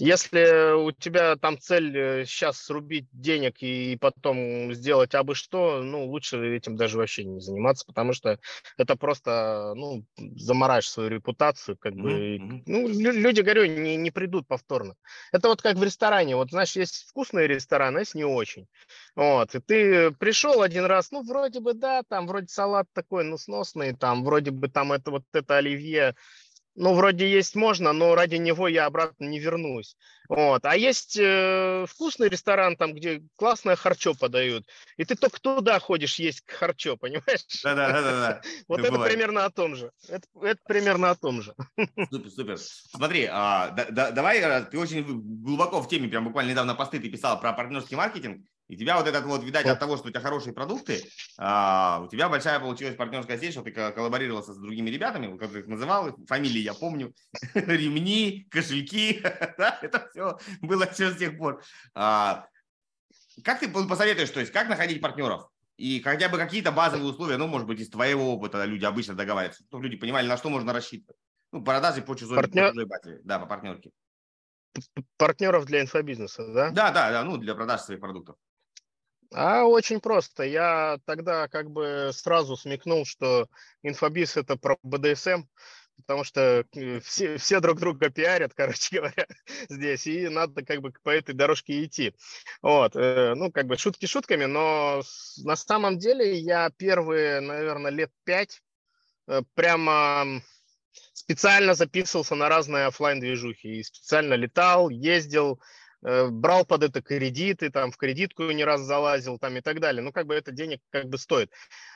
Если 0.00 0.72
у 0.72 0.92
тебя 0.92 1.36
там 1.36 1.58
цель 1.58 2.24
сейчас 2.24 2.58
э, 2.58 2.64
срубить 2.64 3.06
денег 3.12 3.56
и 3.60 3.98
потом 4.00 4.72
сделать 4.72 5.14
абы 5.14 5.34
что, 5.34 5.82
ну, 5.82 6.06
лучше 6.06 6.56
этим 6.56 6.76
даже 6.76 6.96
вообще 6.96 7.24
не 7.24 7.40
заниматься, 7.40 7.84
потому 7.86 8.14
что 8.14 8.38
это 8.78 8.96
просто, 8.96 9.74
ну, 9.76 10.06
замораешь 10.36 10.90
свою 10.90 11.10
репутацию, 11.10 11.76
как 11.76 11.92
mm-hmm. 11.92 12.38
бы. 12.38 12.62
Ну, 12.66 12.88
люди, 12.88 13.42
говорю, 13.42 13.66
не, 13.66 13.96
не 13.96 14.10
придут 14.10 14.48
повторно. 14.48 14.94
Это 15.32 15.48
вот 15.48 15.60
как 15.60 15.76
в 15.76 15.84
ресторане. 15.84 16.34
Вот, 16.34 16.50
знаешь, 16.50 16.76
есть 16.76 17.04
вкусные 17.08 17.46
рестораны, 17.46 17.98
а 17.98 18.00
есть 18.00 18.14
не 18.14 18.24
очень. 18.24 18.66
Вот, 19.14 19.54
и 19.54 19.60
ты 19.60 20.10
пришел 20.12 20.62
один 20.62 20.86
раз, 20.86 21.10
ну, 21.10 21.22
вроде 21.22 21.60
бы, 21.60 21.74
да, 21.74 22.02
там 22.08 22.26
вроде 22.26 22.48
салат 22.48 22.86
такой, 22.94 23.24
ну, 23.24 23.36
сносный, 23.36 23.94
там 23.94 24.24
вроде 24.24 24.50
бы 24.50 24.68
там 24.68 24.92
это 24.92 25.10
вот 25.10 25.24
это 25.34 25.58
оливье 25.58 26.14
ну, 26.74 26.94
вроде 26.94 27.30
есть 27.30 27.56
можно, 27.56 27.92
но 27.92 28.14
ради 28.14 28.36
него 28.36 28.68
я 28.68 28.86
обратно 28.86 29.24
не 29.24 29.38
вернусь. 29.38 29.96
Вот. 30.28 30.64
А 30.64 30.76
есть 30.76 31.18
э, 31.18 31.84
вкусный 31.88 32.28
ресторан, 32.28 32.76
там, 32.76 32.94
где 32.94 33.22
классное 33.36 33.74
харчо 33.74 34.14
подают, 34.14 34.64
и 34.96 35.04
ты 35.04 35.16
только 35.16 35.40
туда 35.40 35.80
ходишь 35.80 36.20
есть 36.20 36.44
харчо, 36.46 36.96
понимаешь? 36.96 37.44
Да-да-да. 37.64 38.40
Вот 38.68 38.80
это 38.80 38.98
примерно 39.00 39.44
о 39.44 39.50
том 39.50 39.74
же. 39.74 39.90
Это 40.08 40.60
примерно 40.66 41.10
о 41.10 41.16
том 41.16 41.42
же. 41.42 41.54
Супер, 42.10 42.30
супер. 42.30 42.58
Смотри, 42.58 43.28
а, 43.30 43.70
давай, 43.90 44.38
э, 44.38 44.64
ты 44.64 44.78
очень 44.78 45.04
глубоко 45.42 45.80
в 45.80 45.88
теме, 45.88 46.08
прям 46.08 46.24
буквально 46.24 46.50
недавно 46.50 46.74
посты 46.74 47.00
ты 47.00 47.08
писал 47.08 47.40
про 47.40 47.52
партнерский 47.52 47.96
маркетинг. 47.96 48.46
И 48.70 48.76
тебя 48.76 48.96
вот 48.96 49.08
этот 49.08 49.24
вот, 49.24 49.42
видать, 49.42 49.66
от 49.66 49.80
того, 49.80 49.96
что 49.96 50.06
у 50.06 50.10
тебя 50.10 50.20
хорошие 50.20 50.54
продукты, 50.54 51.02
а, 51.36 52.02
у 52.04 52.08
тебя 52.08 52.28
большая 52.28 52.60
получилась 52.60 52.94
партнерская 52.94 53.36
сеть, 53.36 53.50
что 53.50 53.62
ты 53.62 53.72
коллаборировался 53.72 54.54
с 54.54 54.58
другими 54.58 54.88
ребятами, 54.90 55.36
как 55.36 55.50
ты 55.50 55.58
их 55.58 55.66
называл, 55.66 56.16
фамилии 56.28 56.60
я 56.60 56.72
помню, 56.72 57.12
ремни, 57.54 58.46
кошельки, 58.48 59.22
да, 59.58 59.76
это 59.82 60.08
все 60.10 60.38
было 60.60 60.86
все 60.86 61.10
с 61.10 61.16
тех 61.16 61.36
пор. 61.36 61.60
А, 61.96 62.46
как 63.42 63.58
ты 63.58 63.68
посоветуешь, 63.68 64.30
то 64.30 64.38
есть 64.38 64.52
как 64.52 64.68
находить 64.68 65.00
партнеров? 65.00 65.48
И 65.76 66.00
хотя 66.00 66.28
бы 66.28 66.38
какие-то 66.38 66.70
базовые 66.70 67.10
условия, 67.10 67.38
ну, 67.38 67.48
может 67.48 67.66
быть, 67.66 67.80
из 67.80 67.90
твоего 67.90 68.32
опыта 68.32 68.64
люди 68.66 68.84
обычно 68.84 69.14
договариваются, 69.14 69.64
чтобы 69.64 69.82
люди 69.82 69.96
понимали, 69.96 70.28
на 70.28 70.36
что 70.36 70.48
можно 70.48 70.72
рассчитывать. 70.72 71.16
Ну, 71.50 71.64
продажи 71.64 72.02
по 72.02 72.14
чужой, 72.14 72.36
Партнер... 72.36 72.68
по 72.68 72.70
чужой 72.70 72.86
базе, 72.86 73.20
да, 73.24 73.40
по 73.40 73.46
партнерке. 73.46 73.90
Партнеров 75.16 75.64
для 75.64 75.80
инфобизнеса, 75.80 76.46
да? 76.52 76.70
Да, 76.70 76.92
да, 76.92 77.10
да, 77.10 77.24
ну, 77.24 77.36
для 77.36 77.56
продажи 77.56 77.82
своих 77.82 78.00
продуктов. 78.00 78.36
А 79.32 79.64
очень 79.64 80.00
просто. 80.00 80.42
Я 80.42 80.98
тогда 81.04 81.48
как 81.48 81.70
бы 81.70 82.10
сразу 82.12 82.56
смекнул, 82.56 83.04
что 83.04 83.48
инфобиз 83.82 84.36
это 84.36 84.56
про 84.56 84.76
БДСМ, 84.82 85.44
потому 86.00 86.24
что 86.24 86.64
э, 86.74 87.00
все, 87.00 87.36
все 87.36 87.60
друг 87.60 87.78
друга 87.78 88.10
пиарят, 88.10 88.52
короче 88.56 88.96
говоря, 88.96 89.26
здесь, 89.68 90.06
и 90.06 90.28
надо 90.28 90.64
как 90.64 90.80
бы 90.80 90.92
по 91.02 91.10
этой 91.10 91.34
дорожке 91.34 91.84
идти. 91.84 92.14
Вот, 92.62 92.96
э, 92.96 93.34
ну, 93.36 93.52
как 93.52 93.66
бы 93.66 93.76
шутки 93.76 94.06
шутками, 94.06 94.46
но 94.46 95.02
на 95.44 95.56
самом 95.56 95.98
деле 95.98 96.38
я 96.38 96.70
первые, 96.76 97.40
наверное, 97.40 97.92
лет 97.92 98.10
пять 98.24 98.62
э, 99.28 99.42
прямо 99.54 100.42
специально 101.12 101.74
записывался 101.74 102.34
на 102.34 102.48
разные 102.48 102.86
офлайн 102.86 103.20
движухи 103.20 103.78
и 103.78 103.82
специально 103.84 104.34
летал, 104.34 104.88
ездил, 104.88 105.60
брал 106.02 106.64
под 106.64 106.82
это 106.82 107.02
кредиты, 107.02 107.70
там 107.70 107.90
в 107.90 107.96
кредитку 107.96 108.50
не 108.50 108.64
раз 108.64 108.80
залазил 108.82 109.38
там 109.38 109.56
и 109.56 109.60
так 109.60 109.80
далее. 109.80 110.02
Ну, 110.02 110.12
как 110.12 110.26
бы 110.26 110.34
это 110.34 110.52
денег 110.52 110.80
как 110.90 111.08
бы 111.08 111.18
стоит. 111.18 111.52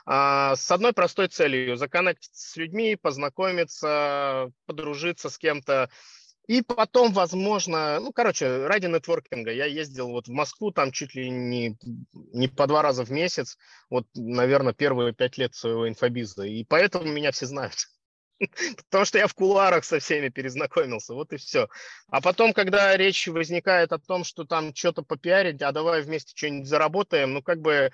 А, 0.07 0.57
с 0.57 0.71
одной 0.71 0.93
простой 0.93 1.29
целью– 1.29 1.77
законнектиться 1.77 2.51
с 2.51 2.57
людьми, 2.57 2.97
познакомиться, 2.97 4.51
подружиться 4.67 5.31
с 5.31 5.39
кем-то. 5.39 5.89
И 6.47 6.61
потом, 6.61 7.13
возможно, 7.13 7.99
ну, 8.01 8.13
короче, 8.13 8.67
ради 8.67 8.87
нетворкинга 8.87 9.51
я 9.51 9.65
ездил 9.65 10.09
вот 10.09 10.29
в 10.29 10.31
Москву, 10.31 10.73
там 10.73 10.93
чуть 10.93 11.15
ли 11.15 11.31
не, 11.31 11.79
не 12.13 12.49
по 12.49 12.67
два 12.67 12.83
раза 12.83 13.05
в 13.05 13.11
месяц, 13.11 13.57
вот, 13.89 14.07
наверное, 14.15 14.75
первые 14.75 15.15
пять 15.15 15.39
лет 15.39 15.55
своего 15.55 15.89
инфобиза. 15.89 16.45
И 16.45 16.65
поэтому 16.65 17.11
меня 17.11 17.33
все 17.33 17.47
знают. 17.47 17.89
Потому 18.91 19.05
что 19.05 19.19
я 19.19 19.27
в 19.27 19.35
кулуарах 19.35 19.85
со 19.85 19.99
всеми 19.99 20.29
перезнакомился, 20.29 21.15
вот 21.15 21.33
и 21.33 21.37
все. 21.37 21.69
А 22.09 22.21
потом, 22.21 22.53
когда 22.53 22.97
речь 22.97 23.27
возникает 23.29 23.93
о 23.93 23.99
том, 23.99 24.25
что 24.25 24.45
там 24.45 24.75
что-то 24.75 25.03
попиарить, 25.03 25.63
а 25.63 25.73
давай 25.73 26.03
вместе 26.03 26.33
что-нибудь 26.35 26.69
заработаем, 26.69 27.35
ну, 27.35 27.43
как 27.43 27.61
бы 27.61 27.93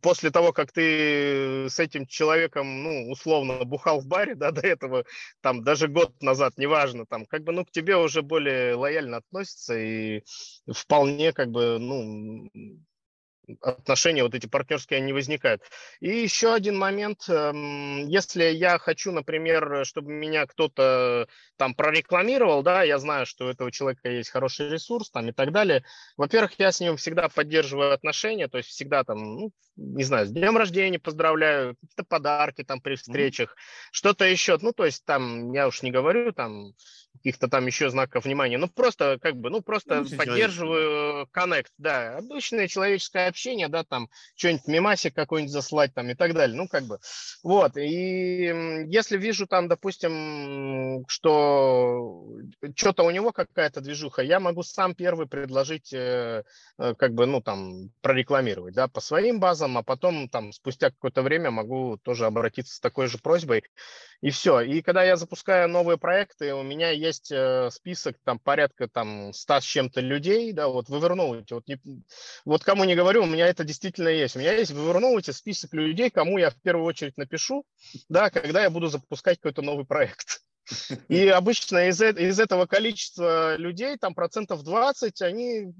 после 0.00 0.30
того, 0.30 0.52
как 0.52 0.72
ты 0.72 1.68
с 1.68 1.78
этим 1.78 2.06
человеком, 2.06 2.82
ну, 2.82 3.10
условно, 3.10 3.64
бухал 3.64 4.00
в 4.00 4.06
баре, 4.06 4.34
да, 4.34 4.50
до 4.50 4.62
этого, 4.62 5.04
там, 5.40 5.62
даже 5.62 5.88
год 5.88 6.22
назад, 6.22 6.54
неважно, 6.56 7.06
там, 7.06 7.26
как 7.26 7.42
бы, 7.42 7.52
ну, 7.52 7.64
к 7.64 7.70
тебе 7.70 7.96
уже 7.96 8.22
более 8.22 8.74
лояльно 8.74 9.18
относятся 9.18 9.78
и 9.78 10.22
вполне, 10.72 11.32
как 11.32 11.50
бы, 11.50 11.78
ну, 11.78 12.50
отношения 13.60 14.22
вот 14.22 14.34
эти 14.34 14.46
партнерские 14.46 14.98
они 14.98 15.12
возникают. 15.12 15.62
И 16.00 16.08
еще 16.08 16.54
один 16.54 16.78
момент, 16.78 17.28
эм, 17.28 18.06
если 18.06 18.44
я 18.44 18.78
хочу, 18.78 19.12
например, 19.12 19.84
чтобы 19.84 20.12
меня 20.12 20.46
кто-то 20.46 21.28
там 21.56 21.74
прорекламировал, 21.74 22.62
да, 22.62 22.82
я 22.82 22.98
знаю, 22.98 23.26
что 23.26 23.46
у 23.46 23.48
этого 23.48 23.70
человека 23.70 24.08
есть 24.08 24.30
хороший 24.30 24.70
ресурс 24.70 25.10
там 25.10 25.28
и 25.28 25.32
так 25.32 25.52
далее. 25.52 25.84
Во-первых, 26.16 26.52
я 26.58 26.72
с 26.72 26.80
ним 26.80 26.96
всегда 26.96 27.28
поддерживаю 27.28 27.92
отношения, 27.92 28.48
то 28.48 28.58
есть 28.58 28.70
всегда 28.70 29.04
там, 29.04 29.18
ну, 29.18 29.50
не 29.76 30.04
знаю, 30.04 30.26
с 30.26 30.30
днем 30.30 30.56
рождения 30.56 30.98
поздравляю, 30.98 31.76
какие-то 31.76 32.04
подарки 32.04 32.64
там 32.64 32.80
при 32.80 32.96
встречах, 32.96 33.50
mm-hmm. 33.50 33.88
что-то 33.92 34.24
еще, 34.24 34.58
ну, 34.60 34.72
то 34.72 34.84
есть 34.84 35.04
там, 35.04 35.52
я 35.52 35.66
уж 35.68 35.82
не 35.82 35.90
говорю 35.90 36.32
там 36.32 36.72
каких-то 37.24 37.48
там 37.48 37.66
еще 37.66 37.88
знаков 37.88 38.26
внимания, 38.26 38.58
ну, 38.58 38.68
просто 38.68 39.18
как 39.18 39.36
бы, 39.36 39.48
ну, 39.48 39.62
просто 39.62 39.98
Обычный 40.00 40.18
поддерживаю 40.18 41.26
коннект, 41.28 41.72
да, 41.78 42.18
обычное 42.18 42.68
человеческое 42.68 43.28
общение, 43.28 43.68
да, 43.68 43.82
там, 43.82 44.10
что-нибудь 44.36 44.66
мимасик 44.66 45.14
какой-нибудь 45.14 45.50
заслать 45.50 45.94
там 45.94 46.10
и 46.10 46.14
так 46.14 46.34
далее, 46.34 46.54
ну, 46.54 46.68
как 46.68 46.84
бы, 46.84 46.98
вот, 47.42 47.78
и 47.78 48.84
если 48.88 49.16
вижу 49.16 49.46
там, 49.46 49.68
допустим, 49.68 51.06
что 51.08 52.26
что-то 52.76 53.04
у 53.04 53.10
него 53.10 53.32
какая-то 53.32 53.80
движуха, 53.80 54.20
я 54.20 54.38
могу 54.38 54.62
сам 54.62 54.94
первый 54.94 55.26
предложить, 55.26 55.94
э, 55.94 56.44
э, 56.78 56.94
как 56.94 57.14
бы, 57.14 57.24
ну, 57.24 57.40
там, 57.40 57.88
прорекламировать, 58.02 58.74
да, 58.74 58.86
по 58.86 59.00
своим 59.00 59.40
базам, 59.40 59.78
а 59.78 59.82
потом, 59.82 60.28
там, 60.28 60.52
спустя 60.52 60.90
какое-то 60.90 61.22
время 61.22 61.50
могу 61.50 61.96
тоже 62.02 62.26
обратиться 62.26 62.76
с 62.76 62.80
такой 62.80 63.06
же 63.06 63.16
просьбой, 63.16 63.64
и 64.20 64.30
все. 64.30 64.60
И 64.60 64.80
когда 64.80 65.04
я 65.04 65.16
запускаю 65.16 65.68
новые 65.68 65.98
проекты, 65.98 66.54
у 66.54 66.62
меня 66.62 66.90
есть 66.90 67.13
э, 67.30 67.70
список 67.70 68.16
там 68.24 68.38
порядка 68.38 68.88
там 68.88 69.32
100 69.32 69.60
с 69.60 69.64
чем-то 69.64 70.00
людей, 70.00 70.52
да, 70.52 70.68
вот 70.68 70.88
вы 70.88 71.00
вернулите, 71.00 71.54
вот, 71.54 71.66
не, 71.68 71.78
вот 72.44 72.64
кому 72.64 72.84
не 72.84 72.94
говорю, 72.94 73.22
у 73.22 73.26
меня 73.26 73.46
это 73.46 73.64
действительно 73.64 74.08
есть. 74.08 74.36
У 74.36 74.38
меня 74.38 74.52
есть, 74.52 74.72
вы 74.72 74.86
вернулите 74.86 75.32
список 75.32 75.72
людей, 75.74 76.10
кому 76.10 76.38
я 76.38 76.50
в 76.50 76.60
первую 76.62 76.86
очередь 76.86 77.16
напишу, 77.16 77.64
да, 78.08 78.30
когда 78.30 78.62
я 78.62 78.70
буду 78.70 78.88
запускать 78.88 79.38
какой-то 79.38 79.62
новый 79.62 79.84
проект. 79.84 80.42
И 81.08 81.28
обычно 81.28 81.88
из, 81.88 82.00
из 82.00 82.40
этого 82.40 82.66
количества 82.66 83.56
людей, 83.56 83.96
там 83.96 84.14
процентов 84.14 84.62
20, 84.62 85.22
они 85.22 85.74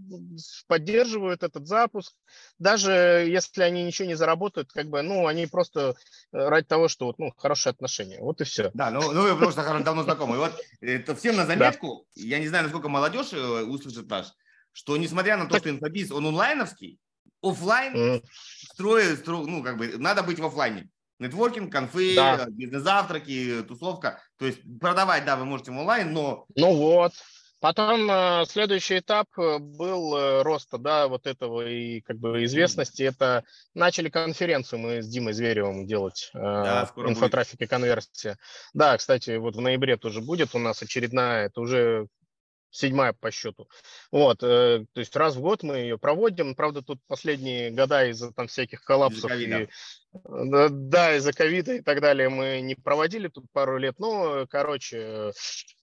поддерживают 0.66 1.42
этот 1.42 1.66
запуск. 1.66 2.12
Даже 2.58 2.90
если 3.26 3.62
они 3.62 3.84
ничего 3.84 4.08
не 4.08 4.14
заработают, 4.14 4.72
как 4.72 4.88
бы, 4.88 5.02
ну, 5.02 5.26
они 5.26 5.46
просто 5.46 5.96
э, 6.32 6.48
ради 6.48 6.66
того, 6.66 6.88
что 6.88 7.06
вот, 7.06 7.18
ну, 7.18 7.32
хорошие 7.36 7.70
отношения. 7.70 8.20
Вот 8.20 8.40
и 8.40 8.44
все. 8.44 8.70
Да, 8.74 8.90
ну, 8.90 9.12
ну 9.12 9.22
вы 9.22 9.34
потому 9.34 9.52
что 9.52 9.80
давно 9.80 10.02
знакомы. 10.02 10.36
И 10.36 10.38
вот 10.38 10.52
это 10.80 11.14
всем 11.14 11.36
на 11.36 11.46
заметку, 11.46 12.06
да. 12.14 12.22
я 12.22 12.38
не 12.38 12.48
знаю, 12.48 12.64
насколько 12.64 12.88
молодежь 12.88 13.32
э, 13.32 13.62
услышит 13.62 14.08
наш, 14.08 14.32
что 14.72 14.96
несмотря 14.96 15.36
на 15.36 15.46
то, 15.46 15.58
что 15.58 15.70
инфобиз, 15.70 16.10
он 16.10 16.26
онлайновский, 16.26 16.98
офлайн 17.42 17.94
mm. 17.94 18.24
строит, 18.72 19.18
стро, 19.20 19.46
ну, 19.46 19.62
как 19.62 19.76
бы, 19.78 19.96
надо 19.98 20.22
быть 20.22 20.38
в 20.38 20.44
офлайне. 20.44 20.88
Нетворкинг, 21.18 21.72
конфы, 21.72 22.14
да. 22.16 22.46
бизнес-завтраки, 22.48 23.62
тусовка. 23.62 24.20
То 24.38 24.46
есть 24.46 24.60
продавать, 24.80 25.24
да, 25.24 25.36
вы 25.36 25.44
можете 25.44 25.70
в 25.70 25.78
онлайн, 25.78 26.12
но... 26.12 26.44
Ну 26.56 26.74
вот. 26.74 27.12
Потом 27.64 28.10
э, 28.10 28.44
следующий 28.46 28.98
этап 28.98 29.26
э, 29.38 29.58
был 29.58 30.14
э, 30.14 30.42
роста, 30.42 30.76
да, 30.76 31.08
вот 31.08 31.26
этого 31.26 31.66
и 31.66 32.02
как 32.02 32.18
бы 32.18 32.44
известности. 32.44 33.04
Mm. 33.04 33.08
Это 33.08 33.44
начали 33.72 34.10
конференцию 34.10 34.80
мы 34.80 35.02
с 35.02 35.08
Димой 35.08 35.32
Зверевым 35.32 35.86
делать, 35.86 36.30
э, 36.34 36.38
да, 36.38 36.90
инфотрафик 36.96 37.62
и 37.62 37.66
конверсия. 37.66 38.36
Да, 38.74 38.98
кстати, 38.98 39.38
вот 39.38 39.56
в 39.56 39.62
ноябре 39.62 39.96
тоже 39.96 40.20
будет 40.20 40.54
у 40.54 40.58
нас 40.58 40.82
очередная, 40.82 41.46
это 41.46 41.62
уже 41.62 42.08
седьмая 42.68 43.14
по 43.14 43.30
счету. 43.30 43.66
Вот, 44.10 44.42
э, 44.42 44.84
то 44.92 45.00
есть 45.00 45.16
раз 45.16 45.36
в 45.36 45.40
год 45.40 45.62
мы 45.62 45.78
ее 45.78 45.96
проводим. 45.96 46.54
Правда, 46.54 46.82
тут 46.82 46.98
последние 47.06 47.70
года 47.70 48.04
из-за 48.10 48.30
там 48.32 48.46
всяких 48.46 48.84
коллапсов 48.84 49.30
и 49.30 49.68
да, 50.24 51.16
из-за 51.16 51.32
ковида 51.32 51.74
и 51.74 51.80
так 51.80 52.00
далее 52.00 52.28
мы 52.28 52.60
не 52.60 52.74
проводили 52.74 53.28
тут 53.28 53.46
пару 53.52 53.78
лет. 53.78 53.96
Ну, 53.98 54.46
короче, 54.48 55.32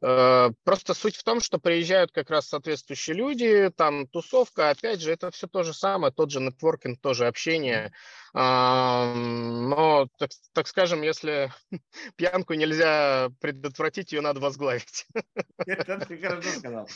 э, 0.01 0.49
просто 0.63 0.93
суть 0.93 1.15
в 1.15 1.23
том, 1.23 1.41
что 1.41 1.59
приезжают 1.59 2.11
как 2.11 2.29
раз 2.29 2.47
соответствующие 2.47 3.15
люди, 3.15 3.69
там 3.75 4.07
тусовка, 4.07 4.69
опять 4.69 5.01
же, 5.01 5.11
это 5.11 5.31
все 5.31 5.47
то 5.47 5.63
же 5.63 5.73
самое, 5.73 6.13
тот 6.13 6.31
же 6.31 6.39
нетворкинг, 6.39 6.99
тоже 7.01 7.27
общение. 7.27 7.91
Но, 8.33 10.07
так, 10.17 10.29
так 10.53 10.67
скажем, 10.67 11.01
если 11.01 11.51
пьянку 12.15 12.53
нельзя 12.53 13.29
предотвратить, 13.41 14.13
ее 14.13 14.21
надо 14.21 14.39
возглавить. 14.39 15.05
Это 15.65 15.99
ты 16.05 16.17
хорошо 16.17 16.49
сказал. 16.49 16.89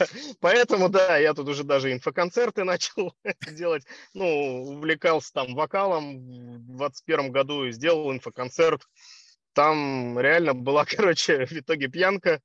Поэтому, 0.40 0.88
да, 0.88 1.16
я 1.18 1.32
тут 1.32 1.48
уже 1.48 1.62
даже 1.62 1.92
инфоконцерты 1.92 2.64
начал 2.64 3.14
делать. 3.52 3.84
Ну, 4.14 4.62
увлекался 4.74 5.32
там 5.32 5.54
вокалом, 5.54 5.83
вокалом 5.84 6.18
в 6.58 6.76
21 6.76 7.32
году 7.32 7.64
и 7.64 7.72
сделал 7.72 8.12
инфоконцерт. 8.12 8.82
Там 9.52 10.18
реально 10.18 10.52
была, 10.54 10.84
короче, 11.12 11.46
в 11.46 11.52
итоге 11.52 11.88
пьянка, 11.88 12.40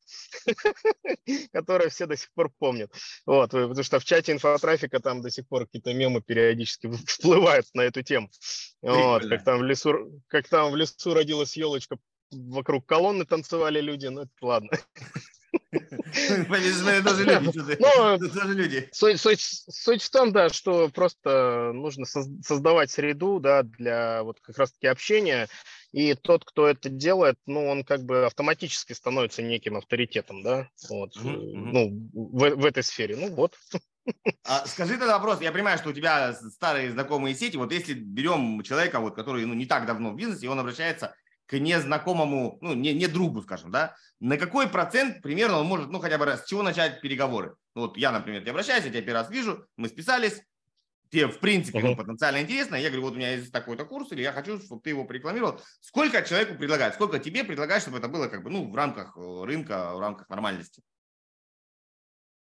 которую 1.52 1.90
все 1.90 2.06
до 2.06 2.16
сих 2.16 2.32
пор 2.34 2.52
помнят. 2.60 2.92
Вот, 3.26 3.52
потому 3.52 3.84
что 3.84 4.00
в 4.00 4.06
чате 4.06 4.32
инфотрафика 4.32 5.00
там 5.00 5.22
до 5.22 5.32
сих 5.32 5.48
пор 5.48 5.66
какие-то 5.66 5.94
мемы 5.94 6.22
периодически 6.22 6.92
всплывают 7.08 7.66
на 7.74 7.82
эту 7.82 8.04
тему. 8.04 8.30
Вот, 8.82 9.28
как 9.28 9.44
там 9.44 9.60
в 9.60 9.64
лесу, 9.64 10.22
как 10.28 10.48
там 10.48 10.72
в 10.72 10.76
лесу 10.76 11.14
родилась 11.14 11.58
елочка, 11.58 11.98
вокруг 12.32 12.86
колонны 12.86 13.26
танцевали 13.26 13.82
люди, 13.82 14.06
ну 14.08 14.22
это 14.22 14.32
ладно. 14.42 14.70
Даже 15.72 17.24
люди. 17.26 17.78
Ну, 17.80 18.18
люди. 18.54 18.90
Суть, 18.92 20.04
в 20.04 20.10
том, 20.10 20.32
да, 20.32 20.50
что 20.50 20.90
просто 20.90 21.72
нужно 21.74 22.06
создавать 22.06 22.92
среду, 22.92 23.40
да, 23.40 23.64
для 23.64 24.24
вот 24.24 24.40
как 24.42 24.58
раз-таки 24.58 24.88
общения, 24.88 25.48
и 25.92 26.16
тот, 26.16 26.46
кто 26.46 26.68
это 26.68 26.90
делает, 26.90 27.38
ну, 27.46 27.68
он 27.68 27.84
как 27.84 28.02
бы 28.04 28.26
автоматически 28.26 28.94
становится 28.94 29.42
неким 29.42 29.78
авторитетом, 29.78 30.44
да, 30.44 30.70
вот, 30.90 31.12
ну, 31.22 32.10
в, 32.14 32.56
в 32.56 32.66
этой 32.66 32.84
сфере, 32.84 33.16
ну, 33.16 33.30
вот. 33.34 33.56
А 34.44 34.66
скажи 34.66 34.98
тогда 34.98 35.18
вопрос, 35.18 35.42
я 35.42 35.52
понимаю, 35.52 35.78
что 35.78 35.90
у 35.90 35.94
тебя 35.94 36.34
старые 36.34 36.92
знакомые 36.92 37.36
сети, 37.36 37.58
вот 37.58 37.72
если 37.72 37.94
берем 37.94 38.62
человека, 38.64 39.00
вот, 39.00 39.16
который 39.16 39.46
ну, 39.46 39.54
не 39.54 39.68
так 39.68 39.86
давно 39.86 40.12
в 40.12 40.16
бизнесе, 40.16 40.48
и 40.48 40.50
он 40.50 40.60
обращается 40.60 41.16
к 41.50 41.58
незнакомому, 41.58 42.60
ну, 42.62 42.76
не, 42.76 42.94
не 42.94 43.08
другу, 43.08 43.42
скажем, 43.42 43.72
да, 43.72 43.96
на 44.20 44.38
какой 44.38 44.70
процент 44.70 45.24
примерно 45.24 45.58
он 45.58 45.66
может, 45.66 45.90
ну, 45.90 46.00
хотя 46.00 46.20
бы 46.20 46.26
раз, 46.26 46.44
с 46.44 46.48
чего 46.48 46.62
начать 46.62 47.02
переговоры? 47.02 47.56
Ну, 47.74 47.82
вот 47.82 47.98
я, 47.98 48.12
например, 48.12 48.42
тебе 48.42 48.52
обращаюсь, 48.52 48.86
я 48.86 48.92
тебя 48.92 49.02
первый 49.02 49.22
раз 49.22 49.32
вижу, 49.32 49.66
мы 49.76 49.88
списались, 49.88 50.44
тебе, 51.10 51.28
в 51.28 51.40
принципе, 51.40 51.80
uh-huh. 51.80 51.88
ну, 51.88 51.96
потенциально 51.96 52.40
интересно, 52.40 52.76
я 52.76 52.90
говорю, 52.90 53.02
вот 53.02 53.14
у 53.14 53.16
меня 53.16 53.32
есть 53.32 53.52
такой-то 53.52 53.84
курс, 53.86 54.12
или 54.12 54.22
я 54.22 54.32
хочу, 54.32 54.62
чтобы 54.62 54.82
ты 54.82 54.92
его 54.92 55.06
порекламировал. 55.06 55.60
Сколько 55.82 56.22
человеку 56.22 56.56
предлагает? 56.56 56.94
Сколько 56.94 57.18
тебе 57.18 57.44
предлагает, 57.44 57.82
чтобы 57.82 57.98
это 57.98 58.08
было, 58.08 58.28
как 58.28 58.44
бы, 58.44 58.52
ну, 58.52 58.70
в 58.70 58.76
рамках 58.76 59.18
э, 59.18 59.44
рынка, 59.44 59.96
в 59.96 60.00
рамках 60.00 60.30
нормальности? 60.30 60.84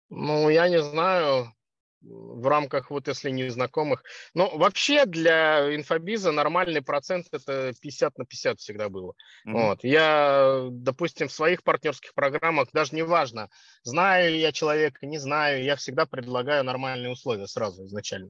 Ну, 0.10 0.50
я 0.50 0.68
не 0.68 0.84
знаю, 0.84 1.54
в 2.02 2.48
рамках 2.48 2.92
вот 2.92 3.08
если 3.08 3.30
незнакомых. 3.30 4.04
Но 4.34 4.50
вообще 4.58 5.06
для 5.06 5.76
инфобиза 5.76 6.32
нормальный 6.32 6.82
процент 6.82 7.28
это 7.32 7.74
50 7.82 8.18
на 8.18 8.26
50 8.26 8.60
всегда 8.60 8.90
было. 8.90 9.14
Mm-hmm. 9.48 9.52
Вот. 9.52 9.84
Я, 9.84 10.68
допустим, 10.72 11.28
в 11.28 11.34
своих 11.34 11.64
партнерских 11.64 12.14
программах, 12.14 12.70
даже 12.74 12.96
не 12.96 13.04
важно, 13.04 13.50
знаю 13.84 14.38
я 14.38 14.52
человека, 14.52 15.06
не 15.06 15.18
знаю, 15.18 15.64
я 15.64 15.76
всегда 15.76 16.06
предлагаю 16.06 16.64
нормальные 16.64 17.12
условия 17.12 17.48
сразу 17.48 17.86
изначально. 17.86 18.30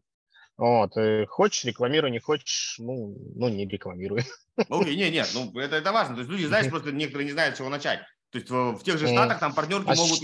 Вот. 0.57 0.97
И 0.97 1.25
хочешь, 1.25 1.63
рекламируй, 1.63 2.11
не 2.11 2.19
хочешь, 2.19 2.75
ну, 2.79 3.15
ну 3.35 3.47
не 3.47 3.65
рекламируй. 3.65 4.25
Окей, 4.57 4.93
okay, 4.93 4.95
нет, 4.95 5.13
нет, 5.13 5.29
ну 5.33 5.57
это, 5.57 5.77
это 5.77 5.93
важно. 5.93 6.15
То 6.15 6.21
есть 6.21 6.31
люди, 6.31 6.45
знаешь, 6.45 6.67
просто 6.69 6.91
некоторые 6.91 7.27
не 7.27 7.31
знают, 7.31 7.55
с 7.55 7.59
чего 7.59 7.69
начать. 7.69 7.99
То 8.31 8.37
есть 8.37 8.49
в, 8.49 8.73
в 8.73 8.83
тех 8.83 8.97
же 8.97 9.07
штатах 9.07 9.39
там 9.39 9.53
партнерки 9.53 9.89
а 9.89 9.95
могут... 9.95 10.19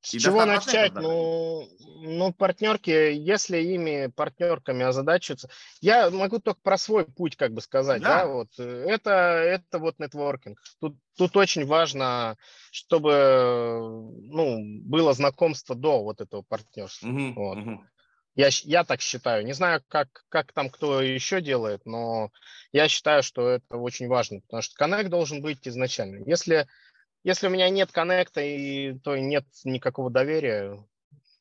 С 0.00 0.14
и 0.14 0.18
чего 0.18 0.46
начать? 0.46 0.94
Ну, 0.94 1.68
ну, 2.00 2.32
партнерки, 2.32 2.90
если 2.90 3.58
ими 3.58 4.06
партнерками 4.06 4.84
озадачиваться, 4.84 5.50
я 5.80 6.10
могу 6.10 6.38
только 6.38 6.60
про 6.62 6.78
свой 6.78 7.04
путь 7.04 7.36
как 7.36 7.52
бы 7.52 7.60
сказать, 7.60 8.00
да, 8.00 8.20
да 8.20 8.26
вот, 8.26 8.48
э, 8.58 8.86
это, 8.88 9.10
это 9.10 9.78
вот 9.78 9.98
нетворкинг. 9.98 10.58
Тут, 10.80 10.96
тут 11.18 11.36
очень 11.36 11.66
важно, 11.66 12.38
чтобы, 12.70 13.10
ну, 14.22 14.58
было 14.84 15.12
знакомство 15.12 15.76
до 15.76 16.02
вот 16.02 16.22
этого 16.22 16.42
партнерства. 16.42 17.06
Угу, 17.06 17.32
вот. 17.34 17.58
угу. 17.58 17.84
Я, 18.36 18.48
я 18.64 18.84
так 18.84 19.02
считаю. 19.02 19.44
Не 19.44 19.52
знаю, 19.52 19.82
как, 19.88 20.24
как 20.28 20.52
там 20.52 20.70
кто 20.70 21.02
еще 21.02 21.42
делает, 21.42 21.84
но 21.84 22.30
я 22.72 22.88
считаю, 22.88 23.22
что 23.22 23.48
это 23.50 23.76
очень 23.76 24.08
важно, 24.08 24.40
потому 24.40 24.62
что 24.62 24.76
коннект 24.76 25.10
должен 25.10 25.42
быть 25.42 25.66
изначально. 25.68 26.24
Если 26.24 26.66
если 27.24 27.46
у 27.46 27.50
меня 27.50 27.68
нет 27.68 27.92
коннекта, 27.92 28.40
и, 28.40 28.98
то 28.98 29.16
нет 29.16 29.44
никакого 29.64 30.10
доверия, 30.10 30.78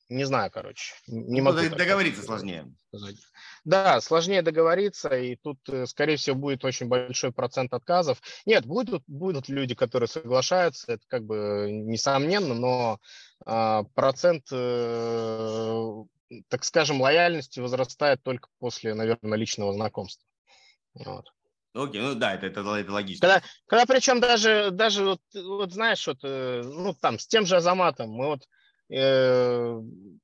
не 0.10 0.24
знаю, 0.24 0.50
короче. 0.52 0.96
Не 1.08 1.42
ну, 1.42 1.52
могу 1.52 1.76
договориться 1.76 2.24
сложнее. 2.24 2.66
Сказать. 2.88 3.18
Да, 3.64 4.02
сложнее 4.02 4.42
договориться, 4.42 5.10
и 5.10 5.36
тут, 5.36 5.60
э, 5.70 5.86
скорее 5.86 6.18
всего, 6.18 6.36
будет 6.36 6.66
очень 6.66 6.88
большой 6.88 7.32
процент 7.32 7.74
отказов. 7.74 8.20
Нет, 8.48 8.66
будут, 8.66 9.04
будут 9.06 9.50
люди, 9.50 9.76
которые 9.76 10.08
соглашаются, 10.08 10.94
это 10.94 11.04
как 11.08 11.26
бы 11.26 11.68
несомненно, 11.70 12.56
но 12.56 13.00
э, 13.46 13.84
процент, 13.94 14.48
э, 14.52 16.04
так 16.48 16.64
скажем, 16.64 17.02
лояльности 17.02 17.60
возрастает 17.60 18.24
только 18.24 18.50
после, 18.58 18.96
наверное, 18.96 19.38
личного 19.38 19.74
знакомства. 19.74 20.26
Вот. 20.96 21.32
Окей, 21.74 22.02
ну 22.02 22.16
да, 22.16 22.34
это, 22.34 22.48
это, 22.48 22.62
это 22.62 22.92
логично. 22.92 23.28
Когда, 23.28 23.48
когда 23.68 23.86
причем 23.86 24.20
даже, 24.20 24.72
даже 24.72 25.06
вот, 25.06 25.22
вот 25.34 25.72
знаешь, 25.72 26.06
вот, 26.08 26.18
э, 26.24 26.64
ну 26.64 26.96
там 27.00 27.20
с 27.20 27.28
тем 27.28 27.46
же 27.46 27.58
Азаматом, 27.58 28.10
мы 28.10 28.28
вот 28.28 28.42
э, 28.90 29.80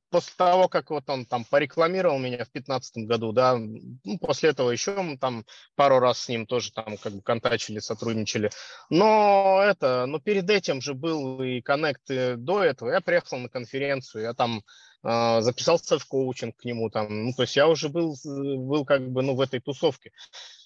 после 0.10 0.34
того, 0.38 0.68
как 0.68 0.90
вот 0.90 1.08
он 1.08 1.26
там 1.26 1.46
порекламировал 1.46 2.18
меня 2.18 2.38
в 2.38 2.52
2015 2.52 3.06
году, 3.06 3.32
да, 3.32 3.58
ну, 3.58 4.18
после 4.20 4.50
этого 4.50 4.72
еще 4.72 5.00
мы 5.02 5.18
там 5.20 5.46
пару 5.76 6.00
раз 6.00 6.20
с 6.20 6.30
ним 6.30 6.48
тоже 6.48 6.72
там 6.72 6.98
как 6.98 7.14
бы 7.14 7.22
контачили, 7.22 7.78
сотрудничали. 7.78 8.50
Но 8.90 9.62
это, 9.64 10.06
ну 10.08 10.20
перед 10.20 10.50
этим 10.50 10.82
же 10.82 10.96
был 10.96 11.44
и 11.44 11.62
коннект 11.62 12.08
до 12.08 12.64
этого. 12.64 12.90
Я 12.90 13.02
приехал 13.02 13.38
на 13.38 13.50
конференцию, 13.50 14.24
я 14.24 14.34
там 14.34 14.64
э, 15.04 15.42
записался 15.42 16.00
в 16.00 16.06
коучинг 16.08 16.56
к 16.58 16.66
нему 16.66 16.90
там, 16.90 17.26
ну 17.26 17.34
то 17.34 17.44
есть 17.44 17.56
я 17.56 17.68
уже 17.68 17.90
был, 17.90 18.16
был 18.24 18.84
как 18.84 19.08
бы, 19.08 19.22
ну 19.22 19.36
в 19.36 19.42
этой 19.42 19.60
тусовке. 19.60 20.12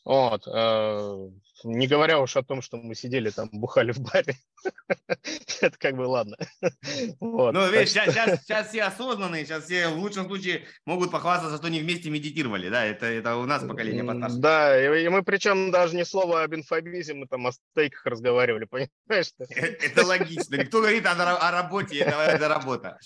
Вот. 0.06 0.48
Э, 0.48 1.30
не 1.64 1.88
говоря 1.88 2.20
уж 2.20 2.36
о 2.38 2.44
том, 2.44 2.62
что 2.62 2.78
мы 2.78 2.96
сидели 2.96 3.30
там, 3.30 3.50
бухали 3.52 3.92
в 3.92 4.00
баре. 4.00 4.36
Это 5.62 5.78
как 5.78 5.96
бы 5.96 6.04
ладно. 6.04 6.38
Вот. 7.20 7.54
Ну, 7.54 7.70
видишь, 7.70 7.90
сейчас, 7.90 8.14
сейчас, 8.14 8.44
сейчас 8.44 8.68
все 8.70 8.84
осознанные, 8.84 9.46
сейчас 9.46 9.66
все 9.66 9.90
в 9.90 9.98
лучшем 9.98 10.26
случае 10.28 10.66
могут 10.86 11.12
похвастаться, 11.12 11.58
что 11.58 11.68
они 11.68 11.80
вместе 11.80 12.10
медитировали, 12.10 12.70
да, 12.70 12.86
это, 12.86 13.06
это 13.06 13.36
у 13.36 13.46
нас 13.46 13.64
поколение 13.64 14.04
постарше. 14.04 14.38
Да, 14.38 14.98
и, 14.98 15.06
и 15.06 15.10
мы 15.10 15.24
причем 15.24 15.72
даже 15.72 15.96
не 15.96 16.06
слово 16.06 16.44
об 16.44 16.54
инфобизе, 16.56 17.14
мы 17.14 17.28
там 17.28 17.48
о 17.48 17.52
стейках 17.52 18.06
разговаривали, 18.06 18.66
понимаешь? 18.70 19.32
Это, 19.38 19.86
это 19.86 20.06
логично. 20.06 20.66
Кто 20.66 20.80
говорит 20.80 21.06
о, 21.06 21.52
работе, 21.52 22.00
это, 22.00 22.48
работа. 22.48 22.98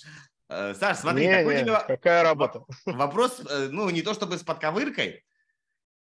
Э, 0.49 0.73
Саш, 0.79 0.97
смотри, 0.97 1.27
не, 1.27 1.35
такой 1.35 1.55
не, 1.55 1.61
тебе... 1.61 1.79
какая 1.87 2.23
работа? 2.23 2.63
Вопрос, 2.85 3.41
э, 3.49 3.69
ну, 3.71 3.89
не 3.89 4.01
то 4.01 4.13
чтобы 4.13 4.37
с 4.37 4.43
подковыркой, 4.43 5.23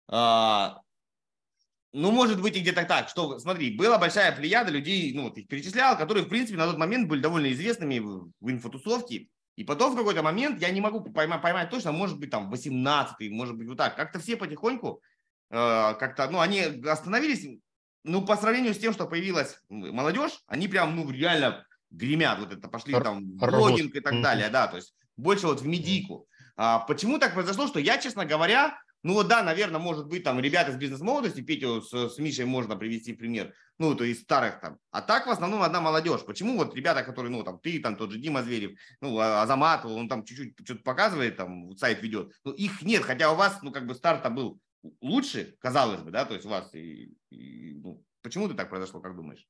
ну, 0.09 2.11
может 2.11 2.41
быть, 2.41 2.55
и 2.55 2.59
где-то 2.59 2.85
так, 2.85 3.09
что, 3.09 3.39
смотри, 3.39 3.75
была 3.75 3.97
большая 3.97 4.35
плеяда 4.35 4.71
людей, 4.71 5.13
ну, 5.13 5.23
вот 5.23 5.37
их 5.37 5.47
перечислял, 5.47 5.97
которые, 5.97 6.25
в 6.25 6.29
принципе, 6.29 6.57
на 6.57 6.67
тот 6.67 6.77
момент 6.77 7.07
были 7.07 7.21
довольно 7.21 7.51
известными 7.51 7.99
в, 7.99 8.31
инфотусовке, 8.41 9.27
и 9.55 9.63
потом 9.63 9.93
в 9.93 9.97
какой-то 9.97 10.21
момент, 10.21 10.61
я 10.61 10.69
не 10.69 10.81
могу 10.81 11.01
поймать, 11.01 11.41
поймать 11.41 11.69
точно, 11.69 11.91
может 11.91 12.19
быть, 12.19 12.29
там, 12.29 12.51
18 12.51 13.31
может 13.31 13.55
быть, 13.55 13.67
вот 13.67 13.77
так, 13.77 13.95
как-то 13.95 14.19
все 14.19 14.37
потихоньку, 14.37 15.01
э, 15.49 15.55
как-то, 15.55 16.29
ну, 16.29 16.39
они 16.39 16.61
остановились, 16.61 17.59
ну, 18.03 18.23
по 18.23 18.37
сравнению 18.37 18.75
с 18.75 18.79
тем, 18.79 18.93
что 18.93 19.07
появилась 19.07 19.59
молодежь, 19.69 20.39
они 20.45 20.67
прям, 20.67 20.95
ну, 20.95 21.09
реально 21.09 21.65
гремят, 21.89 22.39
вот 22.39 22.53
это, 22.53 22.67
пошли 22.67 22.93
там 22.93 23.23
блогинг 23.23 23.95
и 23.95 24.01
так 24.01 24.21
далее, 24.21 24.49
да, 24.49 24.67
то 24.67 24.75
есть 24.75 24.93
больше 25.15 25.47
вот 25.47 25.61
в 25.61 25.67
медийку. 25.67 26.27
А 26.55 26.79
почему 26.79 27.17
так 27.17 27.33
произошло, 27.33 27.67
что 27.67 27.79
я, 27.79 27.97
честно 27.97 28.25
говоря, 28.25 28.77
ну 29.03 29.13
вот 29.13 29.27
да, 29.27 29.43
наверное, 29.43 29.79
может 29.79 30.07
быть, 30.07 30.23
там 30.23 30.39
ребята 30.39 30.71
с 30.71 30.75
бизнес-молодости, 30.75 31.41
Петю 31.41 31.81
с, 31.81 32.09
с 32.09 32.17
Мишей 32.17 32.45
можно 32.45 32.75
привести 32.75 33.13
пример, 33.13 33.53
ну, 33.77 33.95
то 33.95 34.03
есть 34.03 34.23
старых 34.23 34.59
там. 34.59 34.77
А 34.91 35.01
так 35.01 35.27
в 35.27 35.29
основном 35.29 35.61
одна 35.61 35.81
молодежь. 35.81 36.25
Почему 36.25 36.57
вот 36.57 36.75
ребята, 36.75 37.03
которые, 37.03 37.31
ну, 37.31 37.43
там, 37.43 37.59
ты, 37.59 37.79
там, 37.79 37.95
тот 37.95 38.11
же 38.11 38.19
Дима 38.19 38.43
Зверев, 38.43 38.77
ну, 39.01 39.17
а, 39.19 39.43
Азамат, 39.43 39.85
он 39.85 40.09
там 40.09 40.25
чуть-чуть 40.25 40.55
что-то 40.63 40.81
показывает, 40.83 41.37
там, 41.37 41.75
сайт 41.77 42.01
ведет, 42.01 42.33
ну, 42.43 42.51
их 42.51 42.81
нет, 42.81 43.03
хотя 43.03 43.31
у 43.31 43.35
вас, 43.35 43.59
ну, 43.61 43.71
как 43.71 43.85
бы 43.85 43.95
старт 43.95 44.31
был 44.33 44.59
лучше, 45.01 45.55
казалось 45.59 46.01
бы, 46.01 46.11
да, 46.11 46.25
то 46.25 46.33
есть 46.33 46.45
у 46.45 46.49
вас, 46.49 46.73
и, 46.73 47.13
и, 47.29 47.73
ну, 47.75 48.03
почему 48.21 48.47
ты 48.47 48.55
так 48.55 48.69
произошло, 48.69 48.99
как 48.99 49.15
думаешь? 49.15 49.47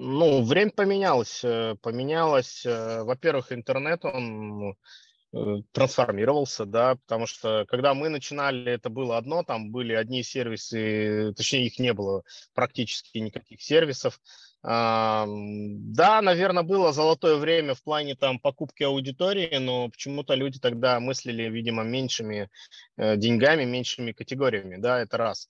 Ну, 0.00 0.44
время 0.44 0.70
поменялось. 0.70 1.42
Э, 1.42 1.74
поменялось, 1.82 2.64
э, 2.64 3.02
во-первых, 3.02 3.50
интернет, 3.50 4.04
он 4.04 4.76
трансформировался, 5.72 6.64
да, 6.64 6.96
потому 6.96 7.26
что 7.26 7.66
когда 7.68 7.94
мы 7.94 8.08
начинали, 8.08 8.72
это 8.72 8.88
было 8.88 9.18
одно, 9.18 9.42
там 9.42 9.70
были 9.70 9.92
одни 9.92 10.22
сервисы, 10.22 11.34
точнее 11.36 11.66
их 11.66 11.78
не 11.78 11.92
было 11.92 12.22
практически 12.54 13.18
никаких 13.18 13.60
сервисов. 13.60 14.20
Да, 14.62 15.26
наверное, 15.26 16.64
было 16.64 16.92
золотое 16.92 17.36
время 17.36 17.74
в 17.74 17.82
плане 17.82 18.16
там 18.16 18.40
покупки 18.40 18.82
аудитории, 18.82 19.56
но 19.58 19.88
почему-то 19.88 20.34
люди 20.34 20.58
тогда 20.58 20.98
мыслили, 20.98 21.44
видимо, 21.44 21.84
меньшими 21.84 22.50
э, 22.96 23.16
деньгами, 23.16 23.64
меньшими 23.64 24.10
категориями, 24.10 24.76
да, 24.76 25.00
это 25.00 25.16
раз. 25.16 25.48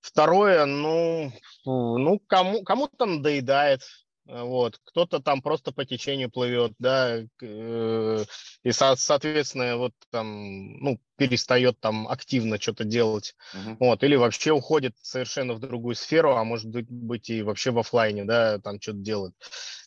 Второе, 0.00 0.66
ну, 0.66 1.32
ну 1.64 2.20
кому, 2.28 2.62
кому-то 2.62 3.06
надоедает, 3.06 3.80
Э, 3.80 4.05
вот, 4.26 4.78
кто-то 4.84 5.20
там 5.20 5.40
просто 5.40 5.72
по 5.72 5.84
течению 5.84 6.30
плывет, 6.30 6.72
да, 6.78 7.20
э, 7.42 8.24
и, 8.62 8.72
соответственно, 8.72 9.76
вот 9.76 9.92
там, 10.10 10.78
ну, 10.78 10.98
перестает 11.16 11.78
там 11.80 12.08
активно 12.08 12.60
что-то 12.60 12.84
делать, 12.84 13.34
uh-huh. 13.54 13.76
вот, 13.80 14.02
или 14.02 14.16
вообще 14.16 14.52
уходит 14.52 14.94
совершенно 15.00 15.54
в 15.54 15.60
другую 15.60 15.94
сферу, 15.94 16.36
а 16.36 16.44
может 16.44 16.68
быть, 16.68 16.90
быть 16.90 17.30
и 17.30 17.42
вообще 17.42 17.70
в 17.70 17.78
офлайне, 17.78 18.24
да, 18.24 18.58
там 18.58 18.80
что-то 18.80 18.98
делает, 18.98 19.34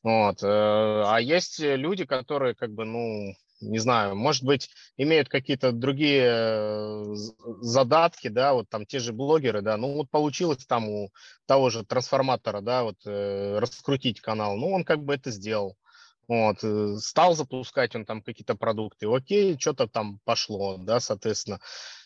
вот, 0.03 0.41
э, 0.41 0.47
а 0.47 1.17
есть 1.19 1.59
люди, 1.59 2.05
которые 2.05 2.55
как 2.55 2.71
бы, 2.71 2.85
ну, 2.85 3.33
не 3.61 3.79
знаю, 3.79 4.15
может 4.15 4.43
быть, 4.43 4.69
имеют 4.97 5.29
какие-то 5.29 5.71
другие 5.71 6.23
э, 6.25 7.15
задатки, 7.61 8.27
да, 8.27 8.53
вот 8.53 8.69
там 8.69 8.85
те 8.85 8.99
же 8.99 9.13
блогеры, 9.13 9.61
да, 9.61 9.77
ну 9.77 9.93
вот 9.93 10.09
получилось 10.09 10.65
там 10.65 10.89
у 10.89 11.11
того 11.45 11.69
же 11.69 11.85
трансформатора, 11.85 12.61
да, 12.61 12.83
вот 12.83 12.97
э, 13.05 13.59
раскрутить 13.59 14.21
канал, 14.21 14.55
ну 14.57 14.71
он 14.71 14.83
как 14.83 15.03
бы 15.03 15.13
это 15.13 15.31
сделал, 15.31 15.75
вот, 16.27 16.63
э, 16.63 16.95
стал 16.99 17.35
запускать 17.35 17.95
он 17.95 18.05
там 18.05 18.21
какие-то 18.21 18.55
продукты, 18.55 19.07
окей, 19.07 19.57
что-то 19.59 19.87
там 19.87 20.19
пошло, 20.23 20.77
да, 20.77 20.99
соответственно, 20.99 21.59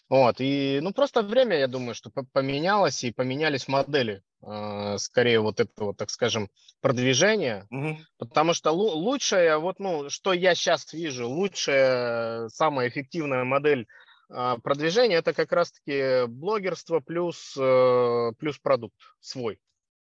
вот, 0.09 0.35
и, 0.39 0.79
ну, 0.81 0.93
просто 0.93 1.21
время, 1.21 1.57
я 1.57 1.67
думаю, 1.67 1.95
что 1.95 2.11
поменялось, 2.33 3.03
и 3.03 3.11
поменялись 3.11 3.67
модели, 3.67 4.21
э, 4.45 4.97
скорее, 4.97 5.39
вот 5.39 5.59
этого, 5.59 5.95
так 5.95 6.09
скажем, 6.09 6.49
продвижения, 6.81 7.67
угу. 7.69 7.97
потому 8.17 8.53
что 8.53 8.71
лучшая, 8.71 9.57
вот, 9.57 9.79
ну, 9.79 10.09
что 10.09 10.33
я 10.33 10.55
сейчас 10.55 10.93
вижу, 10.93 11.27
лучшая, 11.27 12.49
самая 12.49 12.89
эффективная 12.89 13.43
модель 13.43 13.87
а, 14.29 14.57
продвижение 14.57 15.19
это 15.19 15.33
как 15.33 15.51
раз-таки 15.51 16.25
блогерство 16.27 16.99
плюс, 16.99 17.55
э, 17.59 18.31
плюс 18.39 18.57
продукт 18.57 18.95
свой 19.19 19.59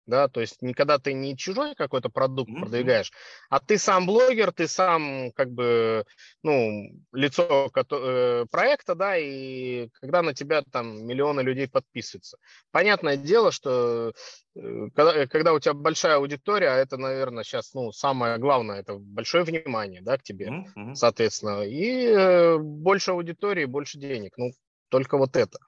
да, 0.09 0.27
то 0.29 0.41
есть 0.41 0.63
никогда 0.63 0.99
ты 0.99 1.13
не 1.13 1.37
чужой 1.37 1.75
какой-то 1.75 2.09
продукт 2.09 2.51
mm-hmm. 2.51 2.61
продвигаешь, 2.61 3.13
а 3.51 3.61
ты 3.61 3.79
сам 3.79 4.07
блогер, 4.07 4.53
ты 4.53 4.67
сам 4.67 5.31
как 5.33 5.51
бы, 5.51 6.05
ну, 6.43 6.91
лицо 7.13 7.71
э, 7.75 8.47
проекта, 8.51 8.95
да, 8.95 9.17
и 9.19 9.89
когда 10.01 10.23
на 10.23 10.35
тебя 10.35 10.63
там 10.63 11.07
миллионы 11.07 11.43
людей 11.43 11.69
подписываются. 11.69 12.39
Понятное 12.73 13.17
дело, 13.17 13.53
что 13.53 14.13
э, 14.57 14.89
когда, 14.95 15.15
э, 15.15 15.27
когда 15.27 15.53
у 15.53 15.61
тебя 15.61 15.75
большая 15.75 16.17
аудитория, 16.17 16.71
это, 16.71 16.97
наверное, 16.97 17.45
сейчас, 17.45 17.75
ну, 17.75 17.93
самое 17.93 18.39
главное, 18.39 18.81
это 18.81 18.95
большое 18.95 19.45
внимание, 19.45 20.01
да, 20.01 20.17
к 20.17 20.23
тебе, 20.23 20.49
mm-hmm. 20.49 20.95
соответственно, 20.95 21.63
и 21.63 22.59
больше 22.59 23.11
аудитории, 23.11 23.67
больше 23.67 23.99
денег, 23.99 24.33
ну, 24.39 24.53
только 24.89 25.19
вот 25.19 25.37
это. 25.37 25.59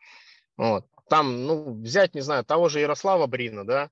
Вот. 0.56 0.86
Там, 1.10 1.44
ну, 1.44 1.74
взять, 1.82 2.14
не 2.14 2.22
знаю, 2.22 2.44
того 2.44 2.68
же 2.68 2.80
Ярослава 2.80 3.26
Брина, 3.26 3.66
да, 3.66 3.90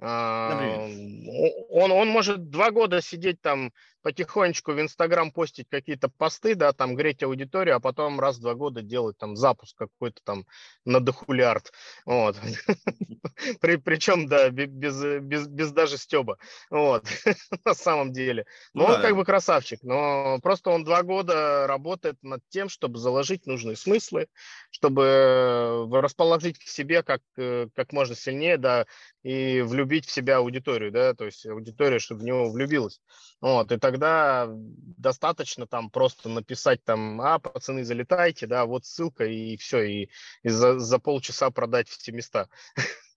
он, 0.00 1.90
он 1.92 2.08
может 2.08 2.50
два 2.50 2.70
года 2.70 3.00
сидеть 3.00 3.40
там 3.40 3.72
потихонечку 4.02 4.72
в 4.72 4.80
Инстаграм 4.80 5.30
постить 5.32 5.68
какие-то 5.70 6.08
посты, 6.08 6.54
да, 6.54 6.72
там 6.72 6.94
греть 6.94 7.22
аудиторию, 7.22 7.76
а 7.76 7.80
потом 7.80 8.20
раз 8.20 8.38
в 8.38 8.40
два 8.40 8.54
года 8.54 8.82
делать 8.82 9.18
там 9.18 9.36
запуск 9.36 9.76
какой-то 9.76 10.20
там 10.24 10.46
на 10.84 11.00
дохулиард. 11.00 11.72
Вот. 12.04 12.36
При, 13.60 13.76
причем, 13.76 14.26
да, 14.26 14.50
без, 14.50 14.96
без, 15.20 15.46
без 15.46 15.72
даже 15.72 15.98
стеба. 15.98 16.38
Вот. 16.70 17.04
На 17.64 17.74
самом 17.74 18.12
деле. 18.12 18.46
Ну, 18.74 18.84
он 18.84 19.00
как 19.00 19.16
бы 19.16 19.24
красавчик, 19.24 19.82
но 19.82 20.38
просто 20.42 20.70
он 20.70 20.84
два 20.84 21.02
года 21.02 21.66
работает 21.66 22.16
над 22.22 22.42
тем, 22.48 22.68
чтобы 22.68 22.98
заложить 22.98 23.46
нужные 23.46 23.76
смыслы, 23.76 24.28
чтобы 24.70 25.88
расположить 25.92 26.58
к 26.58 26.62
себе 26.62 27.02
как, 27.02 27.20
э, 27.36 27.68
как 27.74 27.92
можно 27.92 28.14
сильнее, 28.14 28.58
да, 28.58 28.86
и 29.22 29.60
влюбить 29.62 30.06
в 30.06 30.10
себя 30.10 30.38
аудиторию, 30.38 30.90
да, 30.90 31.14
то 31.14 31.24
есть 31.24 31.46
аудитория, 31.46 31.98
чтобы 31.98 32.20
в 32.20 32.24
него 32.24 32.50
влюбилась. 32.50 33.00
Вот, 33.40 33.70
и 33.72 33.78
тогда 33.90 34.46
достаточно 34.50 35.66
там 35.66 35.88
просто 35.88 36.28
написать 36.28 36.84
там, 36.84 37.18
а, 37.22 37.38
пацаны, 37.38 37.84
залетайте, 37.84 38.46
да, 38.46 38.66
вот 38.66 38.84
ссылка, 38.84 39.24
и 39.24 39.56
все, 39.56 39.82
и, 39.82 40.10
и 40.42 40.48
за, 40.50 40.78
за 40.78 40.98
полчаса 40.98 41.50
продать 41.50 41.88
все 41.88 42.12
места. 42.12 42.48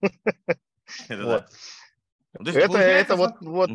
Это, 1.08 1.24
вот. 1.24 1.44
Ну, 2.38 2.50
это, 2.50 2.78
это 2.78 3.16
вот, 3.16 3.32
вот, 3.42 3.70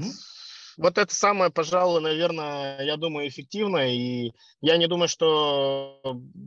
вот 0.77 0.97
это 0.97 1.13
самое, 1.13 1.51
пожалуй, 1.51 2.01
наверное, 2.01 2.81
я 2.83 2.97
думаю, 2.97 3.27
эффективно, 3.27 3.93
и 3.93 4.31
я 4.61 4.77
не 4.77 4.87
думаю, 4.87 5.07
что 5.07 6.01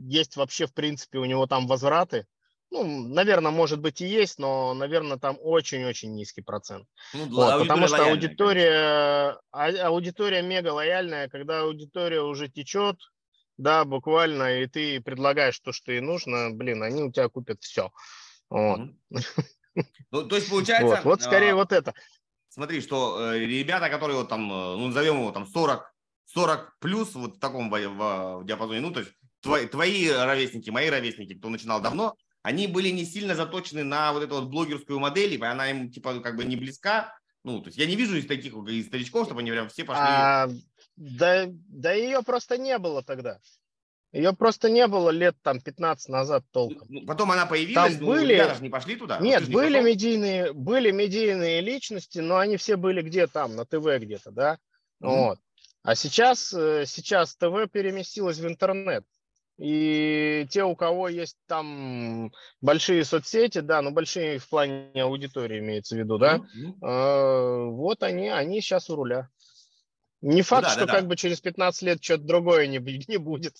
есть 0.07 0.35
вообще, 0.35 0.65
в 0.65 0.73
принципе, 0.73 1.19
у 1.19 1.25
него 1.25 1.47
там 1.47 1.67
возвраты, 1.67 2.27
ну, 2.71 3.07
наверное, 3.09 3.51
может 3.51 3.79
быть 3.79 3.99
и 4.01 4.07
есть, 4.07 4.39
но, 4.39 4.73
наверное, 4.73 5.17
там 5.17 5.37
очень-очень 5.41 6.15
низкий 6.15 6.41
процент. 6.41 6.87
Ну, 7.13 7.25
вот, 7.25 7.59
потому 7.59 7.87
что 7.87 8.05
аудитория, 8.05 9.37
а, 9.51 9.87
аудитория 9.87 10.41
мега 10.41 10.69
лояльная, 10.69 11.27
когда 11.27 11.61
аудитория 11.61 12.21
уже 12.21 12.47
течет, 12.47 12.95
да, 13.57 13.83
буквально, 13.83 14.61
и 14.61 14.67
ты 14.67 15.01
предлагаешь 15.01 15.59
то, 15.59 15.73
что 15.73 15.91
ей 15.91 15.99
нужно, 15.99 16.49
блин, 16.51 16.81
они 16.81 17.03
у 17.03 17.11
тебя 17.11 17.27
купят 17.29 17.61
все. 17.61 17.91
Вот. 18.49 18.79
Ну, 20.11 20.27
то 20.27 20.35
есть 20.35 20.49
получается... 20.49 20.97
Вот, 20.97 21.05
вот 21.05 21.21
скорее 21.21 21.53
а, 21.53 21.55
вот 21.55 21.71
это. 21.71 21.93
Смотри, 22.49 22.81
что 22.81 23.31
э, 23.31 23.39
ребята, 23.39 23.87
которые 23.87 24.17
вот 24.17 24.27
там, 24.27 24.51
э, 24.51 24.75
ну, 24.75 24.87
назовем 24.87 25.19
его 25.19 25.31
там 25.31 25.47
40, 25.47 25.89
40 26.25 26.77
плюс, 26.79 27.15
вот 27.15 27.37
в 27.37 27.39
таком 27.39 27.69
в, 27.69 27.79
в, 27.79 28.39
в 28.39 28.45
диапазоне, 28.45 28.81
ну, 28.81 28.91
то 28.91 28.99
есть 28.99 29.13
твои, 29.39 29.65
твои 29.67 30.09
ровесники, 30.09 30.69
мои 30.69 30.89
ровесники, 30.89 31.35
кто 31.35 31.47
начинал 31.47 31.79
давно, 31.79 32.17
они 32.43 32.67
были 32.67 32.89
не 32.89 33.05
сильно 33.05 33.35
заточены 33.35 33.83
на 33.83 34.13
вот 34.13 34.23
эту 34.23 34.35
вот 34.35 34.49
блогерскую 34.49 34.99
модель, 34.99 35.33
и 35.33 35.43
она 35.43 35.69
им 35.69 35.91
типа 35.91 36.19
как 36.19 36.35
бы 36.35 36.43
не 36.43 36.55
близка. 36.55 37.13
Ну, 37.43 37.59
то 37.59 37.67
есть 37.67 37.77
я 37.77 37.85
не 37.87 37.95
вижу 37.95 38.17
из 38.17 38.27
таких 38.27 38.53
из 38.53 38.87
старичков, 38.87 39.25
чтобы 39.25 39.41
они 39.41 39.51
прям 39.51 39.69
все 39.69 39.83
пошли. 39.83 40.03
А, 40.05 40.49
да, 40.95 41.45
да 41.47 41.91
ее 41.93 42.21
просто 42.21 42.57
не 42.57 42.77
было 42.77 43.03
тогда. 43.03 43.39
Ее 44.11 44.33
просто 44.33 44.69
не 44.69 44.85
было 44.87 45.09
лет 45.09 45.37
там 45.41 45.61
15 45.61 46.09
назад 46.09 46.43
толком. 46.51 46.85
Ну, 46.89 47.05
потом 47.05 47.31
она 47.31 47.45
появилась, 47.45 47.93
там 47.95 48.01
ну, 48.05 48.11
были... 48.11 48.33
ребята 48.33 48.61
не 48.61 48.69
пошли 48.69 48.97
туда. 48.97 49.19
Нет, 49.19 49.47
не 49.47 49.53
были, 49.53 49.81
медийные, 49.81 50.51
были 50.51 50.91
медийные 50.91 51.61
личности, 51.61 52.19
но 52.19 52.37
они 52.37 52.57
все 52.57 52.75
были 52.75 53.01
где 53.01 53.27
там, 53.27 53.55
на 53.55 53.65
ТВ 53.65 53.85
где-то, 53.99 54.31
да? 54.31 54.53
Mm-hmm. 55.01 55.07
Вот. 55.07 55.39
А 55.83 55.95
сейчас, 55.95 56.53
э, 56.53 56.83
сейчас 56.85 57.35
ТВ 57.37 57.71
переместилось 57.71 58.39
в 58.39 58.47
интернет. 58.47 59.05
И 59.61 60.47
те, 60.49 60.63
у 60.63 60.75
кого 60.75 61.07
есть 61.07 61.37
там 61.47 62.31
большие 62.61 63.05
соцсети, 63.05 63.59
да, 63.59 63.83
ну 63.83 63.91
большие 63.91 64.39
в 64.39 64.49
плане 64.49 64.89
аудитории 64.95 65.59
имеется 65.59 65.95
в 65.95 65.99
виду, 65.99 66.17
да, 66.17 66.37
mm-hmm. 66.37 66.87
э, 66.87 67.69
вот 67.69 68.01
они, 68.01 68.29
они 68.29 68.59
сейчас 68.61 68.89
у 68.89 68.95
руля. 68.95 69.29
Не 70.21 70.37
ну 70.37 70.43
факт, 70.43 70.63
да, 70.63 70.69
что 70.71 70.85
да, 70.87 70.93
как 70.93 71.01
да. 71.03 71.07
бы 71.09 71.15
через 71.15 71.41
15 71.41 71.81
лет 71.83 72.03
что-то 72.03 72.23
другое 72.23 72.65
не, 72.65 72.79
не 73.07 73.17
будет. 73.17 73.55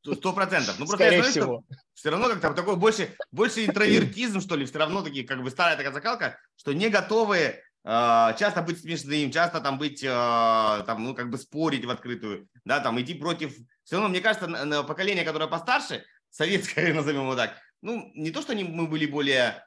Сто 0.00 0.32
процентов. 0.32 0.76
Ну, 0.78 0.86
просто 0.86 1.06
Скорее 1.06 1.22
всего. 1.22 1.64
Все 1.94 2.10
равно 2.10 2.28
как-то 2.28 2.54
такой 2.54 2.76
больше, 2.76 3.14
больше 3.32 3.64
интровертизм, 3.64 4.40
что 4.40 4.54
ли, 4.54 4.64
все 4.64 4.78
равно 4.78 5.02
такие, 5.02 5.26
как 5.26 5.42
бы 5.42 5.50
старая 5.50 5.76
такая 5.76 5.92
закалка, 5.92 6.38
что 6.56 6.72
не 6.72 6.88
готовы 6.88 7.38
а, 7.38 7.54
часто 7.84 8.62
быть 8.62 8.80
смешным, 8.80 9.30
часто 9.32 9.60
там 9.60 9.78
быть, 9.78 10.04
а, 10.06 10.82
там, 10.86 11.02
ну, 11.02 11.14
как 11.14 11.30
бы 11.30 11.38
спорить 11.38 11.84
в 11.84 11.90
открытую, 11.90 12.48
да, 12.64 12.80
там, 12.80 13.00
идти 13.00 13.14
против... 13.14 13.56
Все 13.82 13.96
равно, 13.96 14.08
мне 14.08 14.20
кажется, 14.20 14.84
поколение, 14.84 15.24
которое 15.24 15.48
постарше, 15.48 16.04
советское, 16.30 16.94
назовем 16.94 17.22
его 17.22 17.34
так, 17.36 17.56
ну, 17.80 18.10
не 18.14 18.30
то, 18.30 18.40
что 18.40 18.54
мы 18.54 18.86
были 18.86 19.06
более, 19.06 19.64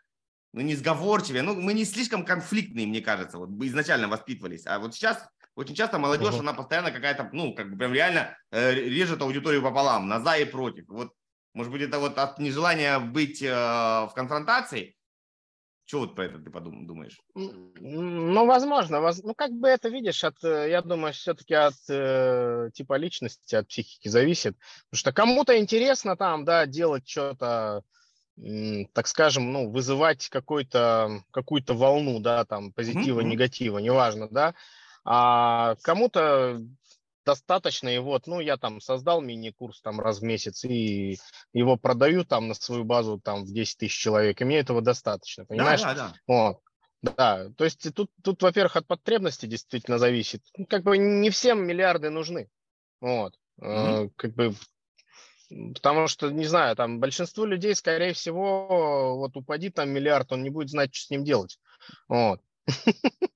ну, 0.53 0.61
не 0.61 0.75
сговорчивее, 0.75 1.41
ну, 1.41 1.55
мы 1.55 1.73
не 1.73 1.83
слишком 1.83 2.23
конфликтные, 2.23 2.87
мне 2.87 3.01
кажется, 3.01 3.37
вот 3.37 3.49
изначально 3.65 4.07
воспитывались, 4.07 4.65
а 4.65 4.79
вот 4.79 4.95
сейчас 4.95 5.27
очень 5.55 5.75
часто 5.75 5.99
молодежь, 5.99 6.33
uh-huh. 6.33 6.39
она 6.39 6.53
постоянно 6.53 6.91
какая-то, 6.91 7.29
ну, 7.31 7.53
как 7.53 7.69
бы 7.71 7.77
прям 7.77 7.93
реально 7.93 8.37
э, 8.51 8.73
режет 8.73 9.21
аудиторию 9.21 9.61
пополам, 9.61 10.07
на 10.07 10.19
за 10.19 10.37
и 10.37 10.45
против. 10.45 10.85
Вот, 10.87 11.13
может 11.53 11.71
быть, 11.71 11.81
это 11.81 11.99
вот 11.99 12.17
от 12.17 12.39
нежелания 12.39 12.99
быть 12.99 13.41
э, 13.41 13.49
в 13.49 14.11
конфронтации, 14.15 14.95
что 15.85 15.99
вот 15.99 16.15
про 16.15 16.25
это 16.25 16.39
ты 16.39 16.49
подумал, 16.49 16.85
думаешь? 16.87 17.19
Ну, 17.35 18.45
возможно. 18.45 19.01
Воз... 19.01 19.21
Ну, 19.23 19.35
как 19.35 19.51
бы 19.51 19.67
это 19.67 19.89
видишь, 19.89 20.23
от, 20.23 20.43
э, 20.43 20.69
я 20.69 20.81
думаю, 20.81 21.13
все-таки 21.13 21.53
от 21.53 21.75
э, 21.89 22.71
типа 22.73 22.97
личности, 22.97 23.55
от 23.55 23.67
психики 23.67 24.07
зависит. 24.07 24.57
Потому 24.89 24.99
что 24.99 25.13
кому-то 25.13 25.59
интересно 25.59 26.17
там, 26.17 26.43
да, 26.43 26.65
делать 26.65 27.07
что-то, 27.07 27.83
так 28.93 29.07
скажем, 29.07 29.51
ну, 29.53 29.69
вызывать 29.69 30.27
какой-то, 30.29 31.23
какую-то 31.31 31.75
волну, 31.75 32.19
да, 32.19 32.45
там, 32.45 32.73
позитива, 32.73 33.21
mm-hmm. 33.21 33.25
негатива, 33.25 33.77
неважно, 33.77 34.27
да. 34.29 34.55
А 35.03 35.75
кому-то 35.83 36.61
достаточно, 37.25 37.89
и 37.89 37.97
вот, 37.97 38.27
ну, 38.27 38.39
я 38.39 38.57
там 38.57 38.79
создал 38.81 39.21
мини-курс 39.21 39.81
там 39.81 39.99
раз 39.99 40.19
в 40.19 40.23
месяц, 40.23 40.63
и 40.65 41.17
его 41.53 41.77
продаю 41.77 42.23
там 42.25 42.47
на 42.47 42.53
свою 42.53 42.83
базу 42.83 43.19
там 43.19 43.43
в 43.43 43.51
10 43.51 43.77
тысяч 43.77 43.97
человек, 43.97 44.41
и 44.41 44.45
мне 44.45 44.59
этого 44.59 44.81
достаточно, 44.81 45.45
понимаешь? 45.45 45.81
Да, 45.81 45.93
да, 45.93 46.07
да. 46.09 46.13
Вот. 46.27 46.59
Да, 47.01 47.49
то 47.57 47.65
есть 47.65 47.93
тут, 47.93 48.09
тут, 48.23 48.41
во-первых, 48.41 48.77
от 48.77 48.87
потребности 48.87 49.45
действительно 49.45 49.99
зависит. 49.99 50.41
Ну, 50.57 50.65
как 50.65 50.83
бы 50.83 50.97
не 50.97 51.29
всем 51.29 51.65
миллиарды 51.65 52.09
нужны. 52.09 52.49
Вот. 52.99 53.35
Mm-hmm. 53.61 54.05
Э, 54.05 54.09
как 54.15 54.33
бы 54.33 54.55
Потому 55.49 56.07
что, 56.07 56.31
не 56.31 56.45
знаю, 56.45 56.75
там 56.75 56.99
большинство 56.99 57.45
людей, 57.45 57.75
скорее 57.75 58.13
всего, 58.13 59.15
вот 59.17 59.37
упади 59.37 59.69
там 59.69 59.89
миллиард, 59.89 60.31
он 60.31 60.43
не 60.43 60.49
будет 60.49 60.69
знать, 60.69 60.93
что 60.93 61.05
с 61.05 61.09
ним 61.11 61.23
делать. 61.23 61.59
Вот. 62.07 62.41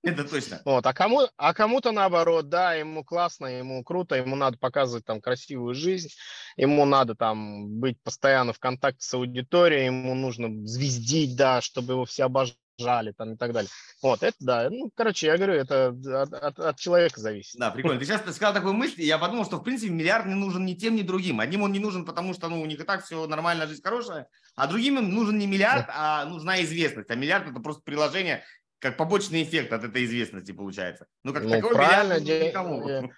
Это 0.04 0.24
точно. 0.24 0.62
Вот, 0.66 0.86
а, 0.86 0.94
кому, 0.94 1.28
а 1.38 1.54
кому-то 1.54 1.92
наоборот, 1.92 2.50
да, 2.50 2.74
ему 2.74 3.04
классно, 3.04 3.46
ему 3.46 3.84
круто, 3.84 4.16
ему 4.16 4.36
надо 4.36 4.58
показывать 4.58 5.06
там 5.06 5.22
красивую 5.22 5.76
жизнь, 5.76 6.10
ему 6.58 6.86
надо 6.86 7.16
там 7.16 7.70
быть 7.80 8.02
постоянно 8.02 8.54
в 8.54 8.60
контакте 8.60 9.06
с 9.06 9.14
аудиторией, 9.14 9.86
ему 9.86 10.16
нужно 10.16 10.66
звездить, 10.68 11.36
да, 11.36 11.62
чтобы 11.62 11.94
его 11.94 12.06
все 12.06 12.24
обожали 12.24 13.12
там 13.12 13.34
и 13.34 13.38
так 13.38 13.52
далее. 13.52 13.70
Вот, 14.02 14.24
это 14.24 14.38
да, 14.40 14.70
ну, 14.70 14.90
короче, 14.96 15.28
я 15.28 15.36
говорю, 15.36 15.54
это 15.54 15.90
от, 15.90 16.34
от, 16.34 16.60
от 16.60 16.80
человека 16.80 17.20
зависит. 17.20 17.60
Да, 17.60 17.70
прикольно. 17.70 18.00
Ты 18.00 18.06
сейчас 18.06 18.22
сказал 18.22 18.54
такую 18.54 18.74
мысль, 18.74 19.02
я 19.02 19.18
подумал, 19.18 19.46
что, 19.46 19.58
в 19.58 19.64
принципе, 19.64 19.92
миллиард 19.92 20.26
не 20.26 20.36
нужен 20.36 20.66
ни 20.66 20.74
тем, 20.74 20.96
ни 20.96 21.02
другим. 21.02 21.42
Одним 21.42 21.64
он 21.64 21.74
не 21.74 21.80
нужен, 21.80 22.06
потому 22.06 22.34
что, 22.34 22.48
ну, 22.48 22.62
у 22.62 22.66
них 22.66 22.80
и 22.80 22.84
так 22.84 23.04
все 23.04 23.28
нормально, 23.28 23.68
жизнь 23.68 23.84
хорошая, 23.84 24.28
а 24.56 24.68
другим 24.68 24.98
им 24.98 25.14
нужен 25.14 25.38
не 25.38 25.48
миллиард, 25.48 25.88
а 25.90 26.26
нужна 26.26 26.62
известность. 26.64 27.12
А 27.12 27.16
миллиард– 27.16 27.48
это 27.52 27.60
просто 27.60 27.84
приложение 27.84 28.44
как 28.80 28.98
побочный 28.98 29.44
эффект 29.44 29.72
от 29.74 29.84
этой 29.84 30.06
известности 30.06 30.52
получается. 30.52 31.06
Ну, 31.24 31.34
как 31.34 31.44
ну, 31.44 31.50
такой 31.50 31.74
правильно, 31.74 32.20
день, 32.20 32.52
э, 32.54 33.10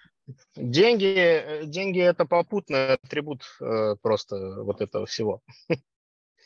деньги, 0.56 1.14
э, 1.14 1.64
деньги 1.66 2.00
это 2.00 2.26
попутный 2.26 2.94
атрибут 2.94 3.44
э, 3.60 3.96
просто 4.02 4.62
вот 4.62 4.80
этого 4.80 5.06
всего. 5.06 5.40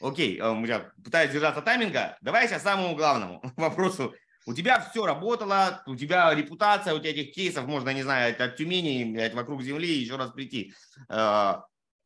Окей, 0.00 0.36
я 0.36 0.92
пытаюсь 1.02 1.32
держаться 1.32 1.62
тайминга. 1.62 2.18
Давай 2.20 2.46
сейчас 2.46 2.62
самому 2.62 2.94
главному 2.94 3.42
вопросу. 3.56 4.14
У 4.48 4.54
тебя 4.54 4.78
все 4.78 5.04
работало, 5.04 5.82
у 5.86 5.96
тебя 5.96 6.32
репутация, 6.32 6.94
у 6.94 7.00
тебя 7.00 7.10
этих 7.10 7.34
кейсов 7.34 7.66
можно, 7.66 7.92
не 7.92 8.02
знаю, 8.02 8.36
от, 8.38 8.56
Тюмени, 8.56 9.18
от 9.18 9.34
вокруг 9.34 9.62
Земли 9.62 9.92
еще 9.92 10.16
раз 10.16 10.30
прийти. 10.30 10.72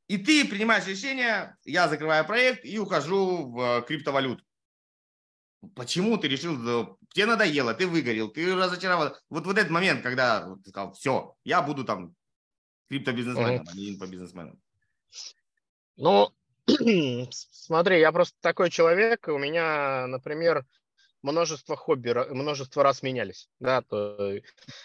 И 0.09 0.17
ты 0.17 0.49
принимаешь 0.49 0.87
решение, 0.87 1.55
я 1.65 1.87
закрываю 1.87 2.25
проект 2.25 2.65
и 2.65 2.79
ухожу 2.79 3.51
в 3.51 3.83
криптовалюту. 3.83 4.43
Почему 5.75 6.17
ты 6.17 6.29
решил, 6.29 6.57
тебе 7.13 7.27
надоело, 7.27 7.75
ты 7.75 7.87
выгорел, 7.87 8.29
ты 8.29 8.55
разочаровал. 8.55 9.17
Вот, 9.29 9.45
вот 9.47 9.59
этот 9.59 9.71
момент, 9.71 10.03
когда 10.03 10.55
ты 10.65 10.71
сказал, 10.71 10.93
все, 10.93 11.35
я 11.45 11.61
буду 11.61 11.85
там 11.85 12.15
криптобизнесменом, 12.89 13.67
а 13.69 13.77
не 13.77 13.91
инфобизнесменом. 13.91 14.61
Ну, 15.97 16.33
смотри, 17.31 18.01
я 18.01 18.11
просто 18.13 18.37
такой 18.41 18.71
человек, 18.71 19.29
у 19.29 19.39
меня, 19.39 20.07
например, 20.07 20.65
множество 21.23 21.77
хобби, 21.77 22.15
множество 22.33 22.83
раз 22.83 23.03
менялись. 23.03 23.49
Да, 23.59 23.83
то 23.83 24.41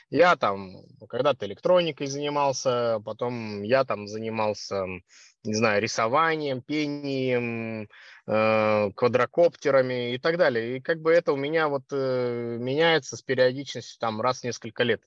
я 0.10 0.36
там 0.36 0.76
когда-то 1.08 1.46
электроникой 1.46 2.08
занимался, 2.08 3.02
потом 3.06 3.62
я 3.64 3.86
там 3.86 4.08
занимался, 4.08 4.86
не 5.44 5.54
знаю, 5.54 5.82
рисованием, 5.82 6.62
пением, 6.62 7.88
квадрокоптерами 8.26 10.16
и 10.16 10.18
так 10.18 10.38
далее. 10.38 10.78
И 10.78 10.82
как 10.82 11.00
бы 11.00 11.12
это 11.12 11.32
у 11.32 11.38
меня 11.38 11.68
вот 11.68 11.84
э, 11.92 12.58
меняется 12.60 13.18
с 13.18 13.22
периодичностью 13.22 14.00
там 14.00 14.20
раз 14.20 14.42
в 14.42 14.44
несколько 14.44 14.84
лет. 14.84 15.02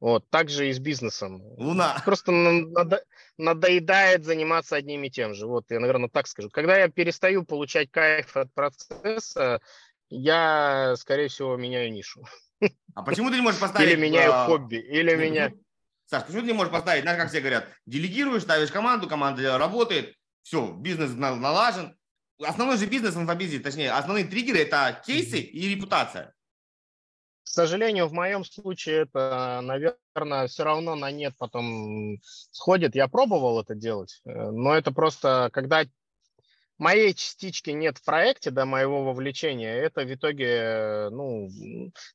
Вот, 0.00 0.28
так 0.30 0.48
же 0.48 0.68
и 0.68 0.72
с 0.72 0.78
бизнесом. 0.78 1.42
Луна. 1.56 2.00
Просто 2.04 2.32
надо, 2.32 3.04
надоедает 3.38 4.24
заниматься 4.24 4.76
одним 4.76 5.04
и 5.04 5.10
тем 5.10 5.34
же. 5.34 5.46
Вот, 5.46 5.64
я, 5.70 5.80
наверное, 5.80 6.08
так 6.08 6.26
скажу. 6.26 6.50
Когда 6.50 6.76
я 6.76 6.88
перестаю 6.88 7.44
получать 7.44 7.90
кайф 7.90 8.36
от 8.36 8.52
процесса, 8.52 9.60
я, 10.10 10.94
скорее 10.96 11.28
всего, 11.28 11.56
меняю 11.56 11.92
нишу. 11.92 12.24
А 12.94 13.02
почему 13.02 13.30
ты 13.30 13.36
не 13.36 13.42
можешь 13.42 13.60
поставить... 13.60 13.90
Или 13.90 14.00
меняю 14.00 14.32
а... 14.32 14.46
хобби, 14.46 14.76
или 14.76 15.14
меня... 15.14 15.52
Саш, 16.06 16.24
почему 16.24 16.42
ты 16.42 16.48
не 16.48 16.52
можешь 16.52 16.72
поставить, 16.72 17.02
знаешь, 17.02 17.18
как 17.18 17.30
все 17.30 17.40
говорят, 17.40 17.66
делегируешь, 17.86 18.42
ставишь 18.42 18.70
команду, 18.70 19.08
команда 19.08 19.56
работает, 19.58 20.14
все, 20.42 20.70
бизнес 20.72 21.12
налажен. 21.14 21.96
Основной 22.40 22.76
же 22.76 22.86
бизнес 22.86 23.14
в 23.14 23.20
инфобизе, 23.20 23.60
точнее, 23.60 23.92
основные 23.92 24.24
триггеры– 24.24 24.58
это 24.60 25.00
кейсы 25.06 25.38
и 25.38 25.68
репутация. 25.68 26.34
К 27.44 27.48
сожалению, 27.48 28.08
в 28.08 28.12
моем 28.12 28.44
случае 28.44 29.02
это, 29.02 29.60
наверное, 29.62 30.48
все 30.48 30.64
равно 30.64 30.96
на 30.96 31.10
нет 31.10 31.34
потом 31.38 32.18
сходит. 32.50 32.94
Я 32.94 33.06
пробовал 33.06 33.60
это 33.60 33.74
делать, 33.74 34.20
э, 34.24 34.50
но 34.50 34.74
это 34.74 34.90
просто, 34.90 35.50
когда 35.52 35.84
моей 36.78 37.14
частички 37.14 37.70
нет 37.70 37.98
в 37.98 38.04
проекте, 38.04 38.50
да, 38.50 38.64
моего 38.64 39.04
вовлечения, 39.04 39.74
это 39.74 40.02
в 40.02 40.12
итоге, 40.12 41.08
ну, 41.10 41.48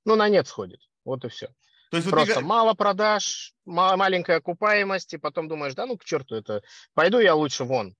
ну 0.03 0.15
на 0.15 0.28
нет 0.30 0.47
сходит. 0.47 0.82
Вот 1.05 1.24
и 1.24 1.30
все. 1.30 1.47
То 1.91 1.97
есть 1.97 2.09
Просто 2.09 2.36
вот 2.36 2.41
ты... 2.41 2.45
мало 2.45 2.74
продаж, 2.76 3.53
маленькая 3.65 4.38
окупаемость, 4.38 5.13
и 5.13 5.17
потом 5.17 5.47
думаешь, 5.47 5.74
да 5.74 5.86
ну 5.86 5.97
к 5.97 6.05
черту 6.05 6.36
это, 6.36 6.61
пойду 6.93 7.20
я 7.20 7.34
лучше 7.34 7.63
вон. 7.63 7.95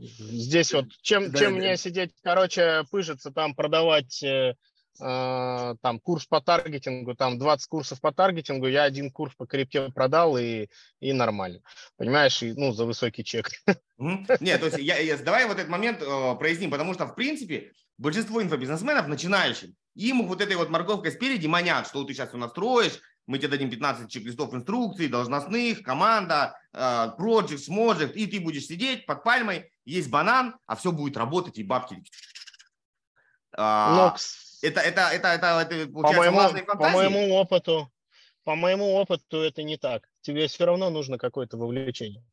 Здесь 0.00 0.72
вот, 0.72 0.86
чем, 1.02 1.30
да, 1.30 1.38
чем 1.38 1.54
да. 1.54 1.58
мне 1.58 1.76
сидеть, 1.76 2.12
короче, 2.22 2.84
пыжиться 2.90 3.30
там, 3.30 3.54
продавать 3.54 4.22
э, 4.22 4.54
э, 5.00 5.74
там 5.80 6.00
курс 6.00 6.26
по 6.26 6.40
таргетингу, 6.40 7.14
там 7.14 7.38
20 7.38 7.66
курсов 7.68 8.00
по 8.00 8.12
таргетингу, 8.12 8.66
я 8.66 8.84
один 8.84 9.10
курс 9.10 9.34
по 9.34 9.46
крипте 9.46 9.90
продал 9.94 10.38
и, 10.38 10.68
и 11.00 11.12
нормально. 11.12 11.60
Понимаешь, 11.96 12.42
и, 12.42 12.52
ну, 12.54 12.72
за 12.72 12.84
высокий 12.84 13.24
чек. 13.24 13.50
Нет, 13.98 14.60
то 14.60 14.66
есть 14.66 14.78
я, 14.78 14.98
я, 14.98 15.16
давай 15.18 15.46
вот 15.46 15.58
этот 15.58 15.68
момент 15.68 16.02
э, 16.02 16.34
проясним, 16.38 16.70
потому 16.70 16.94
что, 16.94 17.06
в 17.06 17.14
принципе, 17.14 17.72
большинство 17.98 18.42
инфобизнесменов 18.42 19.06
начинающих, 19.08 19.70
им 19.94 20.26
вот 20.26 20.40
этой 20.40 20.56
вот 20.56 20.70
морковкой 20.70 21.12
спереди 21.12 21.46
манят, 21.46 21.86
что 21.86 22.04
ты 22.04 22.14
сейчас 22.14 22.28
все 22.30 22.38
настроишь, 22.38 23.00
мы 23.30 23.38
тебе 23.38 23.48
дадим 23.48 23.70
15 23.70 24.10
чек-листов 24.10 24.52
инструкций, 24.54 25.06
должностных, 25.06 25.84
команда, 25.84 26.58
э, 26.72 27.12
project, 27.16 27.58
сможет, 27.58 28.16
и 28.16 28.26
ты 28.26 28.40
будешь 28.40 28.66
сидеть 28.66 29.06
под 29.06 29.22
пальмой, 29.22 29.70
есть 29.84 30.10
банан, 30.10 30.56
а 30.66 30.74
все 30.74 30.90
будет 30.90 31.16
работать, 31.16 31.56
и 31.56 31.62
бабки. 31.62 32.02
А, 33.56 33.94
Но, 33.94 34.16
это, 34.68 34.80
это, 34.80 35.02
это, 35.12 35.28
это, 35.28 35.60
это 35.60 35.92
по 35.92 36.12
моему, 36.12 36.40
по 36.66 36.88
моему 36.90 37.34
опыту, 37.34 37.88
по 38.42 38.56
моему 38.56 38.94
опыту 38.94 39.38
это 39.38 39.62
не 39.62 39.76
так. 39.76 40.08
Тебе 40.22 40.48
все 40.48 40.64
равно 40.64 40.90
нужно 40.90 41.16
какое-то 41.16 41.56
вовлечение. 41.56 42.24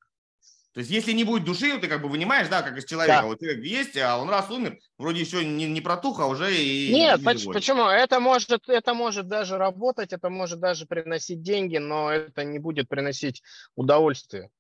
То 0.78 0.82
есть, 0.82 0.92
если 0.92 1.12
не 1.12 1.24
будет 1.24 1.44
души, 1.44 1.76
ты 1.80 1.88
как 1.88 2.04
бы 2.04 2.08
вынимаешь, 2.08 2.50
да, 2.50 2.62
как 2.62 2.78
из 2.78 2.86
человека. 2.86 3.22
Да. 3.22 3.26
Вот 3.26 3.40
человек 3.40 3.66
есть, 3.66 3.98
а 3.98 4.20
он 4.20 4.30
раз 4.30 4.52
умер, 4.52 4.78
вроде 5.00 5.22
еще 5.22 5.44
не, 5.44 5.66
не 5.66 5.82
протух, 5.82 6.20
а 6.20 6.28
уже 6.28 6.56
и... 6.56 6.94
Нет, 6.94 7.18
не 7.18 7.52
почему? 7.52 7.88
Это 7.88 8.20
может, 8.20 8.70
это 8.70 8.94
может 8.94 9.28
даже 9.28 9.58
работать, 9.58 10.14
это 10.14 10.30
может 10.30 10.60
даже 10.60 10.86
приносить 10.86 11.42
деньги, 11.42 11.78
но 11.78 12.12
это 12.12 12.44
не 12.44 12.60
будет 12.60 12.90
приносить 12.90 13.42
удовольствие. 13.76 14.52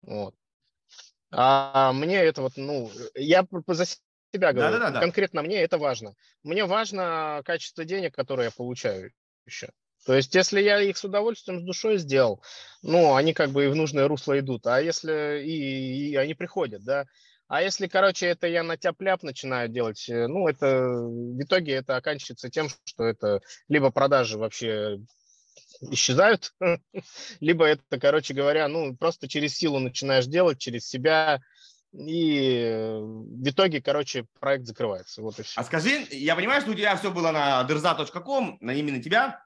Вот. 0.00 0.34
А 1.30 1.92
мне 1.92 2.22
это 2.22 2.40
вот, 2.40 2.52
ну, 2.56 2.90
я 3.14 3.46
за 3.66 3.84
себя 3.84 4.54
говорю. 4.54 4.78
Да, 4.78 4.86
да, 4.86 4.90
да, 4.92 5.00
Конкретно 5.00 5.42
мне 5.42 5.60
это 5.60 5.76
важно. 5.76 6.14
Мне 6.42 6.64
важно 6.64 7.42
качество 7.44 7.84
денег, 7.84 8.14
которые 8.14 8.46
я 8.46 8.50
получаю 8.50 9.12
еще. 9.44 9.68
То 10.06 10.14
есть, 10.14 10.34
если 10.34 10.60
я 10.60 10.80
их 10.80 10.96
с 10.96 11.04
удовольствием, 11.04 11.60
с 11.60 11.64
душой 11.64 11.98
сделал, 11.98 12.40
ну, 12.82 13.16
они 13.16 13.34
как 13.34 13.50
бы 13.50 13.64
и 13.64 13.68
в 13.68 13.74
нужное 13.74 14.06
русло 14.06 14.38
идут. 14.38 14.66
А 14.66 14.80
если 14.80 15.42
и, 15.44 16.10
и 16.10 16.16
они 16.16 16.34
приходят, 16.34 16.84
да. 16.84 17.06
А 17.48 17.60
если, 17.60 17.88
короче, 17.88 18.26
это 18.26 18.46
я 18.46 18.62
на 18.62 18.76
тяп-ляп 18.76 19.22
начинаю 19.22 19.68
делать, 19.68 20.08
э, 20.08 20.26
ну, 20.26 20.48
это 20.48 20.88
в 20.88 21.42
итоге 21.42 21.74
это 21.74 21.96
оканчивается 21.96 22.50
тем, 22.50 22.68
что 22.84 23.04
это 23.04 23.40
либо 23.68 23.90
продажи 23.90 24.36
вообще 24.36 24.98
исчезают, 25.90 26.52
либо 27.40 27.66
это, 27.66 28.00
короче 28.00 28.34
говоря, 28.34 28.66
ну, 28.68 28.96
просто 28.96 29.28
через 29.28 29.56
силу 29.56 29.78
начинаешь 29.78 30.26
делать, 30.26 30.58
через 30.58 30.88
себя, 30.88 31.40
и 31.92 32.98
в 33.00 33.48
итоге, 33.48 33.80
короче, 33.80 34.26
проект 34.40 34.66
закрывается. 34.66 35.22
Вот 35.22 35.38
и 35.38 35.42
все. 35.42 35.60
А 35.60 35.64
скажи, 35.64 36.06
я 36.10 36.36
понимаю, 36.36 36.60
что 36.60 36.72
у 36.72 36.74
тебя 36.74 36.96
все 36.96 37.10
было 37.10 37.30
на 37.30 37.66
derza.com, 37.68 38.58
на 38.60 38.72
имени 38.72 39.00
тебя. 39.00 39.45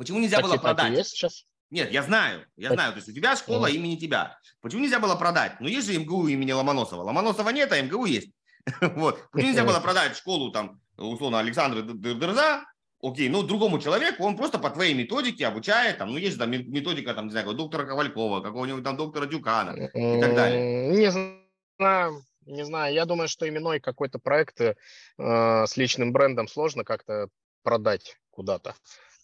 Почему 0.00 0.18
нельзя 0.18 0.38
так 0.38 0.46
было 0.46 0.56
продать? 0.56 0.96
есть 0.96 1.10
сейчас? 1.10 1.44
Нет, 1.68 1.92
я 1.92 2.02
знаю, 2.02 2.46
я 2.56 2.68
так. 2.68 2.78
знаю. 2.78 2.92
То 2.92 2.96
есть 3.00 3.10
у 3.10 3.12
тебя 3.12 3.36
школа 3.36 3.70
mm. 3.70 3.74
имени 3.74 3.96
тебя. 3.96 4.38
Почему 4.62 4.80
нельзя 4.80 4.98
было 4.98 5.14
продать? 5.14 5.60
Ну, 5.60 5.68
есть 5.68 5.86
же 5.86 5.98
МГУ 5.98 6.28
имени 6.28 6.52
Ломоносова. 6.52 7.02
Ломоносова 7.02 7.50
нет, 7.50 7.70
а 7.70 7.82
МГУ 7.82 8.06
есть. 8.06 8.30
вот. 8.80 9.20
Почему 9.30 9.50
нельзя 9.50 9.66
было 9.66 9.78
продать 9.82 10.16
школу, 10.16 10.52
там, 10.52 10.80
условно, 10.96 11.38
Александра 11.38 11.82
Дерза, 11.82 12.64
окей, 13.02 13.28
ну, 13.28 13.42
другому 13.42 13.78
человеку, 13.78 14.24
он 14.24 14.38
просто 14.38 14.58
по 14.58 14.70
твоей 14.70 14.94
методике 14.94 15.46
обучает, 15.46 15.98
там, 15.98 16.12
ну, 16.12 16.16
есть 16.16 16.38
там 16.38 16.50
методика, 16.50 17.12
там, 17.12 17.26
не 17.26 17.32
знаю, 17.32 17.52
доктора 17.52 17.84
Ковалькова, 17.84 18.40
какого-нибудь 18.40 18.82
там 18.82 18.96
доктора 18.96 19.26
Дюкана 19.26 19.72
и 19.76 20.18
так 20.18 20.34
далее. 20.34 20.96
Не 20.96 21.10
знаю, 21.10 22.22
не 22.46 22.64
знаю. 22.64 22.94
Я 22.94 23.04
думаю, 23.04 23.28
что 23.28 23.46
именной 23.46 23.80
какой-то 23.80 24.18
проект 24.18 24.62
э, 24.62 24.74
с 25.18 25.76
личным 25.76 26.12
брендом 26.12 26.48
сложно 26.48 26.84
как-то 26.84 27.28
продать 27.62 28.16
куда-то. 28.30 28.74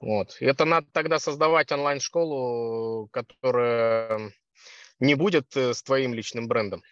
Вот. 0.01 0.37
Это 0.41 0.65
надо 0.65 0.87
тогда 0.93 1.19
создавать 1.19 1.73
онлайн-школу, 1.73 3.09
которая 3.13 4.33
не 5.01 5.15
будет 5.15 5.57
э, 5.57 5.75
с 5.75 5.83
твоим 5.83 6.15
личным 6.15 6.49
брендом, 6.49 6.83